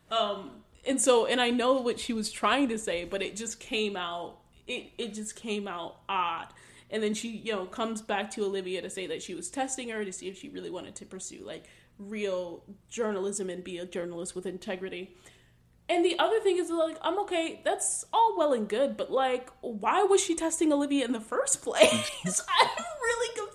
Um, 0.09 0.51
and 0.87 0.99
so, 1.01 1.25
and 1.25 1.41
I 1.41 1.49
know 1.49 1.73
what 1.73 1.99
she 1.99 2.13
was 2.13 2.31
trying 2.31 2.69
to 2.69 2.77
say, 2.77 3.03
but 3.03 3.21
it 3.21 3.35
just 3.35 3.59
came 3.59 3.95
out. 3.97 4.37
It 4.67 4.91
it 4.97 5.13
just 5.13 5.35
came 5.35 5.67
out 5.67 5.97
odd. 6.07 6.47
And 6.89 7.01
then 7.01 7.15
she, 7.15 7.29
you 7.29 7.51
know, 7.51 7.65
comes 7.65 8.03
back 8.03 8.29
to 8.31 8.45
Olivia 8.45 8.79
to 8.83 8.89
say 8.89 9.07
that 9.07 9.23
she 9.23 9.33
was 9.33 9.49
testing 9.49 9.89
her 9.89 10.05
to 10.05 10.13
see 10.13 10.27
if 10.27 10.37
she 10.37 10.49
really 10.49 10.69
wanted 10.69 10.93
to 10.95 11.05
pursue 11.05 11.43
like 11.43 11.65
real 11.97 12.63
journalism 12.87 13.49
and 13.49 13.63
be 13.63 13.79
a 13.79 13.85
journalist 13.85 14.35
with 14.35 14.45
integrity. 14.45 15.15
And 15.89 16.03
the 16.03 16.17
other 16.17 16.39
thing 16.39 16.57
is 16.57 16.69
like, 16.69 16.97
I'm 17.01 17.19
okay, 17.19 17.61
that's 17.65 18.05
all 18.13 18.35
well 18.37 18.53
and 18.53 18.69
good, 18.69 18.95
but 18.95 19.11
like, 19.11 19.49
why 19.61 20.03
was 20.03 20.23
she 20.23 20.33
testing 20.33 20.71
Olivia 20.71 21.05
in 21.05 21.11
the 21.11 21.19
first 21.19 21.61
place? 21.63 21.81
I'm 22.61 22.83
really 23.01 23.35
confused. 23.35 23.53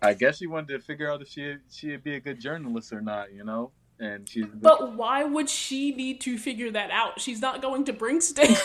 I 0.00 0.14
guess 0.14 0.38
she 0.38 0.46
wanted 0.46 0.68
to 0.68 0.80
figure 0.80 1.10
out 1.10 1.22
if 1.22 1.28
she 1.28 1.56
she'd 1.70 2.02
be 2.02 2.14
a 2.14 2.20
good 2.20 2.40
journalist 2.40 2.92
or 2.92 3.00
not, 3.00 3.32
you 3.32 3.44
know. 3.44 3.72
And 4.00 4.28
she's 4.28 4.46
but 4.46 4.94
why 4.94 5.24
would 5.24 5.50
she 5.50 5.92
need 5.92 6.20
to 6.22 6.38
figure 6.38 6.70
that 6.70 6.90
out? 6.90 7.20
She's 7.20 7.40
not 7.40 7.60
going 7.60 7.84
to 7.86 7.92
bring 7.92 8.18
Bringston. 8.18 8.56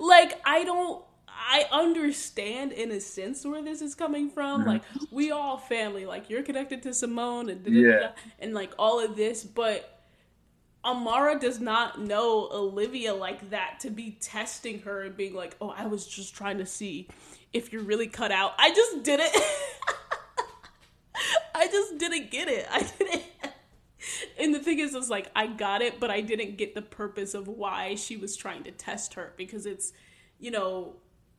like 0.00 0.40
I 0.44 0.64
don't 0.64 1.04
I 1.28 1.66
understand 1.70 2.72
in 2.72 2.90
a 2.90 3.00
sense 3.00 3.44
where 3.44 3.62
this 3.62 3.80
is 3.80 3.94
coming 3.94 4.28
from. 4.28 4.60
Mm-hmm. 4.60 4.70
Like 4.70 4.82
we 5.12 5.30
all 5.30 5.56
family. 5.56 6.04
Like 6.04 6.28
you're 6.28 6.42
connected 6.42 6.82
to 6.82 6.92
Simone 6.92 7.48
and 7.48 7.64
yeah. 7.66 8.10
and 8.40 8.54
like 8.54 8.72
all 8.76 8.98
of 8.98 9.16
this, 9.16 9.44
but 9.44 9.99
Amara 10.84 11.38
does 11.38 11.60
not 11.60 12.00
know 12.00 12.48
Olivia 12.50 13.14
like 13.14 13.50
that 13.50 13.80
to 13.80 13.90
be 13.90 14.12
testing 14.20 14.80
her 14.80 15.02
and 15.02 15.16
being 15.16 15.34
like, 15.34 15.56
"Oh, 15.60 15.74
I 15.76 15.86
was 15.86 16.06
just 16.06 16.34
trying 16.34 16.58
to 16.58 16.66
see 16.66 17.08
if 17.52 17.72
you're 17.72 17.82
really 17.82 18.06
cut 18.06 18.32
out." 18.32 18.54
I 18.58 18.72
just 18.72 19.02
didn't. 19.02 19.30
I 21.54 21.66
just 21.66 21.98
didn't 21.98 22.30
get 22.30 22.48
it. 22.48 22.66
I 22.70 22.88
didn't. 22.98 23.22
And 24.38 24.54
the 24.54 24.60
thing 24.60 24.78
is, 24.78 24.94
is 24.94 25.10
like 25.10 25.30
I 25.36 25.46
got 25.46 25.82
it, 25.82 26.00
but 26.00 26.10
I 26.10 26.22
didn't 26.22 26.56
get 26.56 26.74
the 26.74 26.82
purpose 26.82 27.34
of 27.34 27.46
why 27.46 27.94
she 27.96 28.16
was 28.16 28.34
trying 28.34 28.64
to 28.64 28.70
test 28.70 29.14
her 29.14 29.34
because 29.36 29.66
it's, 29.66 29.92
you 30.38 30.50
know, 30.50 30.94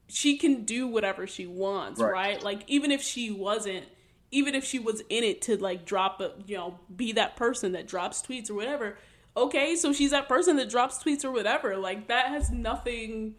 she 0.07 0.37
can 0.37 0.65
do 0.65 0.87
whatever 0.87 1.25
she 1.25 1.47
wants, 1.47 1.99
right? 1.99 2.11
right? 2.11 2.43
Like 2.43 2.63
even 2.67 2.91
if 2.91 3.01
she 3.01 3.31
wasn't 3.31 3.85
even 4.31 4.55
if 4.55 4.63
she 4.63 4.79
was 4.79 5.01
in 5.09 5.23
it 5.23 5.41
to 5.43 5.57
like 5.57 5.85
drop 5.85 6.21
a 6.21 6.33
you 6.45 6.55
know 6.55 6.79
be 6.95 7.11
that 7.13 7.35
person 7.35 7.73
that 7.73 7.87
drops 7.87 8.21
tweets 8.21 8.49
or 8.49 8.53
whatever 8.53 8.97
okay, 9.36 9.75
so 9.75 9.93
she's 9.93 10.11
that 10.11 10.27
person 10.27 10.55
that 10.57 10.69
drops 10.69 11.03
tweets 11.03 11.23
or 11.23 11.32
whatever. 11.32 11.77
Like 11.77 12.07
that 12.07 12.27
has 12.27 12.51
nothing 12.51 13.36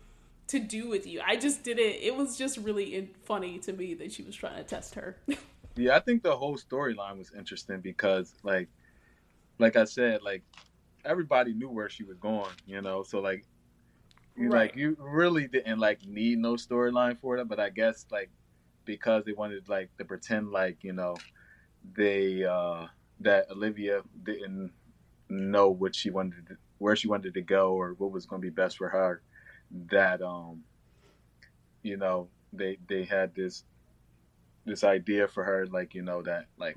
to 0.49 0.59
do 0.59 0.89
with 0.89 1.07
you. 1.07 1.21
I 1.27 1.37
just 1.37 1.63
did 1.63 1.79
it. 1.79 2.03
It 2.03 2.17
was 2.17 2.37
just 2.37 2.59
really 2.59 3.11
funny 3.25 3.59
to 3.61 3.73
me 3.73 3.95
that 3.95 4.13
she 4.13 4.23
was 4.23 4.35
trying 4.35 4.57
to 4.57 4.65
test 4.65 4.95
her. 4.95 5.17
yeah, 5.77 5.97
I 5.97 6.01
think 6.01 6.23
the 6.23 6.37
whole 6.37 6.57
storyline 6.57 7.19
was 7.19 7.33
interesting 7.37 7.81
because, 7.81 8.35
like, 8.43 8.69
like 9.59 9.77
I 9.77 9.85
said, 9.85 10.23
like 10.23 10.43
everybody 11.05 11.53
knew 11.55 11.69
where 11.69 11.89
she 11.89 12.05
was 12.05 12.19
going, 12.19 12.51
you 12.67 12.81
know. 12.81 13.03
So 13.03 13.21
like, 13.21 13.45
you 14.37 14.49
right. 14.49 14.69
like 14.69 14.77
you 14.77 14.97
really 14.99 15.47
didn't 15.47 15.79
like 15.79 16.05
need 16.07 16.39
no 16.39 16.55
storyline 16.55 17.19
for 17.21 17.37
it, 17.37 17.49
but 17.49 17.61
I 17.61 17.69
guess 17.69 18.07
like 18.11 18.31
because 18.85 19.25
they 19.25 19.33
wanted 19.33 19.69
like 19.69 19.97
to 19.99 20.05
pretend 20.05 20.51
like 20.51 20.79
you 20.83 20.93
know 20.93 21.17
they 21.95 22.45
uh 22.45 22.87
that 23.21 23.51
Olivia 23.51 24.03
didn't 24.25 24.73
know 25.33 25.71
what 25.71 25.95
she 25.95 26.11
wanted 26.11 26.47
to, 26.49 26.57
where 26.79 26.97
she 26.97 27.09
wanted 27.09 27.35
to 27.35 27.43
go 27.43 27.73
or 27.73 27.95
what 27.99 28.13
was 28.13 28.27
going 28.27 28.41
to 28.41 28.47
be 28.47 28.51
best 28.51 28.77
for 28.77 28.89
her 28.89 29.23
that 29.89 30.21
um 30.21 30.63
you 31.83 31.97
know 31.97 32.29
they 32.53 32.79
they 32.89 33.05
had 33.05 33.35
this 33.35 33.65
this 34.67 34.85
idea 34.85 35.27
for 35.27 35.45
her 35.45 35.67
like 35.67 35.95
you 35.95 36.03
know 36.03 36.23
that 36.23 36.47
like 36.59 36.77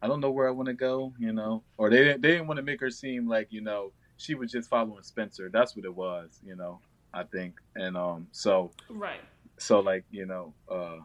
I 0.00 0.06
don't 0.06 0.20
know 0.20 0.30
where 0.30 0.46
I 0.46 0.52
want 0.52 0.68
to 0.68 0.74
go 0.74 1.12
you 1.18 1.32
know? 1.32 1.64
Or 1.78 1.90
they 1.90 2.04
didn't 2.04 2.22
they 2.22 2.32
didn't 2.32 2.46
want 2.46 2.58
to 2.58 2.62
make 2.62 2.80
her 2.80 2.90
seem 2.90 3.28
like 3.28 3.48
you 3.50 3.60
know 3.60 3.92
she 4.16 4.34
was 4.34 4.50
just 4.50 4.70
following 4.70 5.02
Spencer. 5.02 5.50
That's 5.52 5.76
what 5.76 5.84
it 5.84 5.94
was 5.94 6.40
you 6.44 6.56
know 6.56 6.80
I 7.16 7.24
think. 7.24 7.54
And 7.74 7.96
um 7.96 8.28
so 8.32 8.70
right. 8.90 9.20
so 9.58 9.80
like 9.80 10.04
you 10.10 10.26
know, 10.26 10.54
uh, 10.70 10.98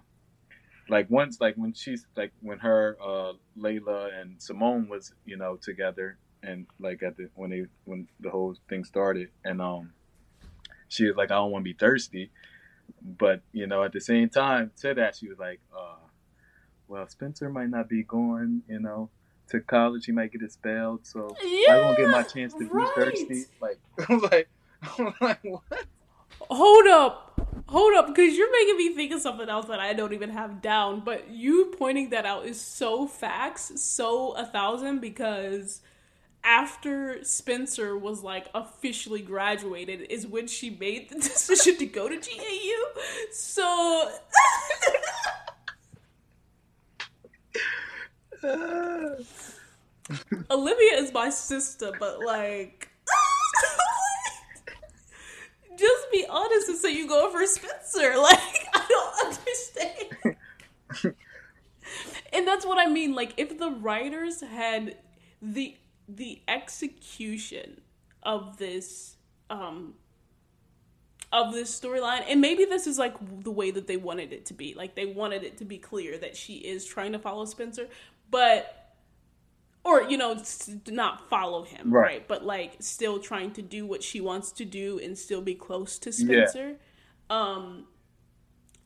like 0.89 1.09
once 1.09 1.39
like 1.39 1.55
when 1.55 1.73
she's 1.73 2.05
like 2.15 2.31
when 2.41 2.59
her 2.59 2.97
uh, 3.03 3.33
Layla 3.57 4.19
and 4.19 4.41
Simone 4.41 4.89
was 4.89 5.13
you 5.25 5.37
know 5.37 5.55
together 5.55 6.17
and 6.43 6.65
like 6.79 7.03
at 7.03 7.17
the 7.17 7.29
when 7.35 7.49
they 7.49 7.65
when 7.85 8.07
the 8.19 8.29
whole 8.29 8.55
thing 8.69 8.83
started 8.83 9.29
and 9.43 9.61
um 9.61 9.93
she 10.87 11.05
was 11.05 11.15
like 11.15 11.31
I 11.31 11.35
don't 11.35 11.51
want 11.51 11.63
to 11.63 11.71
be 11.71 11.77
thirsty, 11.77 12.31
but 13.01 13.41
you 13.53 13.67
know 13.67 13.83
at 13.83 13.93
the 13.93 14.01
same 14.01 14.29
time 14.29 14.71
to 14.81 14.93
that 14.93 15.15
she 15.15 15.27
was 15.27 15.39
like 15.39 15.59
uh 15.75 15.95
well 16.87 17.07
Spencer 17.07 17.49
might 17.49 17.69
not 17.69 17.87
be 17.87 18.03
going 18.03 18.63
you 18.67 18.79
know 18.79 19.09
to 19.49 19.59
college 19.61 20.05
he 20.05 20.11
might 20.11 20.31
get 20.31 20.41
expelled 20.41 21.05
so 21.05 21.35
yeah, 21.43 21.75
I 21.75 21.81
won't 21.81 21.97
get 21.97 22.09
my 22.09 22.23
chance 22.23 22.53
to 22.53 22.65
right. 22.67 22.95
be 22.95 23.01
thirsty 23.01 23.45
like 23.61 23.79
I'm 24.09 24.19
like 24.19 24.49
I'm 24.97 25.13
like 25.19 25.39
what 25.43 25.63
hold 26.49 26.87
up 26.87 27.63
hold 27.67 27.93
up 27.95 28.07
because 28.07 28.35
you're 28.35 28.51
making 28.51 28.77
me 28.77 28.93
think 28.93 29.11
of 29.13 29.21
something 29.21 29.47
else 29.47 29.67
that 29.67 29.79
i 29.79 29.93
don't 29.93 30.13
even 30.13 30.29
have 30.29 30.61
down 30.61 30.99
but 30.99 31.29
you 31.29 31.73
pointing 31.77 32.09
that 32.09 32.25
out 32.25 32.45
is 32.45 32.59
so 32.59 33.07
facts 33.07 33.79
so 33.81 34.31
a 34.31 34.45
thousand 34.45 34.99
because 34.99 35.81
after 36.43 37.23
spencer 37.23 37.97
was 37.97 38.23
like 38.23 38.47
officially 38.53 39.21
graduated 39.21 40.01
is 40.09 40.25
when 40.25 40.47
she 40.47 40.69
made 40.69 41.09
the 41.09 41.15
decision 41.19 41.77
to 41.77 41.85
go 41.85 42.09
to 42.09 42.17
gau 42.17 43.01
so 43.31 44.11
olivia 50.51 50.93
is 50.95 51.13
my 51.13 51.29
sister 51.29 51.91
but 51.99 52.19
like 52.19 52.89
just 55.81 56.11
be 56.11 56.25
honest 56.29 56.69
and 56.69 56.77
say 56.77 56.93
you 56.93 57.07
go 57.07 57.29
for 57.31 57.45
Spencer. 57.45 58.17
Like, 58.21 58.67
I 58.73 58.85
don't 58.87 59.25
understand. 59.25 60.37
and 62.33 62.47
that's 62.47 62.65
what 62.65 62.77
I 62.77 62.87
mean. 62.87 63.15
Like, 63.15 63.33
if 63.37 63.57
the 63.57 63.71
writers 63.71 64.41
had 64.41 64.97
the 65.41 65.75
the 66.15 66.41
execution 66.47 67.81
of 68.23 68.57
this 68.57 69.15
um 69.49 69.93
of 71.31 71.53
this 71.53 71.79
storyline 71.79 72.23
and 72.27 72.41
maybe 72.41 72.65
this 72.65 72.87
is 72.87 72.99
like 72.99 73.15
the 73.43 73.51
way 73.51 73.71
that 73.71 73.87
they 73.87 73.97
wanted 73.97 74.33
it 74.33 74.45
to 74.45 74.53
be 74.53 74.73
like 74.73 74.95
they 74.95 75.05
wanted 75.05 75.43
it 75.43 75.57
to 75.57 75.65
be 75.65 75.77
clear 75.77 76.17
that 76.17 76.35
she 76.35 76.55
is 76.55 76.85
trying 76.85 77.13
to 77.13 77.19
follow 77.19 77.45
spencer 77.45 77.87
but 78.29 78.95
or 79.83 80.03
you 80.03 80.17
know 80.17 80.41
not 80.87 81.29
follow 81.29 81.63
him 81.63 81.91
right. 81.91 82.01
right. 82.01 82.27
but 82.27 82.43
like 82.45 82.75
still 82.79 83.19
trying 83.19 83.51
to 83.51 83.61
do 83.61 83.85
what 83.85 84.03
she 84.03 84.19
wants 84.19 84.51
to 84.51 84.65
do 84.65 84.99
and 85.01 85.17
still 85.17 85.41
be 85.41 85.55
close 85.55 85.97
to 85.97 86.11
spencer 86.11 86.69
yeah. 86.69 86.75
um 87.29 87.85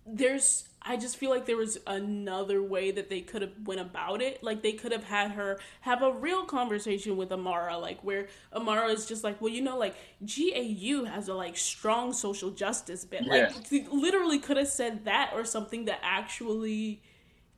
there's 0.06 0.70
i 0.86 0.96
just 0.96 1.18
feel 1.18 1.30
like 1.30 1.46
there 1.46 1.58
was 1.58 1.78
another 1.88 2.62
way 2.62 2.92
that 2.92 3.10
they 3.10 3.22
could 3.22 3.42
have 3.42 3.54
went 3.66 3.82
about 3.82 4.22
it 4.22 4.42
like 4.44 4.62
they 4.62 4.72
could 4.72 4.92
have 4.92 5.04
had 5.04 5.32
her 5.32 5.60
have 5.82 6.02
a 6.02 6.12
real 6.12 6.46
conversation 6.46 7.18
with 7.18 7.32
amara 7.32 7.78
like 7.78 8.02
where 8.04 8.28
amara 8.54 8.88
is 8.88 9.06
just 9.06 9.24
like 9.24 9.40
well 9.42 9.52
you 9.52 9.62
know 9.62 9.78
like 9.78 9.96
gau 10.26 11.06
has 11.06 11.28
a 11.28 11.34
like 11.34 11.58
strong 11.58 12.14
social 12.14 12.52
justice 12.52 13.04
bit 13.04 13.24
yeah. 13.26 13.52
like 13.72 13.88
literally 13.92 14.40
could 14.40 14.58
have 14.58 14.68
said 14.68 15.06
that 15.06 15.32
or 15.34 15.44
something 15.44 15.86
that 15.86 16.00
actually 16.02 17.02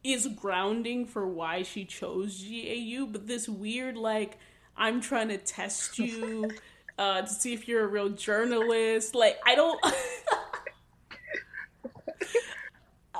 is 0.03 0.27
grounding 0.27 1.05
for 1.05 1.27
why 1.27 1.63
she 1.63 1.83
chose 1.85 2.43
GAU, 2.43 3.05
but 3.05 3.27
this 3.27 3.49
weird 3.49 3.97
like 3.97 4.37
I'm 4.75 5.01
trying 5.01 5.29
to 5.29 5.37
test 5.37 5.97
you 5.97 6.51
uh, 6.97 7.21
to 7.23 7.29
see 7.29 7.53
if 7.53 7.67
you're 7.67 7.83
a 7.83 7.87
real 7.87 8.09
journalist. 8.09 9.15
Like 9.15 9.37
I 9.45 9.55
don't. 9.55 9.79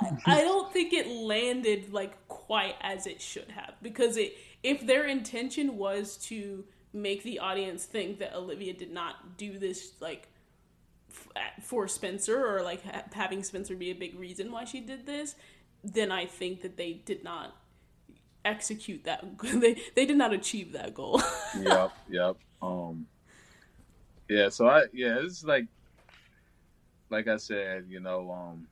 I, 0.26 0.42
don't 0.42 0.72
think 0.72 0.92
it 0.92 1.06
landed 1.08 1.92
like 1.92 2.28
quite 2.28 2.76
as 2.80 3.06
it 3.06 3.20
should 3.20 3.50
have 3.50 3.74
because 3.82 4.16
it 4.16 4.34
if 4.62 4.86
their 4.86 5.06
intention 5.06 5.76
was 5.76 6.16
to 6.16 6.64
make 6.92 7.22
the 7.22 7.38
audience 7.38 7.84
think 7.84 8.18
that 8.18 8.34
Olivia 8.34 8.72
did 8.72 8.92
not 8.92 9.36
do 9.36 9.58
this 9.58 9.92
like 10.00 10.28
f- 11.10 11.64
for 11.64 11.86
Spencer 11.86 12.44
or 12.44 12.62
like 12.62 12.82
ha- 12.84 13.04
having 13.12 13.42
Spencer 13.42 13.76
be 13.76 13.90
a 13.90 13.94
big 13.94 14.18
reason 14.18 14.50
why 14.50 14.64
she 14.64 14.80
did 14.80 15.06
this 15.06 15.34
then 15.84 16.10
I 16.10 16.26
think 16.26 16.62
that 16.62 16.76
they 16.76 16.94
did 17.04 17.22
not 17.22 17.56
execute 18.44 19.04
that. 19.04 19.24
they 19.42 19.80
they 19.94 20.06
did 20.06 20.16
not 20.16 20.32
achieve 20.32 20.72
that 20.72 20.94
goal. 20.94 21.22
yep, 21.60 21.92
yep. 22.08 22.36
Um, 22.60 23.06
yeah. 24.28 24.48
So 24.48 24.66
I 24.68 24.84
yeah, 24.92 25.18
it's 25.20 25.44
like 25.44 25.66
like 27.10 27.28
I 27.28 27.36
said, 27.36 27.86
you 27.88 28.00
know, 28.00 28.30
um, 28.30 28.66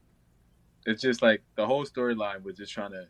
it's 0.86 1.02
just 1.02 1.20
like 1.20 1.42
the 1.56 1.66
whole 1.66 1.84
storyline 1.84 2.42
was 2.42 2.56
just 2.56 2.72
trying 2.72 2.92
to 2.92 3.06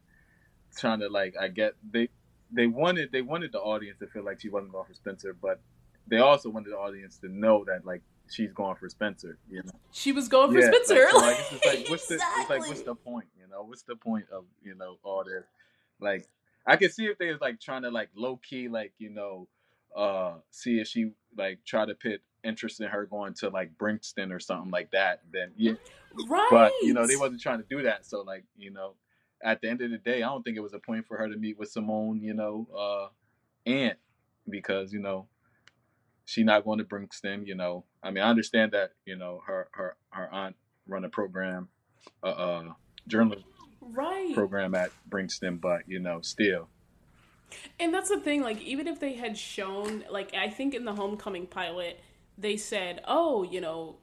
trying 0.76 1.00
to 1.00 1.08
like 1.08 1.34
I 1.40 1.48
get 1.48 1.74
they 1.88 2.08
they 2.50 2.66
wanted 2.66 3.12
they 3.12 3.22
wanted 3.22 3.52
the 3.52 3.60
audience 3.60 3.98
to 4.00 4.06
feel 4.06 4.24
like 4.24 4.40
she 4.40 4.48
wasn't 4.48 4.72
going 4.72 4.86
for 4.86 4.94
Spencer, 4.94 5.34
but 5.40 5.60
they 6.08 6.18
also 6.18 6.48
wanted 6.48 6.72
the 6.72 6.78
audience 6.78 7.18
to 7.18 7.28
know 7.28 7.64
that 7.64 7.84
like 7.84 8.02
she's 8.30 8.52
going 8.52 8.76
for 8.76 8.88
Spencer. 8.88 9.38
You 9.48 9.62
know, 9.62 9.72
she 9.92 10.12
was 10.12 10.28
going 10.28 10.52
for 10.52 10.60
yeah, 10.60 10.66
Spencer. 10.66 10.94
Like, 10.94 11.12
so, 11.12 11.18
like, 11.18 11.38
it's 11.52 11.66
like 11.66 11.90
what's 11.90 12.10
exactly. 12.10 12.44
the 12.44 12.60
like 12.60 12.68
what's 12.68 12.82
the 12.82 12.94
point? 12.94 13.26
You 13.38 13.48
know, 13.48 13.62
what's 13.62 13.82
the 13.82 13.96
point 13.96 14.26
of 14.32 14.44
you 14.62 14.74
know 14.74 14.98
all 15.02 15.24
this? 15.24 15.44
Like, 16.00 16.26
I 16.66 16.76
could 16.76 16.92
see 16.92 17.06
if 17.06 17.18
they 17.18 17.30
was 17.30 17.40
like 17.40 17.60
trying 17.60 17.82
to 17.82 17.90
like 17.90 18.10
low 18.14 18.36
key 18.36 18.68
like 18.68 18.92
you 18.98 19.10
know, 19.10 19.48
uh, 19.96 20.34
see 20.50 20.78
if 20.78 20.88
she 20.88 21.12
like 21.36 21.60
try 21.64 21.86
to 21.86 21.94
pit 21.94 22.22
interest 22.44 22.80
in 22.80 22.88
her 22.88 23.06
going 23.06 23.34
to 23.34 23.48
like 23.48 23.76
Bringston 23.76 24.32
or 24.32 24.38
something 24.38 24.70
like 24.70 24.90
that. 24.92 25.22
Then 25.32 25.52
yeah, 25.56 25.72
right. 26.28 26.48
But 26.50 26.72
you 26.82 26.94
know, 26.94 27.06
they 27.06 27.16
wasn't 27.16 27.40
trying 27.40 27.58
to 27.58 27.66
do 27.68 27.82
that. 27.82 28.06
So 28.06 28.22
like 28.22 28.44
you 28.56 28.70
know, 28.70 28.94
at 29.42 29.60
the 29.60 29.68
end 29.68 29.80
of 29.80 29.90
the 29.90 29.98
day, 29.98 30.22
I 30.22 30.28
don't 30.28 30.42
think 30.42 30.56
it 30.56 30.60
was 30.60 30.74
a 30.74 30.78
point 30.78 31.06
for 31.06 31.16
her 31.16 31.28
to 31.28 31.36
meet 31.36 31.58
with 31.58 31.70
Simone. 31.70 32.20
You 32.20 32.34
know, 32.34 32.68
uh, 32.76 33.70
aunt 33.70 33.98
because 34.48 34.92
you 34.92 35.00
know 35.00 35.26
she 36.24 36.42
not 36.42 36.64
going 36.64 36.78
to 36.78 36.84
Bringston. 36.84 37.46
You 37.46 37.54
know, 37.54 37.84
I 38.02 38.10
mean, 38.10 38.22
I 38.22 38.30
understand 38.30 38.72
that 38.72 38.92
you 39.04 39.16
know 39.16 39.42
her 39.46 39.68
her 39.72 39.96
her 40.10 40.32
aunt 40.32 40.56
run 40.86 41.04
a 41.04 41.08
program, 41.08 41.68
uh, 42.22 42.26
uh 42.26 42.72
journalism 43.08 43.44
right 43.80 44.34
program 44.34 44.74
at 44.74 44.90
Bringston, 45.08 45.60
but 45.60 45.82
you 45.86 45.98
know, 45.98 46.20
still. 46.20 46.68
And 47.78 47.92
that's 47.92 48.08
the 48.08 48.20
thing. 48.20 48.42
Like, 48.42 48.60
even 48.62 48.88
if 48.88 49.00
they 49.00 49.14
had 49.14 49.36
shown, 49.36 50.04
like, 50.10 50.34
I 50.34 50.48
think 50.48 50.74
in 50.74 50.84
the 50.84 50.94
homecoming 50.94 51.46
pilot, 51.46 52.00
they 52.38 52.56
said, 52.56 53.02
"Oh, 53.06 53.42
you 53.42 53.60
know, 53.60 53.96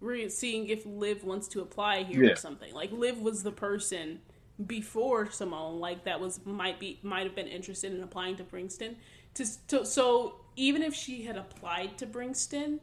we're 0.00 0.28
seeing 0.28 0.68
if 0.68 0.84
Liv 0.84 1.24
wants 1.24 1.48
to 1.48 1.60
apply 1.60 2.02
here 2.02 2.24
yeah. 2.24 2.32
or 2.32 2.36
something." 2.36 2.74
Like, 2.74 2.92
Liv 2.92 3.18
was 3.18 3.42
the 3.42 3.52
person 3.52 4.20
before 4.64 5.30
Simone, 5.30 5.80
like 5.80 6.04
that 6.04 6.20
was 6.20 6.40
might 6.46 6.80
be 6.80 6.98
might 7.02 7.24
have 7.24 7.34
been 7.34 7.46
interested 7.46 7.92
in 7.92 8.02
applying 8.02 8.36
to 8.36 8.44
Bringston. 8.44 8.94
To, 9.34 9.66
to 9.68 9.84
so 9.84 10.36
even 10.56 10.82
if 10.82 10.94
she 10.94 11.24
had 11.24 11.36
applied 11.36 11.98
to 11.98 12.06
Bringston, 12.06 12.80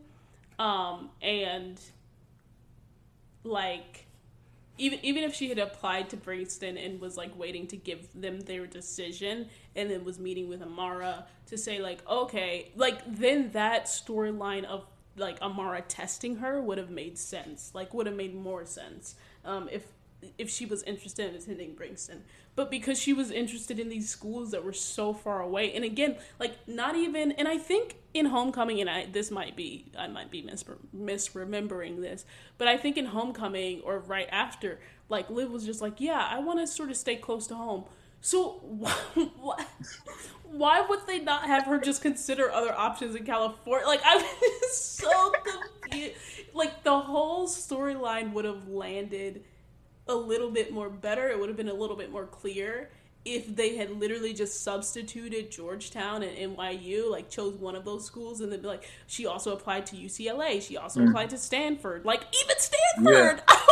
um, 0.59 1.09
and 1.21 1.79
like 3.43 4.05
even 4.77 4.99
even 5.03 5.23
if 5.23 5.35
she 5.35 5.49
had 5.49 5.59
applied 5.59 6.09
to 6.09 6.17
Bringston 6.17 6.83
and 6.83 6.99
was 6.99 7.17
like 7.17 7.37
waiting 7.37 7.67
to 7.67 7.77
give 7.77 8.07
them 8.19 8.41
their 8.41 8.65
decision 8.65 9.49
and 9.75 9.89
then 9.89 10.03
was 10.03 10.19
meeting 10.19 10.49
with 10.49 10.61
Amara 10.61 11.25
to 11.47 11.57
say 11.57 11.79
like 11.79 12.07
okay 12.09 12.71
like 12.75 13.01
then 13.07 13.51
that 13.51 13.85
storyline 13.85 14.63
of 14.65 14.85
like 15.15 15.39
Amara 15.41 15.81
testing 15.81 16.37
her 16.37 16.61
would 16.61 16.77
have 16.77 16.89
made 16.89 17.17
sense 17.17 17.71
like 17.73 17.93
would 17.93 18.07
have 18.07 18.15
made 18.15 18.33
more 18.33 18.65
sense 18.65 19.15
um, 19.45 19.69
if 19.71 19.83
if 20.37 20.49
she 20.49 20.65
was 20.65 20.83
interested 20.83 21.29
in 21.29 21.35
attending 21.35 21.75
Bringston 21.75 22.19
but 22.55 22.69
because 22.69 22.99
she 22.99 23.13
was 23.13 23.31
interested 23.31 23.79
in 23.79 23.89
these 23.89 24.09
schools 24.09 24.51
that 24.51 24.63
were 24.63 24.73
so 24.73 25.13
far 25.13 25.41
away. 25.41 25.73
And 25.73 25.83
again 25.83 26.17
like 26.39 26.67
not 26.67 26.95
even 26.95 27.31
and 27.33 27.47
i 27.47 27.57
think 27.57 27.95
in 28.13 28.27
homecoming 28.27 28.81
and 28.81 28.89
i 28.89 29.05
this 29.11 29.31
might 29.31 29.55
be 29.55 29.85
i 29.97 30.07
might 30.07 30.29
be 30.31 30.41
mis- 30.41 30.65
misremembering 30.95 32.01
this 32.01 32.25
but 32.57 32.67
i 32.67 32.77
think 32.77 32.97
in 32.97 33.05
homecoming 33.05 33.81
or 33.81 33.99
right 33.99 34.27
after 34.31 34.79
like 35.09 35.29
liv 35.29 35.51
was 35.51 35.65
just 35.65 35.81
like 35.81 35.99
yeah 35.99 36.27
i 36.29 36.39
want 36.39 36.59
to 36.59 36.67
sort 36.67 36.89
of 36.89 36.97
stay 36.97 37.15
close 37.15 37.47
to 37.47 37.55
home. 37.55 37.85
So 38.21 38.51
why, 39.39 39.65
why 40.43 40.81
would 40.81 41.05
they 41.07 41.19
not 41.19 41.43
have 41.43 41.65
her 41.65 41.77
just 41.77 42.01
consider 42.01 42.49
other 42.51 42.73
options 42.73 43.15
in 43.15 43.25
california? 43.25 43.85
Like 43.85 44.01
i'm 44.05 44.23
so 44.71 45.31
confused. 45.43 46.15
Like 46.53 46.83
the 46.83 46.99
whole 46.99 47.47
storyline 47.47 48.33
would 48.33 48.45
have 48.45 48.67
landed 48.67 49.43
a 50.07 50.15
little 50.15 50.49
bit 50.49 50.71
more 50.71 50.89
better. 50.89 51.29
It 51.29 51.39
would 51.39 51.49
have 51.49 51.57
been 51.57 51.69
a 51.69 51.73
little 51.73 51.95
bit 51.95 52.11
more 52.11 52.25
clear 52.25 52.89
if 53.25 53.55
they 53.55 53.77
had 53.77 53.89
literally 53.89 54.33
just 54.33 54.63
substituted 54.63 55.49
Georgetown 55.49 56.23
and 56.23 56.57
NYU, 56.57 57.09
like 57.09 57.29
chose 57.29 57.55
one 57.55 57.75
of 57.75 57.85
those 57.85 58.05
schools, 58.05 58.41
and 58.41 58.51
then 58.51 58.61
be 58.61 58.67
like, 58.67 58.89
she 59.07 59.25
also 59.25 59.53
applied 59.53 59.85
to 59.87 59.95
UCLA. 59.95 60.61
She 60.61 60.77
also 60.77 60.99
mm. 60.99 61.09
applied 61.09 61.29
to 61.29 61.37
Stanford. 61.37 62.03
Like 62.03 62.23
even 62.43 62.55
Stanford. 62.57 63.43
Yeah. 63.47 63.69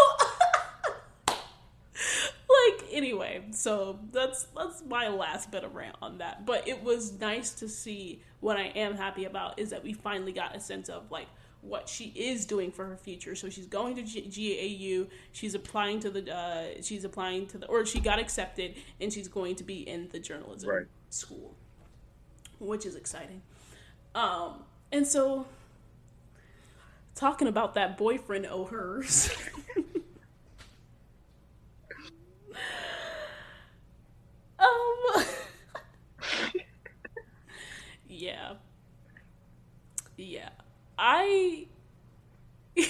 like 1.28 2.86
anyway, 2.92 3.44
so 3.52 4.00
that's 4.12 4.48
that's 4.56 4.84
my 4.88 5.10
last 5.10 5.52
bit 5.52 5.66
of 5.66 5.76
rant 5.76 5.98
on 6.02 6.20
that. 6.20 6.46
But 6.46 6.68
it 6.68 6.82
was 6.84 7.20
nice 7.20 7.54
to 7.56 7.68
see. 7.68 8.22
What 8.40 8.58
I 8.58 8.68
am 8.68 8.96
happy 8.96 9.26
about 9.26 9.60
is 9.60 9.70
that 9.70 9.84
we 9.84 9.94
finally 9.94 10.32
got 10.32 10.56
a 10.56 10.60
sense 10.60 10.90
of 10.90 11.12
like 11.12 11.28
what 11.62 11.88
she 11.88 12.06
is 12.16 12.46
doing 12.46 12.72
for 12.72 12.86
her 12.86 12.98
future. 12.98 13.36
So 13.36 13.50
she's 13.50 13.68
going 13.68 13.96
to 13.96 14.04
G- 14.04 15.06
GAU. 15.06 15.10
She's 15.32 15.54
applying 15.56 16.00
to 16.02 16.10
the. 16.10 16.34
Uh, 16.36 16.82
she's 16.82 17.04
applying 17.04 17.48
to 17.48 17.58
the, 17.58 17.68
or 17.68 17.86
she 17.86 18.00
got 18.00 18.20
accepted, 18.20 18.76
and 19.00 19.12
she's 19.14 19.28
going 19.28 19.56
to 19.56 19.64
be 19.64 19.88
in 19.88 20.10
the 20.10 20.20
journalism 20.20 20.70
Right. 20.70 20.86
school, 21.10 21.56
which 22.60 22.86
is 22.86 22.96
exciting. 22.96 23.42
Um, 24.16 24.64
and 24.92 25.08
so 25.08 25.46
talking 27.16 27.48
about 27.48 27.76
that 27.76 27.98
boyfriend 27.98 28.46
o 28.48 28.66
hers. 28.66 29.30
um. 34.60 35.24
yeah. 38.08 38.54
Yeah. 40.18 40.50
I. 41.02 41.66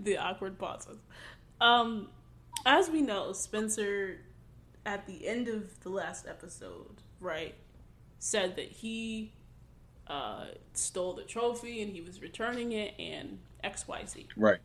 the 0.00 0.18
awkward 0.18 0.58
pauses. 0.58 0.98
Um, 1.60 2.08
as 2.66 2.90
we 2.90 3.00
know, 3.00 3.32
Spencer, 3.32 4.18
at 4.84 5.06
the 5.06 5.26
end 5.26 5.46
of 5.46 5.80
the 5.80 5.90
last 5.90 6.26
episode, 6.26 7.02
right, 7.20 7.54
said 8.18 8.56
that 8.56 8.70
he 8.70 9.32
uh, 10.08 10.46
stole 10.72 11.14
the 11.14 11.22
trophy 11.22 11.82
and 11.82 11.92
he 11.92 12.00
was 12.00 12.20
returning 12.20 12.72
it 12.72 12.94
and 12.98 13.38
XYZ. 13.64 14.26
Right. 14.36 14.58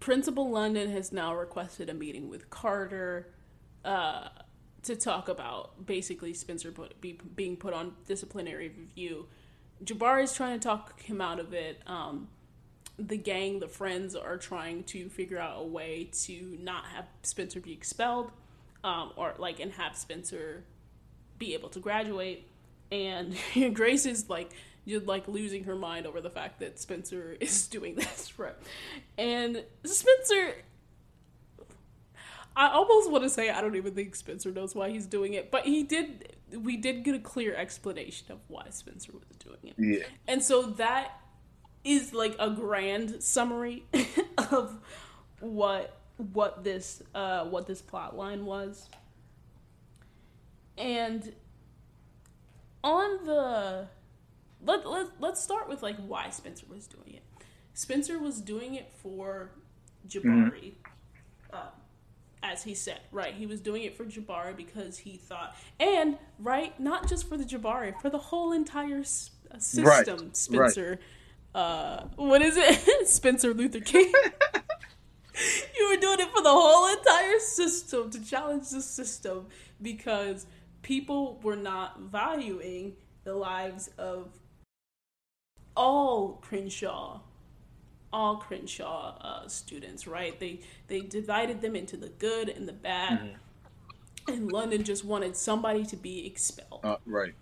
Principal 0.00 0.50
London 0.50 0.90
has 0.90 1.12
now 1.12 1.32
requested 1.32 1.88
a 1.88 1.94
meeting 1.94 2.28
with 2.28 2.50
Carter 2.50 3.28
uh, 3.84 4.28
to 4.84 4.96
talk 4.96 5.28
about 5.28 5.86
basically 5.86 6.34
Spencer 6.34 6.72
put, 6.72 7.00
be, 7.00 7.18
being 7.36 7.56
put 7.56 7.72
on 7.72 7.94
disciplinary 8.06 8.68
review. 8.68 9.26
Jabari 9.84 10.24
is 10.24 10.32
trying 10.32 10.58
to 10.58 10.62
talk 10.62 11.00
him 11.00 11.20
out 11.20 11.38
of 11.38 11.52
it. 11.52 11.80
Um, 11.86 12.28
the 12.98 13.16
gang, 13.16 13.60
the 13.60 13.68
friends, 13.68 14.14
are 14.14 14.36
trying 14.36 14.84
to 14.84 15.08
figure 15.08 15.38
out 15.38 15.60
a 15.60 15.64
way 15.64 16.10
to 16.24 16.58
not 16.60 16.84
have 16.86 17.06
Spencer 17.22 17.60
be 17.60 17.72
expelled, 17.72 18.30
um, 18.84 19.12
or 19.16 19.34
like 19.38 19.60
and 19.60 19.72
have 19.72 19.96
Spencer 19.96 20.64
be 21.38 21.54
able 21.54 21.68
to 21.70 21.80
graduate. 21.80 22.48
And 22.90 23.36
Grace 23.74 24.06
is 24.06 24.28
like 24.28 24.52
you're 24.84 25.00
like 25.00 25.28
losing 25.28 25.64
her 25.64 25.76
mind 25.76 26.06
over 26.06 26.20
the 26.20 26.30
fact 26.30 26.60
that 26.60 26.78
Spencer 26.78 27.36
is 27.40 27.66
doing 27.68 27.94
this, 27.94 28.38
right? 28.38 28.54
And 29.16 29.64
Spencer 29.84 30.54
I 32.54 32.68
almost 32.68 33.10
want 33.10 33.24
to 33.24 33.30
say 33.30 33.50
I 33.50 33.60
don't 33.60 33.76
even 33.76 33.94
think 33.94 34.14
Spencer 34.14 34.50
knows 34.50 34.74
why 34.74 34.90
he's 34.90 35.06
doing 35.06 35.34
it, 35.34 35.50
but 35.50 35.64
he 35.64 35.82
did 35.82 36.36
we 36.58 36.76
did 36.76 37.02
get 37.04 37.14
a 37.14 37.18
clear 37.18 37.54
explanation 37.54 38.30
of 38.30 38.38
why 38.48 38.66
Spencer 38.70 39.12
was 39.12 39.36
doing 39.38 39.58
it. 39.64 39.74
Yeah. 39.78 40.06
And 40.28 40.42
so 40.42 40.62
that 40.62 41.20
is 41.84 42.12
like 42.12 42.36
a 42.38 42.50
grand 42.50 43.22
summary 43.22 43.84
of 44.50 44.78
what 45.40 45.98
what 46.16 46.62
this 46.62 47.02
uh 47.14 47.44
what 47.46 47.66
this 47.66 47.80
plot 47.80 48.16
line 48.16 48.44
was. 48.44 48.88
And 50.76 51.32
on 52.84 53.24
the 53.24 53.88
let, 54.64 54.86
let 54.88 55.06
let's 55.20 55.42
start 55.42 55.68
with 55.68 55.82
like 55.82 55.96
why 56.06 56.30
Spencer 56.30 56.66
was 56.68 56.86
doing 56.86 57.14
it. 57.14 57.22
Spencer 57.74 58.18
was 58.18 58.40
doing 58.40 58.74
it 58.74 58.92
for 59.02 59.52
Jabari. 60.06 60.72
Uh, 60.81 60.81
as 62.42 62.62
he 62.62 62.74
said, 62.74 63.00
right? 63.10 63.34
He 63.34 63.46
was 63.46 63.60
doing 63.60 63.82
it 63.82 63.96
for 63.96 64.04
Jabari 64.04 64.56
because 64.56 64.98
he 64.98 65.16
thought, 65.16 65.56
and 65.78 66.18
right, 66.38 66.78
not 66.80 67.08
just 67.08 67.28
for 67.28 67.36
the 67.36 67.44
Jabari, 67.44 67.98
for 68.00 68.10
the 68.10 68.18
whole 68.18 68.52
entire 68.52 69.00
uh, 69.00 69.58
system. 69.58 69.84
Right, 69.84 70.36
Spencer, 70.36 70.98
uh, 71.54 72.04
what 72.16 72.42
is 72.42 72.56
it? 72.56 73.08
Spencer 73.08 73.54
Luther 73.54 73.80
King. 73.80 74.12
you 75.78 75.88
were 75.90 76.00
doing 76.00 76.20
it 76.20 76.30
for 76.30 76.42
the 76.42 76.50
whole 76.50 76.92
entire 76.96 77.38
system 77.38 78.10
to 78.10 78.24
challenge 78.24 78.70
the 78.70 78.82
system 78.82 79.46
because 79.80 80.46
people 80.82 81.40
were 81.42 81.56
not 81.56 82.00
valuing 82.00 82.94
the 83.24 83.34
lives 83.34 83.88
of 83.98 84.32
all 85.76 86.40
Crenshaw 86.42 87.20
all 88.12 88.36
Crenshaw 88.36 89.16
uh, 89.20 89.48
students, 89.48 90.06
right? 90.06 90.38
They 90.38 90.60
they 90.88 91.00
divided 91.00 91.60
them 91.60 91.74
into 91.76 91.96
the 91.96 92.08
good 92.08 92.48
and 92.48 92.68
the 92.68 92.72
bad, 92.72 93.20
Mm-hmm. 94.26 94.32
and 94.32 94.52
London 94.52 94.84
just 94.84 95.04
wanted 95.04 95.36
somebody 95.36 95.84
to 95.86 95.96
be 95.96 96.26
expelled. 96.26 96.80
Uh, 96.84 96.96
right. 97.06 97.34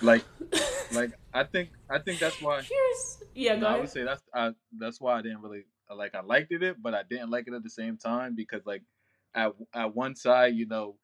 Like, 0.00 0.24
like 0.92 1.12
I 1.34 1.44
think 1.44 1.70
I 1.90 1.98
think 1.98 2.18
that's 2.18 2.40
why. 2.40 2.62
Here's 2.62 3.18
yeah, 3.34 3.56
go 3.56 3.66
I 3.66 3.78
would 3.80 3.90
say 3.90 4.04
that's 4.04 4.22
I, 4.34 4.52
that's 4.78 5.00
why 5.00 5.18
I 5.18 5.22
didn't 5.22 5.42
really 5.42 5.64
like. 5.94 6.14
I 6.14 6.22
liked 6.22 6.52
it, 6.52 6.82
but 6.82 6.94
I 6.94 7.02
didn't 7.08 7.30
like 7.30 7.46
it 7.48 7.54
at 7.54 7.62
the 7.62 7.70
same 7.70 7.96
time 7.96 8.34
because 8.34 8.62
like 8.66 8.82
at 9.34 9.52
at 9.74 9.94
one 9.94 10.14
side, 10.16 10.54
you 10.54 10.66
know, 10.66 10.96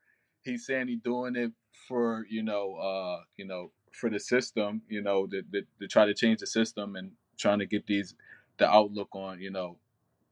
he's 0.43 0.67
saying 0.67 0.89
he's 0.89 1.01
doing 1.01 1.37
it 1.37 1.53
for 1.87 2.27
you 2.29 2.43
know, 2.43 2.75
uh, 2.75 3.23
you 3.37 3.45
know, 3.45 3.73
for 3.93 4.11
the 4.11 4.21
system, 4.21 4.83
you 4.89 5.03
know, 5.03 5.27
to, 5.27 5.43
to, 5.43 5.63
to 5.81 5.89
try 5.89 6.05
to 6.07 6.15
change 6.15 6.41
the 6.41 6.47
system 6.47 6.97
and 6.97 7.13
trying 7.39 7.59
to 7.59 7.67
get 7.67 7.87
these 7.87 8.15
the 8.59 8.69
outlook 8.71 9.09
on 9.15 9.41
you 9.41 9.51
know 9.51 9.79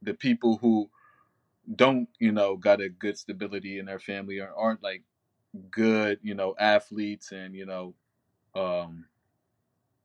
the 0.03 0.15
people 0.15 0.59
who 0.59 0.91
don't 1.77 2.09
you 2.21 2.33
know 2.33 2.57
got 2.57 2.81
a 2.81 2.89
good 2.89 3.19
stability 3.19 3.79
in 3.79 3.87
their 3.87 3.99
family 4.01 4.41
or 4.41 4.53
aren't 4.57 4.83
like 4.83 5.03
good 5.71 6.19
you 6.23 6.35
know 6.35 6.55
athletes 6.59 7.33
and 7.33 7.55
you 7.55 7.67
know 7.67 7.95
um 8.57 9.07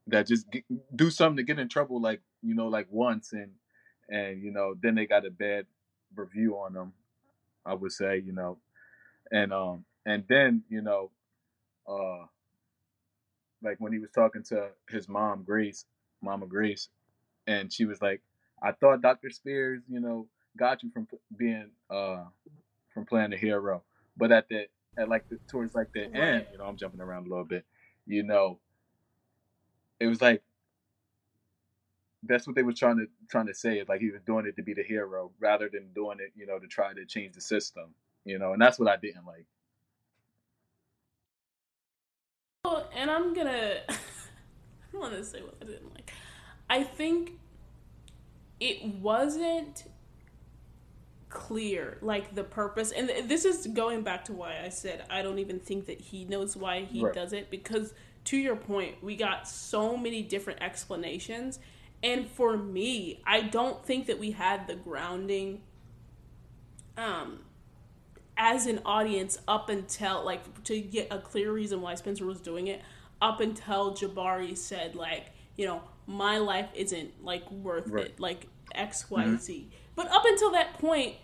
that 0.08 0.28
just 0.28 0.50
get, 0.52 0.64
do 0.96 1.10
something 1.10 1.38
to 1.38 1.44
get 1.44 1.60
in 1.60 1.70
trouble 1.70 2.02
like 2.02 2.22
you 2.42 2.56
know 2.56 2.68
like 2.68 2.88
once 2.92 3.34
and 3.34 3.52
and 4.10 4.44
you 4.44 4.52
know 4.52 4.76
then 4.82 4.96
they 4.96 5.06
got 5.06 5.26
a 5.26 5.32
bad 5.32 5.66
review 6.16 6.56
on 6.58 6.74
them 6.74 6.94
i 7.66 7.74
would 7.74 7.92
say 7.92 8.18
you 8.20 8.34
know 8.34 8.58
and 9.32 9.54
um 9.54 9.86
and 10.06 10.26
then 10.30 10.64
you 10.70 10.82
know 10.82 11.12
uh 11.90 12.26
like 13.64 13.78
when 13.80 13.94
he 13.94 14.00
was 14.00 14.12
talking 14.12 14.44
to 14.44 14.70
his 14.90 15.10
mom 15.10 15.44
grace 15.44 15.86
mama 16.22 16.46
grace 16.48 16.90
and 17.48 17.72
she 17.72 17.86
was 17.86 18.02
like 18.02 18.22
i 18.62 18.72
thought 18.72 19.02
dr 19.02 19.30
spears 19.32 19.82
you 19.90 20.00
know 20.00 20.28
got 20.58 20.84
you 20.84 20.92
from 20.92 21.08
being 21.38 21.70
uh 21.90 22.24
from 22.94 23.06
playing 23.06 23.32
the 23.32 23.38
hero 23.38 23.84
but 24.18 24.32
at 24.32 24.48
the 24.50 24.66
at 24.98 25.10
like 25.10 25.28
the 25.30 25.38
towards 25.50 25.74
like 25.76 25.92
the 25.94 26.02
Right. 26.02 26.16
end 26.16 26.46
you 26.52 26.58
know 26.58 26.66
i'm 26.66 26.78
jumping 26.78 27.02
around 27.02 27.26
a 27.28 27.30
little 27.30 27.46
bit 27.46 27.66
you 28.06 28.24
know 28.24 28.60
it 30.00 30.08
was 30.08 30.22
like 30.22 30.44
that's 32.24 32.46
what 32.46 32.56
they 32.56 32.64
were 32.64 32.74
trying 32.74 32.98
to 32.98 33.08
trying 33.30 33.48
to 33.48 33.54
say 33.54 33.80
is 33.80 33.90
like 33.90 34.02
he 34.02 34.12
was 34.12 34.22
doing 34.22 34.46
it 34.46 34.56
to 34.56 34.62
be 34.64 34.74
the 34.74 34.84
hero 34.84 35.32
rather 35.40 35.70
than 35.72 35.88
doing 35.96 36.18
it 36.20 36.32
you 36.36 36.46
know 36.46 36.60
to 36.60 36.68
try 36.68 36.94
to 36.94 37.06
change 37.06 37.34
the 37.34 37.42
system 37.42 37.94
you 38.26 38.38
know 38.38 38.54
and 38.54 38.62
that's 38.62 38.78
what 38.78 38.88
i 38.90 38.96
didn't 38.98 39.26
like 39.26 39.46
Well, 42.64 42.88
and 42.96 43.10
I'm 43.10 43.34
gonna. 43.34 43.82
I 43.90 44.98
want 44.98 45.14
to 45.14 45.24
say 45.26 45.42
what 45.42 45.56
I 45.62 45.66
didn't 45.66 45.94
like. 45.96 46.14
I 46.72 46.84
think 46.84 47.34
it 48.62 48.82
wasn't 48.86 49.84
clear, 51.28 51.98
like 52.02 52.34
the 52.34 52.46
purpose, 52.46 52.94
and 52.94 53.10
this 53.30 53.44
is 53.44 53.68
going 53.68 54.04
back 54.04 54.24
to 54.26 54.34
why 54.34 54.62
I 54.64 54.70
said 54.70 55.04
I 55.10 55.22
don't 55.22 55.40
even 55.40 55.60
think 55.60 55.88
that 55.88 56.00
he 56.00 56.24
knows 56.24 56.56
why 56.56 56.86
he 56.86 57.04
Right. 57.04 57.14
does 57.14 57.34
it 57.34 57.52
because, 57.52 57.94
to 58.26 58.38
your 58.38 58.56
point, 58.56 59.04
we 59.04 59.18
got 59.18 59.50
so 59.50 59.98
many 59.98 60.22
different 60.24 60.62
explanations, 60.62 61.60
and 62.02 62.26
for 62.26 62.56
me, 62.56 63.22
I 63.28 63.42
don't 63.42 63.86
think 63.86 64.08
that 64.08 64.18
we 64.18 64.32
had 64.32 64.68
the 64.68 64.76
grounding. 64.76 65.64
Um, 66.98 67.40
as 68.38 68.66
an 68.66 68.80
audience 68.86 69.38
up 69.48 69.68
until 69.68 70.24
like 70.24 70.64
to 70.64 70.80
get 70.80 71.08
a 71.12 71.20
clear 71.20 71.52
reason 71.52 71.82
why 71.82 71.96
Spencer 71.96 72.26
was 72.26 72.40
doing 72.40 72.68
it 72.68 72.82
up 73.22 73.42
until 73.42 73.94
Jabari 73.94 74.58
said 74.58 74.96
like 74.96 75.26
you 75.58 75.66
know 75.66 75.82
my 76.08 76.38
life 76.38 76.70
isn't 76.76 77.24
like 77.24 77.50
worth 77.52 77.88
Right. 77.88 78.06
it 78.08 78.20
like 78.20 78.48
X 78.74 79.10
Y 79.10 79.36
Z 79.38 79.70
but 79.96 80.08
up 80.12 80.24
until 80.26 80.52
that 80.52 80.74
point 80.80 81.16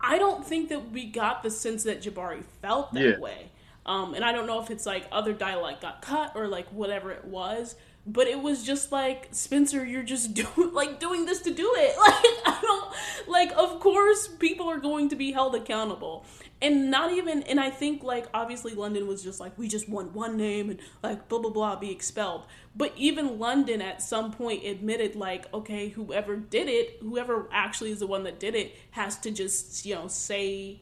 I 0.00 0.18
don't 0.18 0.46
think 0.46 0.68
that 0.68 0.92
we 0.92 1.06
got 1.06 1.42
the 1.42 1.50
sense 1.50 1.82
that 1.84 2.02
Jabari 2.02 2.44
felt 2.62 2.92
that 2.94 3.02
Yeah. 3.02 3.18
way 3.18 3.50
um 3.86 4.14
and 4.14 4.24
I 4.24 4.32
don't 4.32 4.46
know 4.46 4.60
if 4.62 4.70
it's 4.70 4.86
like 4.86 5.06
other 5.10 5.32
dialogue 5.32 5.80
got 5.80 6.02
cut 6.02 6.32
or 6.34 6.46
like 6.48 6.68
whatever 6.68 7.10
it 7.10 7.24
was 7.24 7.74
but 8.08 8.26
it 8.26 8.40
was 8.40 8.64
just 8.64 8.90
like 8.90 9.28
Spencer 9.32 9.84
you're 9.84 10.02
just 10.02 10.32
doing 10.56 10.72
like 10.72 10.98
doing 10.98 11.26
this 11.26 11.42
to 11.42 11.52
do 11.52 11.70
it. 11.76 11.94
Like 12.08 12.46
I 12.46 12.58
don't 12.62 12.94
like 13.28 13.52
of 13.56 13.80
course 13.80 14.28
people 14.28 14.68
are 14.68 14.78
going 14.78 15.10
to 15.10 15.16
be 15.16 15.30
held 15.30 15.54
accountable. 15.54 16.24
And 16.60 16.90
not 16.90 17.12
even 17.12 17.42
and 17.42 17.60
I 17.60 17.70
think 17.70 18.02
like 18.02 18.26
obviously 18.32 18.74
London 18.74 19.06
was 19.06 19.22
just 19.22 19.38
like 19.38 19.56
we 19.58 19.68
just 19.68 19.88
want 19.88 20.14
one 20.14 20.36
name 20.36 20.70
and 20.70 20.80
like 21.02 21.28
blah 21.28 21.38
blah 21.38 21.50
blah 21.50 21.76
be 21.76 21.90
expelled. 21.90 22.46
But 22.74 22.94
even 22.96 23.38
London 23.38 23.82
at 23.82 24.02
some 24.02 24.32
point 24.32 24.64
admitted 24.64 25.14
like 25.14 25.52
okay 25.52 25.90
whoever 25.90 26.36
did 26.36 26.68
it 26.68 26.98
whoever 27.00 27.46
actually 27.52 27.90
is 27.90 27.98
the 27.98 28.06
one 28.06 28.24
that 28.24 28.40
did 28.40 28.54
it 28.54 28.74
has 28.92 29.18
to 29.18 29.30
just 29.30 29.84
you 29.84 29.94
know 29.94 30.08
say 30.08 30.80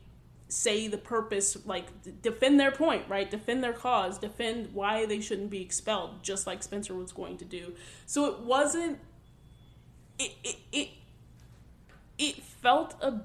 say 0.49 0.89
the 0.89 0.99
purpose, 0.99 1.57
like 1.67 1.87
defend 2.23 2.61
their 2.61 2.71
point, 2.71 3.05
right? 3.09 3.31
Defend 3.31 3.65
their 3.65 3.73
cause, 3.73 4.19
defend 4.19 4.73
why 4.73 5.07
they 5.07 5.21
shouldn't 5.21 5.51
be 5.51 5.61
expelled, 5.61 6.23
just 6.23 6.47
like 6.47 6.63
Spencer 6.63 6.95
was 6.95 7.13
going 7.13 7.37
to 7.39 7.45
do. 7.45 7.75
So 8.07 8.27
it 8.27 8.41
wasn't. 8.41 8.99
It 10.19 10.33
it 10.45 10.57
it, 10.73 10.89
it 12.19 12.43
felt 12.43 12.95
a 13.03 13.23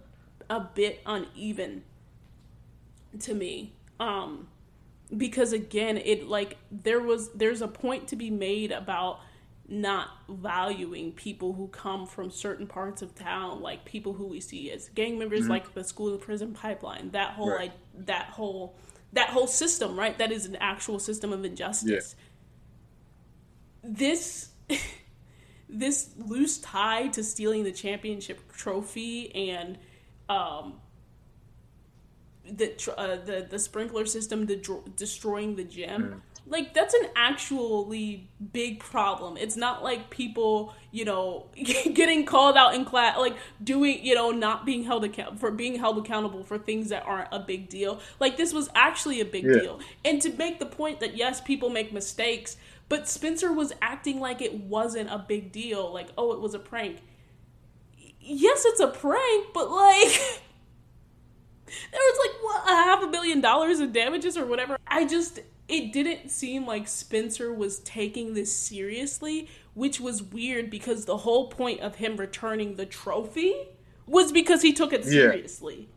a 0.49 0.59
bit 0.59 1.01
uneven 1.05 1.83
to 3.19 3.33
me. 3.33 3.73
Um, 3.99 4.47
because 5.15 5.53
again, 5.53 5.97
it 5.97 6.27
like 6.27 6.57
there 6.71 6.99
was 6.99 7.29
there's 7.33 7.61
a 7.61 7.67
point 7.67 8.07
to 8.09 8.15
be 8.15 8.29
made 8.29 8.71
about 8.71 9.19
not 9.71 10.09
valuing 10.27 11.13
people 11.13 11.53
who 11.53 11.69
come 11.69 12.05
from 12.05 12.29
certain 12.29 12.67
parts 12.67 13.01
of 13.01 13.15
town, 13.15 13.61
like 13.61 13.85
people 13.85 14.11
who 14.11 14.27
we 14.27 14.41
see 14.41 14.69
as 14.69 14.89
gang 14.89 15.17
members, 15.17 15.43
mm-hmm. 15.43 15.51
like 15.51 15.73
the 15.73 15.83
school 15.83 16.11
to 16.11 16.17
prison 16.17 16.53
pipeline. 16.53 17.09
That 17.11 17.31
whole 17.31 17.51
right. 17.51 17.59
like 17.59 18.05
that 18.05 18.25
whole 18.25 18.75
that 19.13 19.29
whole 19.29 19.47
system, 19.47 19.97
right? 19.97 20.17
That 20.17 20.33
is 20.33 20.45
an 20.45 20.57
actual 20.57 20.99
system 20.99 21.31
of 21.31 21.45
injustice. 21.45 22.15
Yeah. 23.81 23.89
This 23.91 24.49
this 25.69 26.09
loose 26.17 26.57
tie 26.57 27.07
to 27.07 27.23
stealing 27.23 27.63
the 27.63 27.71
championship 27.71 28.51
trophy 28.51 29.33
and 29.33 29.77
um 30.27 30.81
the 32.43 32.73
uh, 32.97 33.23
the 33.25 33.47
the 33.49 33.57
sprinkler 33.57 34.05
system 34.05 34.45
de- 34.45 34.81
destroying 34.97 35.55
the 35.55 35.63
gym. 35.63 36.01
Mm 36.01 36.21
like 36.47 36.73
that's 36.73 36.93
an 36.93 37.07
actually 37.15 38.29
big 38.51 38.79
problem. 38.79 39.37
It's 39.37 39.55
not 39.55 39.83
like 39.83 40.09
people 40.09 40.73
you 40.91 41.05
know 41.05 41.45
getting 41.55 42.25
called 42.25 42.57
out 42.57 42.75
in 42.75 42.83
class 42.85 43.17
like 43.17 43.37
doing 43.63 44.03
you 44.03 44.15
know 44.15 44.31
not 44.31 44.65
being 44.65 44.83
held 44.83 45.05
account 45.05 45.39
for 45.39 45.51
being 45.51 45.79
held 45.79 45.97
accountable 45.97 46.43
for 46.43 46.57
things 46.57 46.89
that 46.89 47.03
aren't 47.05 47.29
a 47.31 47.39
big 47.39 47.69
deal. 47.69 47.99
Like 48.19 48.37
this 48.37 48.53
was 48.53 48.69
actually 48.75 49.21
a 49.21 49.25
big 49.25 49.45
yeah. 49.45 49.53
deal. 49.53 49.79
And 50.03 50.21
to 50.21 50.31
make 50.33 50.59
the 50.59 50.65
point 50.65 50.99
that 50.99 51.15
yes 51.15 51.41
people 51.41 51.69
make 51.69 51.93
mistakes 51.93 52.57
but 52.89 53.07
spencer 53.07 53.53
was 53.53 53.71
acting 53.81 54.19
like 54.19 54.41
it 54.41 54.53
wasn't 54.53 55.09
a 55.09 55.17
big 55.17 55.51
deal. 55.51 55.93
Like 55.93 56.09
oh 56.17 56.33
it 56.33 56.41
was 56.41 56.53
a 56.53 56.59
prank. 56.59 56.99
Yes 58.19 58.65
it's 58.65 58.79
a 58.79 58.87
prank 58.87 59.47
but 59.53 59.69
like 59.69 60.09
there 61.91 62.01
was 62.01 62.27
like 62.27 62.43
what 62.43 62.71
a 62.71 62.75
half 62.75 63.03
a 63.03 63.07
billion 63.07 63.41
dollars 63.41 63.79
in 63.79 63.91
damages 63.91 64.37
or 64.37 64.45
whatever. 64.45 64.77
I 64.87 65.05
just 65.05 65.39
it 65.71 65.93
didn't 65.93 66.29
seem 66.29 66.65
like 66.65 66.87
Spencer 66.87 67.53
was 67.53 67.79
taking 67.79 68.33
this 68.33 68.53
seriously, 68.53 69.49
which 69.73 70.01
was 70.01 70.21
weird 70.21 70.69
because 70.69 71.05
the 71.05 71.17
whole 71.17 71.47
point 71.47 71.79
of 71.79 71.95
him 71.95 72.17
returning 72.17 72.75
the 72.75 72.85
trophy 72.85 73.55
was 74.05 74.33
because 74.33 74.61
he 74.61 74.73
took 74.73 74.91
it 74.91 75.05
seriously. 75.05 75.87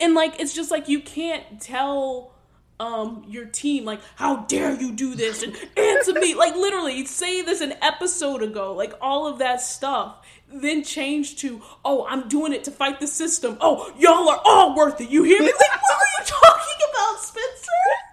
Yeah. 0.00 0.06
And 0.06 0.14
like 0.14 0.38
it's 0.38 0.54
just 0.54 0.70
like 0.70 0.88
you 0.88 1.00
can't 1.00 1.60
tell 1.60 2.34
um 2.78 3.24
your 3.26 3.44
team 3.44 3.84
like 3.84 4.00
how 4.14 4.44
dare 4.44 4.80
you 4.80 4.92
do 4.92 5.16
this 5.16 5.42
and 5.42 5.56
answer 5.76 6.12
me? 6.12 6.36
Like 6.36 6.54
literally 6.54 7.04
say 7.06 7.42
this 7.42 7.60
an 7.60 7.74
episode 7.82 8.40
ago 8.44 8.72
like 8.72 8.92
all 9.00 9.26
of 9.26 9.40
that 9.40 9.60
stuff 9.60 10.24
then 10.46 10.84
change 10.84 11.36
to 11.36 11.60
oh 11.84 12.06
i'm 12.08 12.28
doing 12.28 12.52
it 12.52 12.62
to 12.64 12.70
fight 12.70 13.00
the 13.00 13.08
system. 13.08 13.58
Oh 13.60 13.92
y'all 13.98 14.28
are 14.28 14.40
all 14.44 14.76
worth 14.76 15.00
it. 15.00 15.10
You 15.10 15.24
hear 15.24 15.40
me? 15.40 15.46
Like 15.46 15.56
what 15.56 15.98
are 15.98 16.20
you 16.20 16.24
talking 16.24 16.86
about 16.92 17.20
spencer 17.20 18.07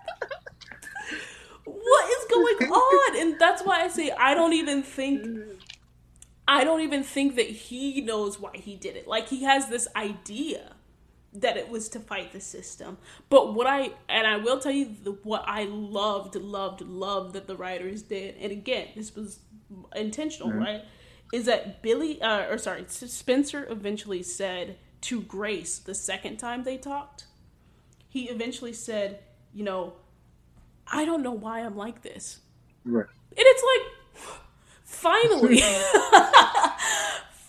what 1.86 2.10
is 2.10 2.26
going 2.30 2.72
on? 2.72 3.20
And 3.22 3.40
that's 3.40 3.64
why 3.64 3.84
I 3.84 3.88
say 3.88 4.12
I 4.12 4.34
don't 4.34 4.54
even 4.54 4.84
think 4.84 5.28
I 6.48 6.64
don't 6.64 6.82
even 6.82 7.04
think 7.04 7.36
that 7.36 7.48
he 7.48 8.02
knows 8.02 8.40
why 8.40 8.52
he 8.54 8.76
did 8.76 8.96
it. 8.96 9.08
Like 9.08 9.30
he 9.30 9.44
has 9.44 9.70
this 9.70 9.88
idea 9.96 10.74
that 11.34 11.58
it 11.58 11.70
was 11.70 11.90
to 11.90 12.00
fight 12.00 12.32
the 12.32 12.40
system. 12.40 12.98
But 13.30 13.54
what 13.54 13.68
I 13.68 13.92
and 14.08 14.26
I 14.28 14.38
will 14.38 14.60
tell 14.60 14.72
you 14.72 14.96
the, 15.04 15.12
what 15.24 15.44
I 15.48 15.66
loved, 15.66 16.36
loved, 16.36 16.82
loved 16.82 17.34
that 17.34 17.48
the 17.48 17.56
writers 17.56 18.04
did. 18.04 18.36
And 18.40 18.52
again, 18.52 18.90
this 18.96 19.16
was 19.16 19.40
intentional, 19.96 20.50
mm-hmm. 20.50 20.60
right? 20.60 20.82
Is 21.34 21.46
that 21.46 21.82
Billy 21.82 22.22
uh, 22.22 22.48
or 22.48 22.58
sorry, 22.58 22.86
Spencer 22.88 23.68
eventually 23.70 24.24
said 24.24 24.78
to 25.02 25.22
Grace 25.22 25.78
the 25.78 25.96
second 25.96 26.38
time 26.38 26.64
they 26.64 26.78
talked. 26.78 27.26
He 28.08 28.30
eventually 28.30 28.74
said, 28.74 29.20
you 29.54 29.64
know, 29.64 29.94
I 30.92 31.06
don't 31.06 31.24
know 31.24 31.32
why 31.32 31.62
I'm 31.62 31.76
like 31.76 32.02
this. 32.02 32.40
Right. 32.84 33.06
And 33.38 33.40
it's 33.40 33.64
like, 33.64 34.34
finally, 34.84 35.60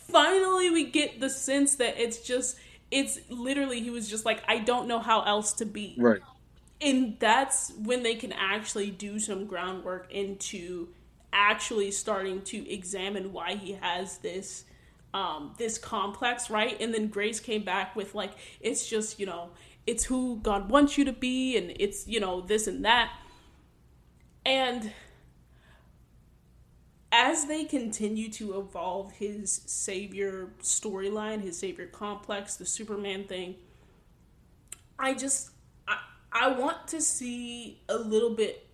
finally, 0.09 0.71
we 0.71 0.91
get 0.91 1.21
the 1.21 1.31
sense 1.31 1.77
that 1.77 1.99
it's 1.99 2.19
just, 2.19 2.57
it's 2.91 3.19
literally, 3.29 3.81
he 3.81 3.91
was 3.91 4.09
just 4.09 4.25
like, 4.25 4.43
I 4.49 4.59
don't 4.59 4.89
know 4.89 4.99
how 4.99 5.23
else 5.23 5.53
to 5.55 5.67
be. 5.67 5.95
Right. 5.99 6.21
And 6.81 7.17
that's 7.19 7.73
when 7.83 8.03
they 8.03 8.15
can 8.15 8.33
actually 8.33 8.91
do 8.91 9.19
some 9.19 9.47
groundwork 9.47 10.13
into 10.13 10.89
actually 11.33 11.91
starting 11.91 12.43
to 12.43 12.71
examine 12.71 13.33
why 13.33 13.57
he 13.57 13.73
has 13.73 14.19
this 14.19 14.65
um 15.13 15.53
this 15.59 15.79
complex 15.79 16.51
right 16.51 16.81
and 16.81 16.93
then 16.93 17.09
grace 17.09 17.41
came 17.41 17.63
back 17.63 17.95
with 17.95 18.15
like 18.15 18.33
it's 18.61 18.89
just 18.89 19.21
you 19.21 19.27
know 19.27 19.51
it's 19.87 20.05
who 20.05 20.37
god 20.43 20.69
wants 20.71 20.97
you 20.99 21.05
to 21.05 21.13
be 21.13 21.57
and 21.57 21.73
it's 21.79 22.09
you 22.09 22.19
know 22.19 22.41
this 22.41 22.67
and 22.67 22.85
that 22.85 23.13
and 24.47 24.93
as 27.11 27.47
they 27.47 27.65
continue 27.65 28.31
to 28.31 28.61
evolve 28.61 29.11
his 29.11 29.63
savior 29.67 30.51
storyline, 30.63 31.43
his 31.43 31.59
savior 31.59 31.87
complex, 31.87 32.55
the 32.55 32.65
Superman 32.65 33.25
thing, 33.25 33.57
I 35.01 35.15
just 35.15 35.51
I, 35.89 35.99
I 36.33 36.49
want 36.51 36.87
to 36.89 37.01
see 37.01 37.83
a 37.89 37.97
little 37.97 38.37
bit 38.37 38.66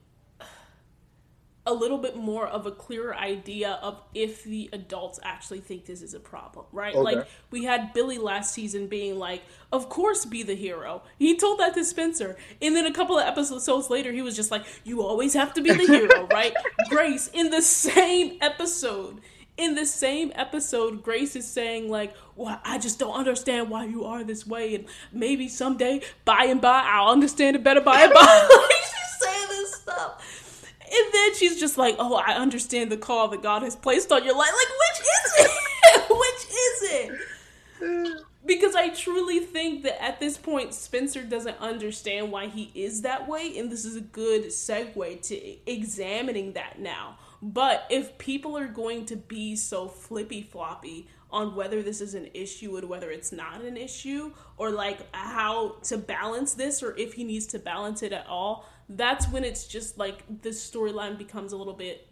a 1.64 1.72
little 1.72 1.98
bit 1.98 2.16
more 2.16 2.46
of 2.46 2.66
a 2.66 2.72
clearer 2.72 3.14
idea 3.14 3.78
of 3.82 4.00
if 4.14 4.42
the 4.42 4.68
adults 4.72 5.20
actually 5.22 5.60
think 5.60 5.86
this 5.86 6.02
is 6.02 6.12
a 6.12 6.18
problem, 6.20 6.66
right? 6.72 6.94
Okay. 6.94 7.16
Like 7.16 7.28
we 7.50 7.64
had 7.64 7.92
Billy 7.92 8.18
last 8.18 8.52
season 8.52 8.88
being 8.88 9.16
like, 9.16 9.42
"Of 9.70 9.88
course, 9.88 10.24
be 10.24 10.42
the 10.42 10.56
hero." 10.56 11.02
He 11.18 11.36
told 11.36 11.60
that 11.60 11.74
to 11.74 11.84
Spencer, 11.84 12.36
and 12.60 12.74
then 12.74 12.86
a 12.86 12.92
couple 12.92 13.16
of 13.16 13.26
episodes 13.26 13.90
later, 13.90 14.10
he 14.10 14.22
was 14.22 14.34
just 14.34 14.50
like, 14.50 14.64
"You 14.82 15.02
always 15.02 15.34
have 15.34 15.54
to 15.54 15.62
be 15.62 15.72
the 15.72 15.86
hero, 15.86 16.26
right?" 16.32 16.52
Grace 16.88 17.28
in 17.32 17.50
the 17.50 17.62
same 17.62 18.38
episode. 18.40 19.20
In 19.58 19.74
the 19.74 19.86
same 19.86 20.32
episode, 20.34 21.02
Grace 21.02 21.36
is 21.36 21.46
saying 21.46 21.88
like, 21.88 22.12
"Well, 22.34 22.60
I 22.64 22.78
just 22.78 22.98
don't 22.98 23.14
understand 23.14 23.70
why 23.70 23.84
you 23.84 24.04
are 24.04 24.24
this 24.24 24.44
way, 24.44 24.74
and 24.74 24.86
maybe 25.12 25.46
someday, 25.46 26.00
by 26.24 26.46
and 26.46 26.60
by, 26.60 26.82
I'll 26.84 27.12
understand 27.12 27.54
it 27.54 27.62
better 27.62 27.82
by 27.82 28.02
and 28.02 28.12
by." 28.12 28.48
she's 28.80 29.20
saying 29.20 29.48
this 29.48 29.74
stuff 29.76 30.41
and 30.92 31.14
then 31.14 31.34
she's 31.34 31.58
just 31.58 31.78
like, 31.78 31.96
"Oh, 31.98 32.14
I 32.14 32.34
understand 32.34 32.92
the 32.92 32.96
call 32.96 33.28
that 33.28 33.42
God 33.42 33.62
has 33.62 33.76
placed 33.76 34.12
on 34.12 34.24
your 34.24 34.36
life." 34.36 34.52
Like, 34.52 34.68
which 34.78 35.00
is 35.00 35.46
it? 35.46 36.10
which 36.10 36.46
is 36.50 38.12
it? 38.12 38.24
Because 38.44 38.74
I 38.74 38.88
truly 38.88 39.40
think 39.40 39.84
that 39.84 40.02
at 40.02 40.18
this 40.18 40.36
point, 40.36 40.74
Spencer 40.74 41.22
doesn't 41.22 41.58
understand 41.60 42.32
why 42.32 42.48
he 42.48 42.70
is 42.74 43.02
that 43.02 43.28
way, 43.28 43.56
and 43.56 43.70
this 43.70 43.84
is 43.84 43.96
a 43.96 44.00
good 44.00 44.46
segue 44.46 45.22
to 45.28 45.70
examining 45.70 46.52
that 46.54 46.80
now. 46.80 47.18
But 47.40 47.86
if 47.88 48.18
people 48.18 48.56
are 48.58 48.68
going 48.68 49.06
to 49.06 49.16
be 49.16 49.56
so 49.56 49.88
flippy 49.88 50.42
floppy 50.42 51.08
on 51.30 51.54
whether 51.54 51.82
this 51.82 52.00
is 52.00 52.14
an 52.14 52.28
issue 52.34 52.76
and 52.76 52.88
whether 52.88 53.10
it's 53.10 53.32
not 53.32 53.62
an 53.62 53.76
issue, 53.76 54.32
or 54.58 54.70
like 54.70 54.98
how 55.14 55.76
to 55.84 55.96
balance 55.96 56.54
this, 56.54 56.82
or 56.82 56.96
if 56.96 57.14
he 57.14 57.24
needs 57.24 57.46
to 57.46 57.58
balance 57.58 58.02
it 58.02 58.12
at 58.12 58.26
all, 58.26 58.68
that's 58.88 59.28
when 59.28 59.44
it's 59.44 59.66
just 59.66 59.98
like 59.98 60.24
this 60.42 60.68
storyline 60.68 61.16
becomes 61.18 61.52
a 61.52 61.56
little 61.56 61.74
bit 61.74 62.08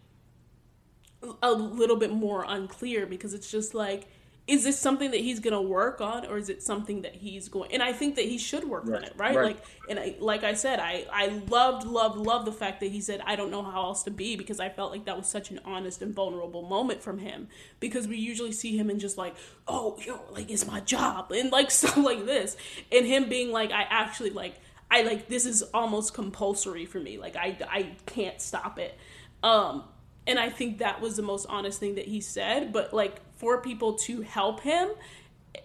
a 1.41 1.51
little 1.51 1.97
bit 1.97 2.11
more 2.11 2.45
unclear 2.47 3.05
because 3.05 3.33
it's 3.33 3.49
just 3.49 3.73
like 3.73 4.07
is 4.47 4.63
this 4.63 4.77
something 4.77 5.11
that 5.11 5.19
he's 5.19 5.39
going 5.39 5.53
to 5.53 5.61
work 5.61 6.01
on 6.01 6.25
or 6.25 6.37
is 6.37 6.49
it 6.49 6.63
something 6.63 7.03
that 7.03 7.13
he's 7.13 7.47
going 7.47 7.71
and 7.71 7.83
i 7.83 7.93
think 7.93 8.15
that 8.15 8.25
he 8.25 8.37
should 8.39 8.63
work 8.67 8.83
right. 8.87 8.97
on 8.97 9.03
it 9.03 9.13
right? 9.15 9.35
right, 9.35 9.45
like 9.45 9.65
and 9.87 9.99
I, 9.99 10.15
like 10.19 10.43
i 10.43 10.53
said 10.53 10.79
i 10.79 11.05
i 11.11 11.27
loved 11.47 11.85
loved 11.85 12.17
loved 12.17 12.47
the 12.47 12.51
fact 12.51 12.79
that 12.79 12.91
he 12.91 13.01
said 13.01 13.21
i 13.25 13.35
don't 13.35 13.51
know 13.51 13.61
how 13.61 13.83
else 13.83 14.03
to 14.03 14.11
be 14.11 14.35
because 14.35 14.59
i 14.59 14.67
felt 14.67 14.91
like 14.91 15.05
that 15.05 15.15
was 15.15 15.27
such 15.27 15.51
an 15.51 15.59
honest 15.63 16.01
and 16.01 16.13
vulnerable 16.13 16.63
moment 16.63 17.03
from 17.03 17.19
him 17.19 17.49
because 17.79 18.07
we 18.07 18.17
usually 18.17 18.51
see 18.51 18.75
him 18.75 18.89
in 18.89 18.97
just 18.97 19.17
like 19.17 19.35
oh 19.67 19.97
yo 20.05 20.19
like 20.31 20.49
it's 20.49 20.65
my 20.65 20.79
job 20.79 21.31
and 21.31 21.51
like 21.51 21.69
stuff 21.71 21.97
like 21.97 22.25
this 22.25 22.57
and 22.91 23.05
him 23.05 23.29
being 23.29 23.51
like 23.51 23.71
i 23.71 23.83
actually 23.89 24.31
like 24.31 24.55
I 24.91 25.03
like 25.03 25.27
this 25.27 25.45
is 25.45 25.63
almost 25.73 26.13
compulsory 26.13 26.85
for 26.85 26.99
me. 26.99 27.17
Like 27.17 27.35
I 27.35 27.57
I 27.67 27.95
can't 28.05 28.39
stop 28.39 28.77
it. 28.77 28.95
Um 29.41 29.85
and 30.27 30.37
I 30.37 30.49
think 30.49 30.79
that 30.79 31.01
was 31.01 31.15
the 31.15 31.23
most 31.23 31.47
honest 31.49 31.79
thing 31.79 31.95
that 31.95 32.05
he 32.05 32.21
said, 32.21 32.71
but 32.71 32.93
like 32.93 33.19
for 33.37 33.61
people 33.61 33.93
to 33.93 34.21
help 34.21 34.59
him 34.61 34.89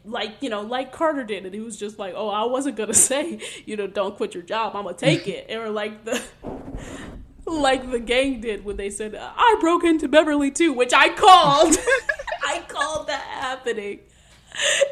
like 0.04 0.36
you 0.40 0.48
know 0.50 0.62
like 0.62 0.90
carter 0.90 1.22
did 1.22 1.44
and 1.44 1.54
he 1.54 1.60
was 1.60 1.78
just 1.78 1.96
like 1.96 2.12
oh 2.16 2.28
i 2.28 2.42
wasn't 2.42 2.74
gonna 2.74 2.92
say 3.12 3.38
you 3.66 3.76
know 3.76 3.86
don't 3.86 4.16
quit 4.16 4.34
your 4.34 4.42
job 4.42 4.74
i'm 4.74 4.82
gonna 4.82 4.96
take 4.96 5.28
it 5.28 5.48
or 5.54 5.70
like 5.70 6.04
the 6.04 6.20
like 7.46 7.88
the 7.92 8.00
gang 8.00 8.40
did 8.40 8.64
when 8.64 8.76
they 8.76 8.90
said 8.90 9.14
i 9.14 9.56
broke 9.60 9.84
into 9.84 10.08
beverly 10.08 10.50
too 10.50 10.72
which 10.72 10.92
i 10.92 11.08
called 11.10 11.76
i 12.48 12.58
called 12.66 13.06
that 13.06 13.20
happening 13.20 14.00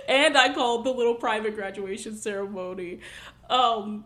and 0.08 0.36
I 0.36 0.52
called 0.52 0.84
the 0.84 0.90
little 0.90 1.14
private 1.14 1.54
graduation 1.54 2.16
ceremony. 2.16 3.00
Um, 3.48 4.04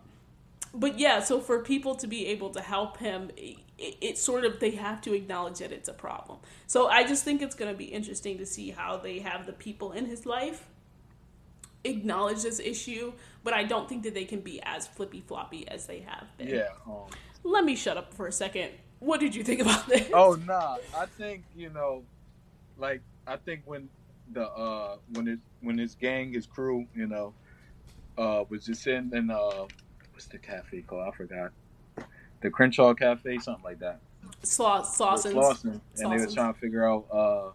but 0.73 0.99
yeah, 0.99 1.19
so 1.19 1.39
for 1.39 1.59
people 1.59 1.95
to 1.95 2.07
be 2.07 2.27
able 2.27 2.49
to 2.51 2.61
help 2.61 2.97
him, 2.97 3.31
it, 3.37 3.57
it, 3.77 4.17
sort 4.17 4.45
of 4.45 4.59
they 4.59 4.71
have 4.71 5.01
to 5.01 5.13
acknowledge 5.13 5.59
that 5.59 5.71
it's 5.71 5.89
a 5.89 5.93
problem. 5.93 6.39
So 6.67 6.87
I 6.87 7.03
just 7.03 7.23
think 7.23 7.41
it's 7.41 7.55
going 7.55 7.71
to 7.71 7.77
be 7.77 7.85
interesting 7.85 8.37
to 8.37 8.45
see 8.45 8.69
how 8.71 8.97
they 8.97 9.19
have 9.19 9.45
the 9.45 9.53
people 9.53 9.91
in 9.93 10.05
his 10.05 10.25
life 10.25 10.67
acknowledge 11.83 12.43
this 12.43 12.59
issue, 12.59 13.13
but 13.43 13.53
I 13.53 13.63
don't 13.63 13.87
think 13.87 14.03
that 14.03 14.13
they 14.13 14.25
can 14.25 14.41
be 14.41 14.61
as 14.63 14.87
flippy 14.87 15.21
floppy 15.21 15.67
as 15.67 15.85
they 15.85 15.99
have 15.99 16.27
been. 16.37 16.49
Yeah. 16.49 16.69
Um, 16.85 17.07
Let 17.43 17.63
me 17.63 17.75
shut 17.75 17.97
up 17.97 18.13
for 18.13 18.27
a 18.27 18.31
second. 18.31 18.71
What 18.99 19.19
did 19.19 19.33
you 19.33 19.43
think 19.43 19.61
about 19.61 19.87
this? 19.87 20.09
Oh 20.13 20.37
nah, 20.45 20.77
I 20.95 21.05
think 21.05 21.43
you 21.55 21.69
know, 21.69 22.03
like 22.77 23.01
I 23.25 23.37
think 23.37 23.61
when 23.65 23.89
the 24.33 24.47
uh 24.49 24.97
when 25.13 25.27
it 25.27 25.39
when 25.61 25.77
his 25.77 25.95
gang, 25.95 26.33
his 26.33 26.45
crew, 26.45 26.85
you 26.93 27.07
know, 27.07 27.33
uh 28.17 28.43
was 28.49 28.65
just 28.65 28.85
in 28.87 29.15
in 29.15 29.31
uh 29.31 29.65
what's 30.19 30.27
the 30.27 30.37
cafe 30.37 30.81
called? 30.81 31.07
I 31.07 31.15
forgot. 31.15 31.53
The 32.41 32.49
Crenshaw 32.49 32.93
Cafe, 32.93 33.37
something 33.37 33.63
like 33.63 33.79
that. 33.79 34.01
Slaw 34.43 34.81
Slauson. 34.81 35.31
Slauson. 35.31 35.79
And 35.95 36.11
they 36.11 36.25
were 36.25 36.29
trying 36.29 36.53
to 36.53 36.59
figure 36.59 36.85
out 36.85 37.05
uh 37.09 37.51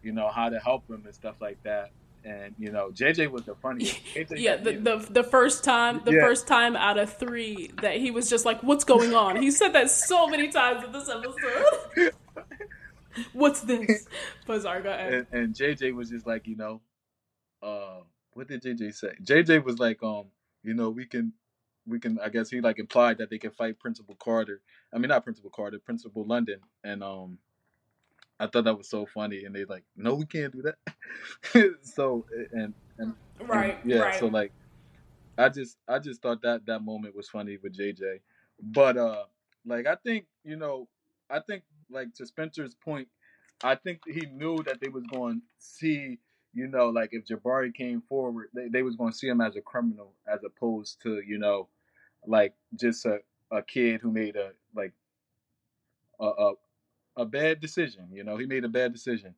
you 0.00 0.12
know, 0.12 0.28
how 0.28 0.50
to 0.50 0.60
help 0.60 0.88
him 0.88 1.02
and 1.04 1.12
stuff 1.14 1.34
like 1.40 1.60
that 1.64 1.90
and 2.24 2.54
you 2.58 2.70
know 2.70 2.90
JJ 2.90 3.28
was 3.30 3.42
the 3.42 3.56
funniest. 3.56 3.98
yeah, 4.30 4.56
the, 4.56 4.76
the, 4.76 5.06
the 5.10 5.24
first 5.24 5.64
time, 5.64 6.00
the 6.04 6.12
yeah. 6.12 6.20
first 6.20 6.46
time 6.46 6.76
out 6.76 6.96
of 6.96 7.12
three 7.12 7.72
that 7.82 7.96
he 7.96 8.12
was 8.12 8.30
just 8.30 8.44
like, 8.44 8.62
"What's 8.62 8.84
going 8.84 9.12
on?" 9.12 9.36
He 9.42 9.50
said 9.50 9.70
that 9.70 9.90
so 9.90 10.28
many 10.28 10.48
times 10.48 10.84
in 10.84 10.92
this 10.92 11.08
episode. 11.08 12.12
What's 13.32 13.60
this, 13.60 14.06
Pazarga? 14.48 14.96
And, 14.96 15.26
and 15.32 15.54
JJ 15.54 15.94
was 15.94 16.08
just 16.08 16.26
like, 16.26 16.46
you 16.46 16.56
know, 16.56 16.80
uh, 17.62 18.00
what 18.32 18.48
did 18.48 18.62
JJ 18.62 18.94
say? 18.94 19.14
JJ 19.22 19.64
was 19.64 19.78
like, 19.78 20.02
um, 20.02 20.26
you 20.64 20.74
know, 20.74 20.90
we 20.90 21.04
can, 21.04 21.32
we 21.86 22.00
can. 22.00 22.18
I 22.20 22.28
guess 22.28 22.50
he 22.50 22.60
like 22.60 22.78
implied 22.78 23.18
that 23.18 23.30
they 23.30 23.38
can 23.38 23.50
fight 23.50 23.78
Principal 23.78 24.16
Carter. 24.16 24.60
I 24.92 24.98
mean, 24.98 25.08
not 25.08 25.24
Principal 25.24 25.50
Carter, 25.50 25.78
Principal 25.78 26.24
London, 26.24 26.60
and 26.82 27.02
um, 27.02 27.38
I 28.40 28.46
thought 28.46 28.64
that 28.64 28.76
was 28.76 28.88
so 28.88 29.06
funny, 29.06 29.44
and 29.44 29.54
they 29.54 29.64
like, 29.64 29.84
no, 29.96 30.14
we 30.14 30.26
can't 30.26 30.52
do 30.52 30.62
that. 30.62 31.74
so 31.82 32.26
and 32.52 32.74
and 32.98 33.14
right, 33.46 33.78
and, 33.82 33.90
yeah, 33.90 33.98
right. 33.98 34.18
so 34.18 34.26
like, 34.26 34.52
I 35.38 35.48
just 35.48 35.78
I 35.88 35.98
just 35.98 36.20
thought 36.22 36.42
that 36.42 36.66
that 36.66 36.80
moment 36.80 37.14
was 37.14 37.28
funny 37.28 37.58
with 37.62 37.76
JJ, 37.76 38.20
but 38.60 38.96
uh, 38.96 39.24
like 39.64 39.86
I 39.86 39.96
think 39.96 40.26
you 40.44 40.56
know, 40.56 40.88
I 41.30 41.40
think 41.40 41.62
like 41.90 42.12
to 42.14 42.26
Spencer's 42.26 42.74
point, 42.74 43.08
I 43.62 43.76
think 43.76 44.00
he 44.06 44.26
knew 44.26 44.62
that 44.64 44.80
they 44.80 44.88
was 44.88 45.04
going 45.04 45.36
to 45.36 45.46
see, 45.58 46.18
you 46.52 46.66
know, 46.66 46.88
like 46.88 47.10
if 47.12 47.24
Jabari 47.26 47.72
came 47.72 48.02
forward, 48.08 48.48
they 48.54 48.68
they 48.68 48.82
was 48.82 48.96
going 48.96 49.12
to 49.12 49.18
see 49.18 49.28
him 49.28 49.40
as 49.40 49.54
a 49.56 49.60
criminal 49.60 50.12
as 50.26 50.40
opposed 50.44 51.00
to 51.02 51.22
you 51.24 51.38
know, 51.38 51.68
like 52.26 52.54
just 52.78 53.04
a 53.06 53.18
a 53.50 53.62
kid 53.62 54.00
who 54.00 54.10
made 54.10 54.36
a 54.36 54.50
like 54.74 54.92
a, 56.20 56.26
a, 56.26 56.52
a 57.18 57.24
bad 57.24 57.60
decision. 57.60 58.08
You 58.12 58.24
know, 58.24 58.36
he 58.36 58.46
made 58.46 58.64
a 58.64 58.68
bad 58.68 58.92
decision. 58.92 59.34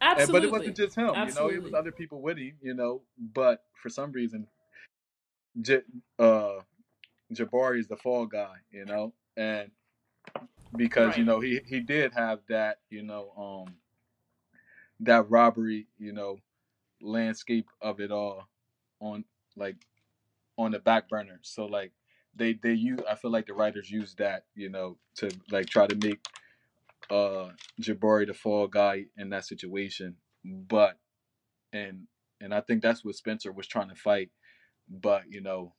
Absolutely. 0.00 0.22
And, 0.22 0.32
but 0.32 0.44
it 0.44 0.60
wasn't 0.60 0.76
just 0.76 0.96
him. 0.96 1.10
Absolutely. 1.14 1.54
You 1.54 1.60
know, 1.60 1.66
it 1.66 1.70
was 1.70 1.74
other 1.74 1.92
people 1.92 2.20
with 2.20 2.38
him. 2.38 2.52
You 2.60 2.74
know, 2.74 3.02
but 3.34 3.64
for 3.80 3.88
some 3.88 4.12
reason, 4.12 4.46
J- 5.60 5.82
uh, 6.18 6.58
Jabari 7.32 7.78
is 7.78 7.88
the 7.88 7.96
fall 7.96 8.26
guy. 8.26 8.54
You 8.70 8.84
know, 8.84 9.12
and 9.36 9.70
because 10.76 11.08
right. 11.08 11.18
you 11.18 11.24
know 11.24 11.40
he 11.40 11.60
he 11.66 11.80
did 11.80 12.12
have 12.12 12.40
that 12.48 12.78
you 12.90 13.02
know 13.02 13.32
um 13.36 13.74
that 15.00 15.28
robbery 15.30 15.86
you 15.98 16.12
know 16.12 16.38
landscape 17.00 17.68
of 17.80 18.00
it 18.00 18.10
all 18.10 18.48
on 19.00 19.24
like 19.56 19.76
on 20.58 20.72
the 20.72 20.78
back 20.78 21.08
burner 21.08 21.38
so 21.42 21.66
like 21.66 21.92
they 22.34 22.54
they 22.62 22.72
use 22.72 23.00
i 23.10 23.14
feel 23.14 23.30
like 23.30 23.46
the 23.46 23.54
writers 23.54 23.90
use 23.90 24.14
that 24.14 24.44
you 24.54 24.68
know 24.68 24.96
to 25.14 25.30
like 25.50 25.66
try 25.66 25.86
to 25.86 25.96
make 26.06 26.18
uh 27.10 27.48
Jabari 27.80 28.26
the 28.26 28.34
fall 28.34 28.66
guy 28.66 29.06
in 29.16 29.30
that 29.30 29.44
situation. 29.44 30.16
But 30.44 30.98
and 31.72 32.06
and 32.40 32.54
I 32.54 32.60
think 32.60 32.82
that's 32.82 33.04
what 33.04 33.14
Spencer 33.14 33.52
was 33.52 33.66
trying 33.66 33.88
to 33.90 33.94
fight. 33.94 34.30
But, 34.88 35.22
you 35.30 35.40
know, 35.40 35.74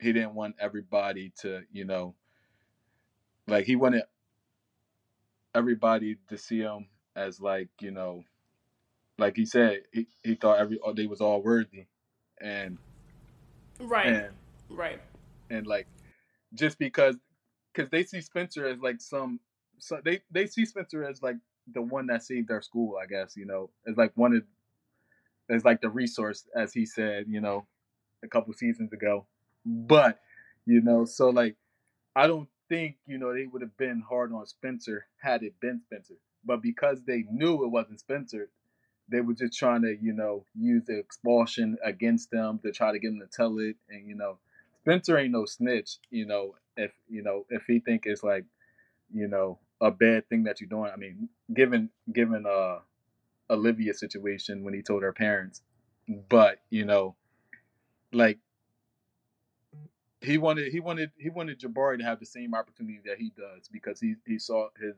he 0.00 0.12
didn't 0.12 0.34
want 0.34 0.56
everybody 0.60 1.32
to, 1.40 1.62
you 1.72 1.84
know, 1.84 2.16
like 3.46 3.64
he 3.64 3.76
wanted 3.76 4.02
everybody 5.54 6.16
to 6.28 6.36
see 6.36 6.58
him 6.58 6.88
as 7.14 7.40
like, 7.40 7.68
you 7.80 7.92
know, 7.92 8.24
like 9.18 9.36
he 9.36 9.46
said, 9.46 9.82
he, 9.92 10.08
he 10.24 10.34
thought 10.34 10.58
every 10.58 10.80
they 10.96 11.06
was 11.06 11.20
all 11.20 11.42
worthy. 11.42 11.86
And 12.42 12.78
Right. 13.80 14.06
And, 14.06 14.28
right. 14.70 15.00
And 15.50 15.66
like 15.66 15.86
just 16.54 16.78
because 16.78 17.16
because 17.72 17.90
they 17.90 18.04
see 18.04 18.20
Spencer 18.20 18.66
as 18.66 18.78
like 18.80 19.00
some, 19.00 19.40
so 19.78 20.00
they 20.04 20.20
they 20.30 20.46
see 20.46 20.64
Spencer 20.64 21.04
as 21.04 21.22
like 21.22 21.36
the 21.72 21.82
one 21.82 22.06
that 22.08 22.22
saved 22.22 22.48
their 22.48 22.62
school. 22.62 22.96
I 23.02 23.06
guess 23.06 23.36
you 23.36 23.46
know, 23.46 23.70
as 23.86 23.96
like 23.96 24.12
one 24.14 24.34
of, 24.34 24.42
as 25.50 25.64
like 25.64 25.80
the 25.80 25.88
resource, 25.88 26.46
as 26.54 26.72
he 26.72 26.86
said, 26.86 27.26
you 27.28 27.40
know, 27.40 27.66
a 28.22 28.28
couple 28.28 28.52
seasons 28.54 28.92
ago. 28.92 29.26
But 29.64 30.20
you 30.66 30.80
know, 30.80 31.04
so 31.04 31.30
like, 31.30 31.56
I 32.14 32.26
don't 32.26 32.48
think 32.68 32.96
you 33.06 33.18
know 33.18 33.32
they 33.34 33.46
would 33.46 33.62
have 33.62 33.76
been 33.76 34.02
hard 34.06 34.32
on 34.32 34.46
Spencer 34.46 35.06
had 35.20 35.42
it 35.42 35.58
been 35.60 35.80
Spencer. 35.80 36.14
But 36.44 36.60
because 36.60 37.04
they 37.04 37.24
knew 37.30 37.64
it 37.64 37.68
wasn't 37.68 38.00
Spencer, 38.00 38.48
they 39.12 39.20
were 39.20 39.34
just 39.34 39.58
trying 39.58 39.82
to, 39.82 39.96
you 40.00 40.12
know, 40.12 40.44
use 40.58 40.84
the 40.86 40.98
expulsion 40.98 41.78
against 41.84 42.30
them 42.32 42.58
to 42.64 42.72
try 42.72 42.92
to 42.92 42.98
get 42.98 43.10
them 43.10 43.20
to 43.20 43.28
tell 43.28 43.58
it. 43.60 43.76
And, 43.90 44.08
you 44.08 44.16
know, 44.16 44.38
Spencer 44.82 45.18
ain't 45.18 45.32
no 45.32 45.44
snitch, 45.44 45.98
you 46.10 46.26
know, 46.26 46.56
if 46.76 46.92
you 47.08 47.22
know 47.22 47.46
if 47.50 47.64
he 47.66 47.80
think 47.80 48.04
it's 48.06 48.22
like 48.22 48.44
you 49.12 49.28
know 49.28 49.58
a 49.80 49.90
bad 49.90 50.28
thing 50.28 50.44
that 50.44 50.60
you're 50.60 50.68
doing. 50.68 50.90
I 50.92 50.96
mean, 50.96 51.28
given 51.52 51.90
given 52.12 52.46
uh 52.46 52.78
Olivia's 53.50 54.00
situation 54.00 54.64
when 54.64 54.74
he 54.74 54.82
told 54.82 55.02
her 55.02 55.12
parents, 55.12 55.62
but 56.28 56.58
you 56.70 56.84
know, 56.84 57.16
like 58.12 58.38
he 60.20 60.38
wanted 60.38 60.72
he 60.72 60.80
wanted 60.80 61.10
he 61.18 61.30
wanted 61.30 61.60
Jabari 61.60 61.98
to 61.98 62.04
have 62.04 62.20
the 62.20 62.26
same 62.26 62.54
opportunity 62.54 63.00
that 63.06 63.18
he 63.18 63.32
does 63.36 63.68
because 63.70 64.00
he 64.00 64.14
he 64.26 64.38
saw 64.38 64.68
his 64.80 64.94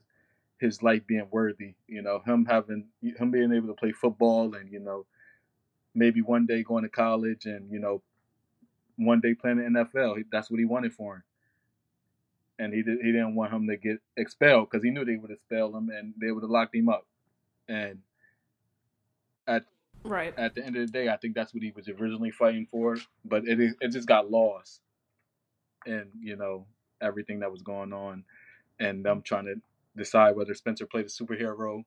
his 0.58 0.82
life 0.82 1.06
being 1.06 1.28
worthy. 1.30 1.74
You 1.86 2.02
know, 2.02 2.22
him 2.24 2.46
having 2.46 2.86
him 3.02 3.30
being 3.30 3.52
able 3.52 3.68
to 3.68 3.74
play 3.74 3.92
football 3.92 4.54
and 4.54 4.70
you 4.70 4.80
know 4.80 5.06
maybe 5.94 6.22
one 6.22 6.46
day 6.46 6.62
going 6.62 6.84
to 6.84 6.90
college 6.90 7.46
and 7.46 7.70
you 7.70 7.78
know 7.78 8.02
one 8.96 9.20
day 9.20 9.34
playing 9.34 9.58
the 9.58 9.84
NFL. 9.84 10.24
That's 10.30 10.50
what 10.50 10.60
he 10.60 10.64
wanted 10.64 10.92
for 10.92 11.16
him 11.16 11.22
and 12.58 12.72
he 12.72 12.82
did, 12.82 12.98
he 13.00 13.12
didn't 13.12 13.34
want 13.34 13.52
him 13.52 13.66
to 13.66 13.76
get 13.76 14.00
expelled 14.16 14.70
because 14.70 14.84
he 14.84 14.90
knew 14.90 15.04
they 15.04 15.16
would 15.16 15.30
expel 15.30 15.74
him 15.76 15.90
and 15.90 16.14
they 16.20 16.30
would 16.30 16.42
have 16.42 16.50
locked 16.50 16.74
him 16.74 16.88
up. 16.88 17.06
And 17.68 18.00
at 19.46 19.64
right 20.04 20.34
at 20.38 20.54
the 20.54 20.64
end 20.64 20.76
of 20.76 20.86
the 20.86 20.92
day, 20.92 21.08
I 21.08 21.16
think 21.16 21.34
that's 21.34 21.52
what 21.52 21.62
he 21.62 21.72
was 21.74 21.88
originally 21.88 22.30
fighting 22.30 22.66
for, 22.70 22.96
but 23.24 23.46
it 23.46 23.76
it 23.80 23.88
just 23.88 24.06
got 24.06 24.30
lost, 24.30 24.80
and 25.86 26.10
you 26.20 26.36
know 26.36 26.66
everything 27.00 27.40
that 27.40 27.50
was 27.50 27.62
going 27.62 27.92
on, 27.92 28.24
and 28.78 29.04
them 29.04 29.22
trying 29.22 29.46
to 29.46 29.54
decide 29.96 30.36
whether 30.36 30.54
Spencer 30.54 30.86
played 30.86 31.06
a 31.06 31.08
superhero, 31.08 31.84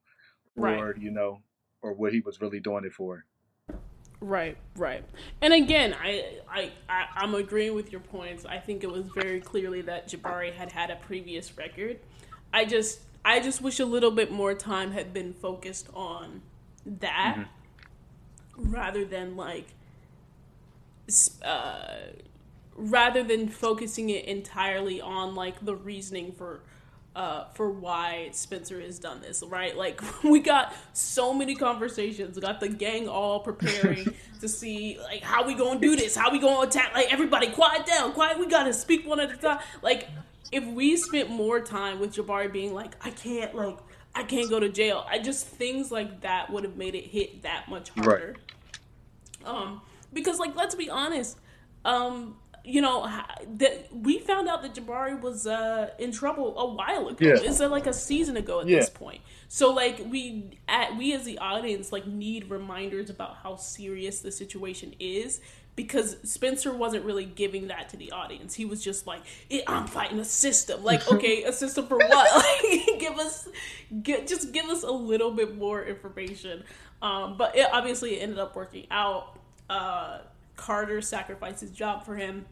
right. 0.55 0.77
or 0.77 0.95
you 0.97 1.11
know, 1.11 1.41
or 1.81 1.93
what 1.93 2.13
he 2.13 2.21
was 2.21 2.41
really 2.41 2.59
doing 2.59 2.85
it 2.85 2.93
for. 2.93 3.25
Right, 4.19 4.57
right. 4.75 5.03
And 5.41 5.53
again, 5.53 5.95
I, 6.01 6.39
I, 6.49 6.71
I, 6.89 7.23
am 7.23 7.35
agreeing 7.35 7.75
with 7.75 7.91
your 7.91 8.01
points. 8.01 8.45
I 8.45 8.57
think 8.57 8.83
it 8.83 8.91
was 8.91 9.05
very 9.07 9.39
clearly 9.39 9.81
that 9.81 10.07
Jabari 10.07 10.51
had 10.53 10.71
had 10.71 10.89
a 10.89 10.95
previous 10.95 11.55
record. 11.55 11.99
I 12.51 12.65
just, 12.65 13.01
I 13.23 13.39
just 13.39 13.61
wish 13.61 13.79
a 13.79 13.85
little 13.85 14.09
bit 14.09 14.31
more 14.31 14.55
time 14.55 14.91
had 14.91 15.13
been 15.13 15.33
focused 15.33 15.87
on 15.93 16.41
that 16.83 17.35
mm-hmm. 17.37 18.71
rather 18.71 19.05
than 19.05 19.37
like, 19.37 19.67
uh, 21.45 21.97
rather 22.75 23.23
than 23.23 23.47
focusing 23.47 24.09
it 24.09 24.25
entirely 24.25 24.99
on 24.99 25.35
like 25.35 25.63
the 25.63 25.75
reasoning 25.75 26.31
for 26.31 26.61
uh, 27.17 27.45
for 27.55 27.71
why 27.71 28.29
Spencer 28.31 28.79
has 28.79 28.99
done 28.99 29.21
this, 29.21 29.41
right? 29.47 29.75
Like 29.75 29.99
we 30.23 30.39
got 30.39 30.73
so 30.93 31.33
many 31.33 31.55
conversations, 31.55 32.35
we 32.35 32.43
got 32.43 32.59
the 32.59 32.69
gang 32.69 33.09
all 33.09 33.39
preparing 33.39 34.13
to 34.41 34.47
see 34.47 34.99
like 35.01 35.23
how 35.23 35.45
we 35.45 35.55
gonna 35.55 35.79
do 35.79 35.95
this, 35.95 36.15
how 36.15 36.31
we 36.31 36.37
gonna 36.37 36.67
attack. 36.67 36.93
Like 36.93 37.11
everybody, 37.11 37.47
quiet 37.47 37.87
down, 37.87 38.13
quiet. 38.13 38.37
We 38.37 38.45
gotta 38.45 38.71
speak 38.71 39.07
one 39.07 39.19
at 39.19 39.31
a 39.31 39.35
time. 39.35 39.59
Like 39.81 40.07
if 40.51 40.63
we 40.63 40.95
spent 40.95 41.31
more 41.31 41.59
time 41.59 41.99
with 41.99 42.15
Jabari 42.15 42.53
being 42.53 42.75
like, 42.75 42.95
I 43.03 43.09
can't, 43.09 43.55
like 43.55 43.79
I 44.13 44.21
can't 44.21 44.47
go 44.47 44.59
to 44.59 44.69
jail. 44.69 45.03
I 45.09 45.17
just 45.17 45.47
things 45.47 45.91
like 45.91 46.21
that 46.21 46.51
would 46.51 46.65
have 46.65 46.77
made 46.77 46.93
it 46.93 47.05
hit 47.05 47.41
that 47.41 47.67
much 47.67 47.89
harder. 47.89 48.35
Right. 49.43 49.51
Um, 49.51 49.81
because 50.13 50.37
like 50.37 50.55
let's 50.55 50.75
be 50.75 50.91
honest, 50.91 51.35
um, 51.83 52.37
you 52.67 52.81
know 52.81 53.07
that 53.57 53.87
we 53.93 54.19
found 54.19 54.49
out 54.49 54.61
that 54.61 54.75
Jabari 54.75 55.19
was 55.19 55.47
uh, 55.47 55.89
in 55.97 56.11
trouble 56.11 56.57
a 56.59 56.65
while 56.73 57.07
ago. 57.07 57.25
Yeah. 57.25 57.33
Is 57.35 57.61
it 57.61 57.71
like 57.71 57.87
a 57.87 57.93
season 57.93 58.35
ago 58.37 58.59
at 58.59 58.67
Yeah. 58.67 58.79
this 58.79 58.89
point? 58.89 59.21
So 59.47 59.71
like 59.73 59.99
we 60.09 60.51
at 60.67 60.97
we 60.97 61.13
as 61.13 61.23
the 61.23 61.37
audience 61.39 61.91
like 61.91 62.05
need 62.05 62.49
reminders 62.49 63.09
about 63.09 63.37
how 63.43 63.55
serious 63.55 64.19
the 64.19 64.31
situation 64.31 64.93
is 64.99 65.39
because 65.77 66.17
Spencer 66.23 66.73
wasn't 66.73 67.05
really 67.05 67.23
giving 67.23 67.67
that 67.67 67.87
to 67.89 67.97
the 67.97 68.11
audience. 68.11 68.55
He 68.55 68.65
was 68.65 68.83
just 68.83 69.05
like, 69.07 69.21
"Eh, 69.51 69.61
"I'm 69.67 69.85
fighting 69.87 70.19
a 70.19 70.25
system." 70.25 70.83
Like, 70.83 71.07
okay, 71.13 71.43
a 71.43 71.53
system 71.53 71.87
for 71.87 71.97
what? 71.97 72.09
Like, 72.63 72.99
give 72.99 73.17
us, 73.19 73.47
get 74.03 74.27
just 74.27 74.51
give 74.51 74.65
us 74.65 74.83
a 74.83 74.91
little 74.91 75.31
bit 75.31 75.55
more 75.55 75.83
information. 75.85 76.63
Um, 77.01 77.37
but 77.37 77.55
it 77.55 77.67
obviously 77.71 78.19
ended 78.19 78.39
up 78.39 78.55
working 78.55 78.87
out. 78.91 79.37
Uh, 79.69 80.19
Carter 80.55 80.99
sacrificed 81.01 81.61
his 81.61 81.69
job 81.69 82.03
for 82.03 82.15
him. 82.15 82.45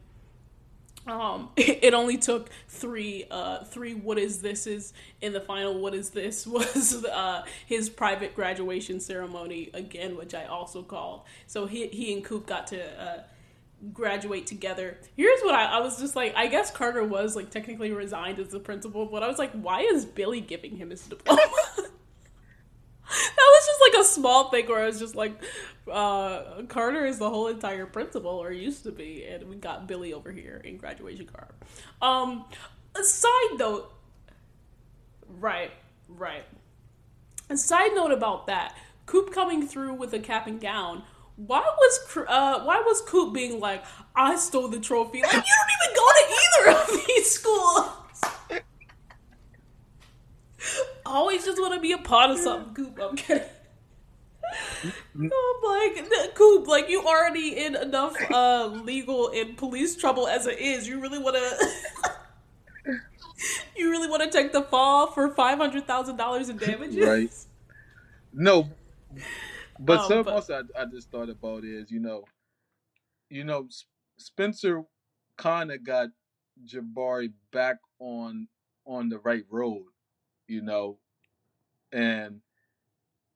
Um, 1.07 1.49
it 1.57 1.93
only 1.93 2.17
took 2.17 2.49
three, 2.67 3.25
uh, 3.29 3.63
three 3.65 3.93
what 3.93 4.17
is 4.17 4.41
this 4.41 4.65
is 4.67 4.93
in 5.21 5.33
the 5.33 5.41
final 5.41 5.79
what 5.79 5.93
is 5.93 6.09
this 6.11 6.47
was 6.47 7.05
uh, 7.05 7.43
his 7.65 7.89
private 7.89 8.35
graduation 8.35 8.99
ceremony 8.99 9.69
again, 9.73 10.17
which 10.17 10.33
I 10.33 10.45
also 10.45 10.83
called. 10.83 11.21
So 11.47 11.65
he 11.65 11.87
he 11.87 12.13
and 12.13 12.23
Coop 12.23 12.47
got 12.47 12.67
to 12.67 13.01
uh, 13.01 13.23
graduate 13.93 14.47
together. 14.47 14.97
Here's 15.15 15.41
what 15.41 15.55
I, 15.55 15.65
I 15.65 15.79
was 15.79 15.99
just 15.99 16.15
like. 16.15 16.33
I 16.35 16.47
guess 16.47 16.71
Carter 16.71 17.03
was 17.03 17.35
like 17.35 17.49
technically 17.49 17.91
resigned 17.91 18.39
as 18.39 18.49
the 18.49 18.59
principal, 18.59 19.05
but 19.05 19.23
I 19.23 19.27
was 19.27 19.37
like, 19.37 19.51
why 19.51 19.81
is 19.81 20.05
Billy 20.05 20.41
giving 20.41 20.75
him 20.75 20.89
his 20.89 21.01
diploma? 21.07 21.41
that 23.07 23.37
was 23.37 23.65
just 23.67 23.81
like 23.81 24.01
a 24.01 24.04
small 24.15 24.49
thing 24.49 24.67
where 24.67 24.81
I 24.81 24.85
was 24.85 24.99
just 24.99 25.15
like, 25.15 25.33
uh, 25.91 26.63
Carter 26.67 27.05
is 27.05 27.19
the 27.19 27.29
whole 27.29 27.47
entire 27.47 27.85
principal, 27.85 28.31
or 28.31 28.51
used 28.51 28.83
to 28.83 28.91
be, 28.91 29.25
and 29.25 29.47
we 29.49 29.55
got 29.55 29.87
Billy 29.87 30.13
over 30.13 30.31
here 30.31 30.61
in 30.63 30.77
graduation 30.77 31.27
card. 31.27 31.51
Um, 32.01 32.45
a 32.95 33.03
side 33.03 33.57
note, 33.57 33.93
right, 35.39 35.71
right. 36.07 36.45
A 37.49 37.57
side 37.57 37.91
note 37.93 38.11
about 38.11 38.47
that, 38.47 38.75
Coop 39.05 39.31
coming 39.31 39.67
through 39.67 39.93
with 39.93 40.13
a 40.13 40.19
cap 40.19 40.47
and 40.47 40.59
gown. 40.59 41.03
Why 41.35 41.59
was 41.59 42.17
uh, 42.27 42.63
why 42.63 42.81
was 42.85 43.01
Coop 43.01 43.33
being 43.33 43.59
like, 43.59 43.83
I 44.15 44.37
stole 44.37 44.69
the 44.69 44.79
trophy? 44.79 45.21
Like 45.21 45.33
you 45.33 45.41
don't 45.41 45.71
even 45.75 45.95
go 45.95 46.07
to 46.15 46.23
either 46.41 46.79
of 46.79 47.05
these 47.05 47.31
schools. 47.31 47.89
Always 51.05 51.45
just 51.45 51.59
want 51.59 51.73
to 51.75 51.79
be 51.79 51.91
a 51.91 51.97
part 51.97 52.31
of 52.31 52.39
something, 52.39 52.73
Coop. 52.73 52.99
I'm 52.99 53.15
kidding. 53.15 53.43
I'm 55.15 55.29
like, 55.63 56.35
Coop, 56.35 56.67
like 56.67 56.89
you 56.89 57.01
already 57.05 57.57
in 57.65 57.75
enough 57.75 58.15
uh, 58.31 58.67
legal 58.67 59.29
and 59.29 59.57
police 59.57 59.95
trouble 59.95 60.27
as 60.27 60.45
it 60.47 60.59
is. 60.59 60.87
You 60.87 60.99
really 61.01 61.19
want 61.19 61.35
to, 61.35 62.11
you 63.77 63.89
really 63.89 64.07
want 64.07 64.23
to 64.23 64.29
take 64.29 64.51
the 64.51 64.61
fall 64.63 65.07
for 65.11 65.29
five 65.33 65.57
hundred 65.57 65.87
thousand 65.87 66.17
dollars 66.17 66.49
in 66.49 66.57
damages? 66.57 67.05
Right. 67.05 67.33
No, 68.33 68.69
but 69.79 69.99
Um, 69.99 70.07
something 70.07 70.23
but- 70.25 70.33
else 70.35 70.49
I, 70.49 70.61
I 70.79 70.85
just 70.85 71.09
thought 71.09 71.29
about 71.29 71.63
is 71.63 71.91
you 71.91 71.99
know, 71.99 72.23
you 73.29 73.43
know, 73.43 73.65
S- 73.67 73.85
Spencer 74.17 74.83
kind 75.37 75.71
of 75.71 75.83
got 75.83 76.09
Jabari 76.65 77.33
back 77.51 77.77
on 77.99 78.47
on 78.85 79.09
the 79.09 79.19
right 79.19 79.45
road, 79.49 79.85
you 80.47 80.61
know, 80.61 80.99
and 81.91 82.41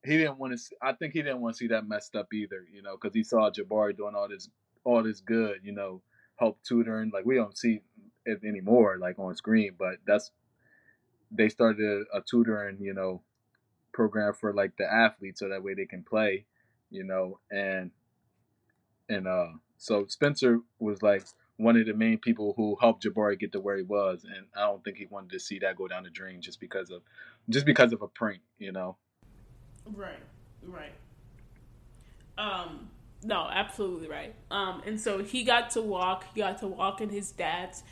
he 0.05 0.17
didn't 0.17 0.37
want 0.37 0.57
to. 0.57 0.75
I 0.81 0.93
think 0.93 1.13
he 1.13 1.21
didn't 1.21 1.41
want 1.41 1.55
to 1.55 1.57
see 1.57 1.67
that 1.67 1.87
messed 1.87 2.15
up 2.15 2.33
either, 2.33 2.65
you 2.71 2.81
know, 2.81 2.97
because 2.99 3.13
he 3.13 3.23
saw 3.23 3.49
Jabari 3.49 3.95
doing 3.95 4.15
all 4.15 4.29
this 4.29 4.49
all 4.83 5.03
this 5.03 5.19
good, 5.21 5.59
you 5.63 5.73
know, 5.73 6.01
help 6.37 6.59
tutoring. 6.63 7.11
Like 7.13 7.25
we 7.25 7.35
don't 7.35 7.57
see 7.57 7.81
it 8.25 8.39
anymore, 8.45 8.97
like 8.99 9.19
on 9.19 9.35
screen, 9.35 9.73
but 9.77 9.95
that's 10.05 10.31
they 11.31 11.49
started 11.49 12.05
a, 12.13 12.17
a 12.17 12.21
tutoring, 12.21 12.77
you 12.79 12.93
know, 12.93 13.21
program 13.93 14.33
for 14.33 14.53
like 14.53 14.77
the 14.77 14.91
athletes 14.91 15.41
so 15.41 15.49
that 15.49 15.63
way 15.63 15.73
they 15.73 15.85
can 15.85 16.03
play, 16.03 16.45
you 16.89 17.03
know, 17.03 17.39
and 17.51 17.91
and 19.09 19.27
uh 19.27 19.47
so 19.77 20.05
Spencer 20.07 20.59
was 20.79 21.01
like 21.03 21.25
one 21.57 21.75
of 21.75 21.85
the 21.85 21.93
main 21.93 22.17
people 22.17 22.53
who 22.55 22.77
helped 22.79 23.03
Jabari 23.03 23.37
get 23.37 23.51
to 23.51 23.59
where 23.59 23.75
he 23.77 23.83
was 23.83 24.23
and 24.23 24.45
I 24.55 24.61
don't 24.61 24.83
think 24.83 24.97
he 24.97 25.07
wanted 25.07 25.31
to 25.31 25.39
see 25.39 25.59
that 25.59 25.75
go 25.75 25.87
down 25.89 26.03
the 26.03 26.09
drain 26.09 26.41
just 26.41 26.59
because 26.61 26.89
of 26.89 27.01
just 27.49 27.65
because 27.65 27.91
of 27.91 28.01
a 28.01 28.07
prank, 28.07 28.41
you 28.59 28.71
know. 28.71 28.97
Right, 29.95 30.19
right. 30.63 30.93
Um, 32.37 32.89
no, 33.23 33.47
absolutely 33.51 34.07
right. 34.07 34.33
Um, 34.49 34.81
and 34.85 34.99
so 34.99 35.23
he 35.23 35.43
got 35.43 35.71
to 35.71 35.81
walk. 35.81 36.25
He 36.33 36.41
got 36.41 36.59
to 36.59 36.67
walk 36.67 37.01
in 37.01 37.09
his 37.09 37.31
dad's 37.31 37.83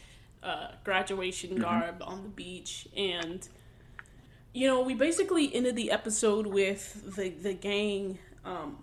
uh, 0.41 0.69
graduation 0.83 1.57
garb 1.57 2.01
on 2.01 2.23
the 2.23 2.29
beach, 2.29 2.87
and 2.95 3.47
you 4.53 4.67
know, 4.67 4.81
we 4.81 4.93
basically 4.95 5.53
ended 5.53 5.75
the 5.75 5.91
episode 5.91 6.47
with 6.47 7.15
the 7.15 7.29
the 7.29 7.53
gang. 7.53 8.19
Um, 8.45 8.77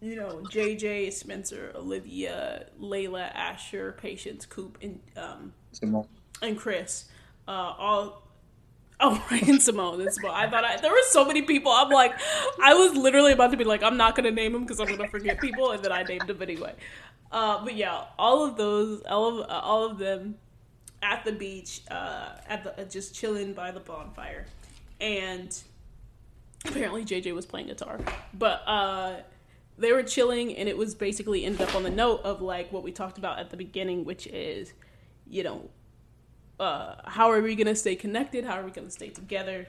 you 0.00 0.14
know, 0.14 0.42
JJ, 0.50 1.12
Spencer, 1.12 1.72
Olivia, 1.74 2.66
Layla, 2.80 3.34
Asher, 3.34 3.96
Patience, 4.00 4.46
Coop, 4.46 4.78
and 4.80 5.00
um, 5.16 5.52
Simone. 5.72 6.06
and 6.42 6.56
Chris, 6.56 7.06
uh, 7.48 7.74
all. 7.78 8.27
Oh, 9.00 9.24
and 9.46 9.62
Simone. 9.62 10.00
And 10.00 10.12
Simone. 10.12 10.34
I 10.34 10.48
thought 10.48 10.64
I, 10.64 10.76
there 10.76 10.90
were 10.90 10.98
so 11.08 11.24
many 11.24 11.42
people. 11.42 11.72
I'm 11.72 11.90
like, 11.90 12.14
I 12.62 12.74
was 12.74 12.96
literally 12.96 13.32
about 13.32 13.50
to 13.52 13.56
be 13.56 13.64
like, 13.64 13.82
I'm 13.82 13.96
not 13.96 14.16
gonna 14.16 14.30
name 14.30 14.52
them 14.52 14.62
because 14.62 14.80
I'm 14.80 14.88
gonna 14.88 15.08
forget 15.08 15.40
people, 15.40 15.70
and 15.70 15.82
then 15.82 15.92
I 15.92 16.02
named 16.02 16.26
them 16.26 16.42
anyway. 16.42 16.74
Uh, 17.30 17.62
but 17.62 17.74
yeah, 17.74 18.04
all 18.18 18.44
of 18.44 18.56
those, 18.56 19.02
all 19.02 19.40
of 19.40 19.50
uh, 19.50 19.60
all 19.62 19.84
of 19.84 19.98
them, 19.98 20.36
at 21.02 21.24
the 21.24 21.32
beach, 21.32 21.82
uh, 21.90 22.30
at 22.48 22.64
the 22.64 22.80
uh, 22.80 22.84
just 22.84 23.14
chilling 23.14 23.52
by 23.52 23.70
the 23.70 23.80
bonfire, 23.80 24.46
and 25.00 25.56
apparently 26.66 27.04
JJ 27.04 27.34
was 27.34 27.46
playing 27.46 27.66
guitar, 27.66 28.00
but 28.34 28.62
uh, 28.66 29.16
they 29.76 29.92
were 29.92 30.02
chilling, 30.02 30.56
and 30.56 30.68
it 30.68 30.76
was 30.76 30.94
basically 30.94 31.44
ended 31.44 31.60
up 31.60 31.74
on 31.74 31.82
the 31.84 31.90
note 31.90 32.22
of 32.22 32.42
like 32.42 32.72
what 32.72 32.82
we 32.82 32.92
talked 32.92 33.18
about 33.18 33.38
at 33.38 33.50
the 33.50 33.56
beginning, 33.56 34.04
which 34.04 34.26
is, 34.26 34.72
you 35.28 35.42
know, 35.42 35.70
uh, 36.58 36.96
how 37.04 37.30
are 37.30 37.40
we 37.40 37.54
gonna 37.54 37.76
stay 37.76 37.96
connected? 37.96 38.44
How 38.44 38.60
are 38.60 38.64
we 38.64 38.70
gonna 38.70 38.90
stay 38.90 39.10
together, 39.10 39.66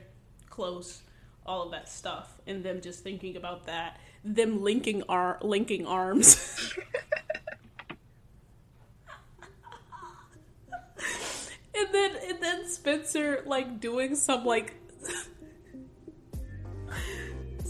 close, 0.49 1.01
all 1.45 1.63
of 1.63 1.71
that 1.71 1.89
stuff, 1.89 2.39
and 2.47 2.63
them 2.63 2.81
just 2.81 3.03
thinking 3.03 3.35
about 3.35 3.65
that, 3.65 3.99
them 4.23 4.61
linking 4.63 5.03
ar- 5.09 5.39
linking 5.41 5.85
arms. 5.85 6.73
and 11.75 11.87
then 11.91 12.15
and 12.27 12.41
then 12.41 12.67
Spencer 12.67 13.43
like 13.45 13.79
doing 13.79 14.15
some 14.15 14.45
like 14.45 14.75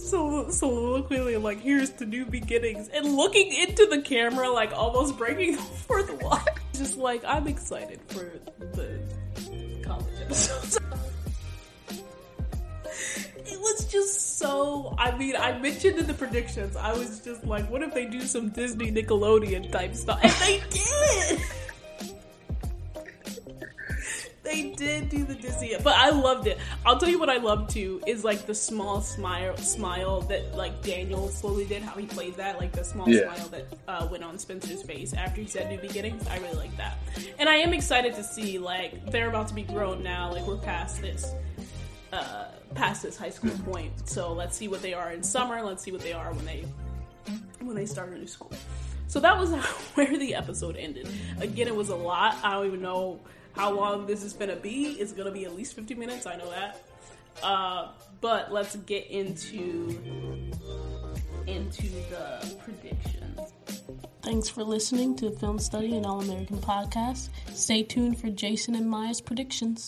so 0.09 0.49
soliloquy 0.49 1.37
like 1.37 1.61
here's 1.61 1.91
to 1.91 2.05
new 2.05 2.25
beginnings 2.25 2.89
and 2.89 3.15
looking 3.15 3.53
into 3.53 3.85
the 3.85 4.01
camera 4.01 4.49
like 4.49 4.71
almost 4.73 5.17
breaking 5.17 5.55
the 5.55 5.61
fourth 5.61 6.11
wall. 6.21 6.39
Just 6.73 6.97
like 6.97 7.23
I'm 7.25 7.47
excited 7.47 7.99
for 8.07 8.31
the 8.59 8.99
college 9.83 10.05
episodes. 10.21 10.79
It 13.51 13.59
was 13.59 13.91
just 13.91 14.37
so. 14.37 14.93
I 14.97 15.17
mean, 15.17 15.35
I 15.35 15.57
mentioned 15.57 15.97
in 15.97 16.05
the 16.05 16.13
predictions, 16.13 16.75
I 16.75 16.93
was 16.93 17.19
just 17.19 17.43
like, 17.45 17.69
what 17.69 17.81
if 17.81 17.95
they 17.95 18.05
do 18.05 18.21
some 18.21 18.49
Disney 18.49 18.91
Nickelodeon 18.91 19.71
type 19.71 19.95
stuff? 19.95 20.19
And 20.21 20.31
they 20.31 20.61
did! 20.69 21.41
they 24.43 24.71
did 24.71 25.09
do 25.09 25.25
the 25.25 25.35
Disney, 25.35 25.75
but 25.83 25.95
I 25.95 26.09
loved 26.09 26.47
it. 26.47 26.57
I'll 26.85 26.97
tell 26.97 27.09
you 27.09 27.19
what 27.19 27.29
I 27.29 27.37
loved 27.37 27.71
too 27.71 28.01
is 28.07 28.23
like 28.23 28.45
the 28.45 28.55
small 28.55 29.01
smile, 29.01 29.55
smile 29.57 30.21
that 30.21 30.55
like 30.55 30.81
Daniel 30.81 31.27
slowly 31.29 31.65
did. 31.65 31.81
How 31.83 31.95
he 31.95 32.05
played 32.05 32.35
that, 32.37 32.59
like 32.59 32.71
the 32.71 32.83
small 32.83 33.09
Yeah. 33.09 33.33
smile 33.33 33.47
that 33.49 33.65
uh, 33.87 34.07
went 34.09 34.23
on 34.23 34.37
Spencer's 34.37 34.81
face 34.83 35.13
after 35.13 35.41
he 35.41 35.47
said 35.47 35.69
"New 35.69 35.77
Beginnings." 35.79 36.27
I 36.27 36.37
really 36.39 36.55
like 36.57 36.75
that, 36.77 36.97
and 37.37 37.49
I 37.49 37.55
am 37.55 37.73
excited 37.73 38.15
to 38.15 38.23
see 38.23 38.57
like 38.59 39.11
they're 39.11 39.29
about 39.29 39.47
to 39.49 39.53
be 39.53 39.63
grown 39.63 40.01
now. 40.03 40.31
Like 40.31 40.47
we're 40.47 40.57
past 40.57 41.01
this, 41.01 41.33
uh, 42.13 42.45
past 42.75 43.03
this 43.03 43.17
high 43.17 43.29
school 43.31 43.51
point. 43.65 44.07
So 44.09 44.33
let's 44.33 44.55
see 44.57 44.67
what 44.67 44.81
they 44.81 44.93
are 44.93 45.11
in 45.11 45.21
summer. 45.23 45.61
Let's 45.61 45.83
see 45.83 45.91
what 45.91 46.01
they 46.01 46.13
are 46.13 46.31
when 46.33 46.45
they 46.45 46.65
when 47.61 47.75
they 47.75 47.85
start 47.85 48.09
a 48.09 48.17
new 48.17 48.27
school. 48.27 48.51
So 49.07 49.19
that 49.19 49.37
was 49.37 49.51
where 49.95 50.17
the 50.17 50.35
episode 50.35 50.75
ended. 50.77 51.09
Again, 51.41 51.67
it 51.67 51.75
was 51.75 51.89
a 51.89 51.95
lot. 51.95 52.37
I 52.43 52.53
don't 52.53 52.67
even 52.67 52.81
know 52.81 53.19
how 53.53 53.71
long 53.71 54.05
this 54.05 54.23
is 54.23 54.33
gonna 54.33 54.55
be. 54.55 54.91
It's 54.99 55.11
gonna 55.11 55.31
be 55.31 55.45
at 55.45 55.55
least 55.55 55.73
50 55.75 55.95
minutes. 55.95 56.25
I 56.25 56.35
know 56.35 56.49
that. 56.49 56.81
Uh, 57.43 57.89
but 58.21 58.51
let's 58.51 58.75
get 58.77 59.07
into 59.07 59.97
into 61.47 61.83
the 62.09 62.55
predictions. 62.63 63.39
Thanks 64.21 64.49
for 64.49 64.63
listening 64.63 65.15
to 65.17 65.31
Film 65.31 65.57
Study 65.57 65.95
and 65.95 66.05
All 66.05 66.21
American 66.21 66.57
Podcast. 66.57 67.29
Stay 67.53 67.83
tuned 67.83 68.19
for 68.19 68.29
Jason 68.29 68.75
and 68.75 68.89
Maya's 68.89 69.21
predictions. 69.21 69.83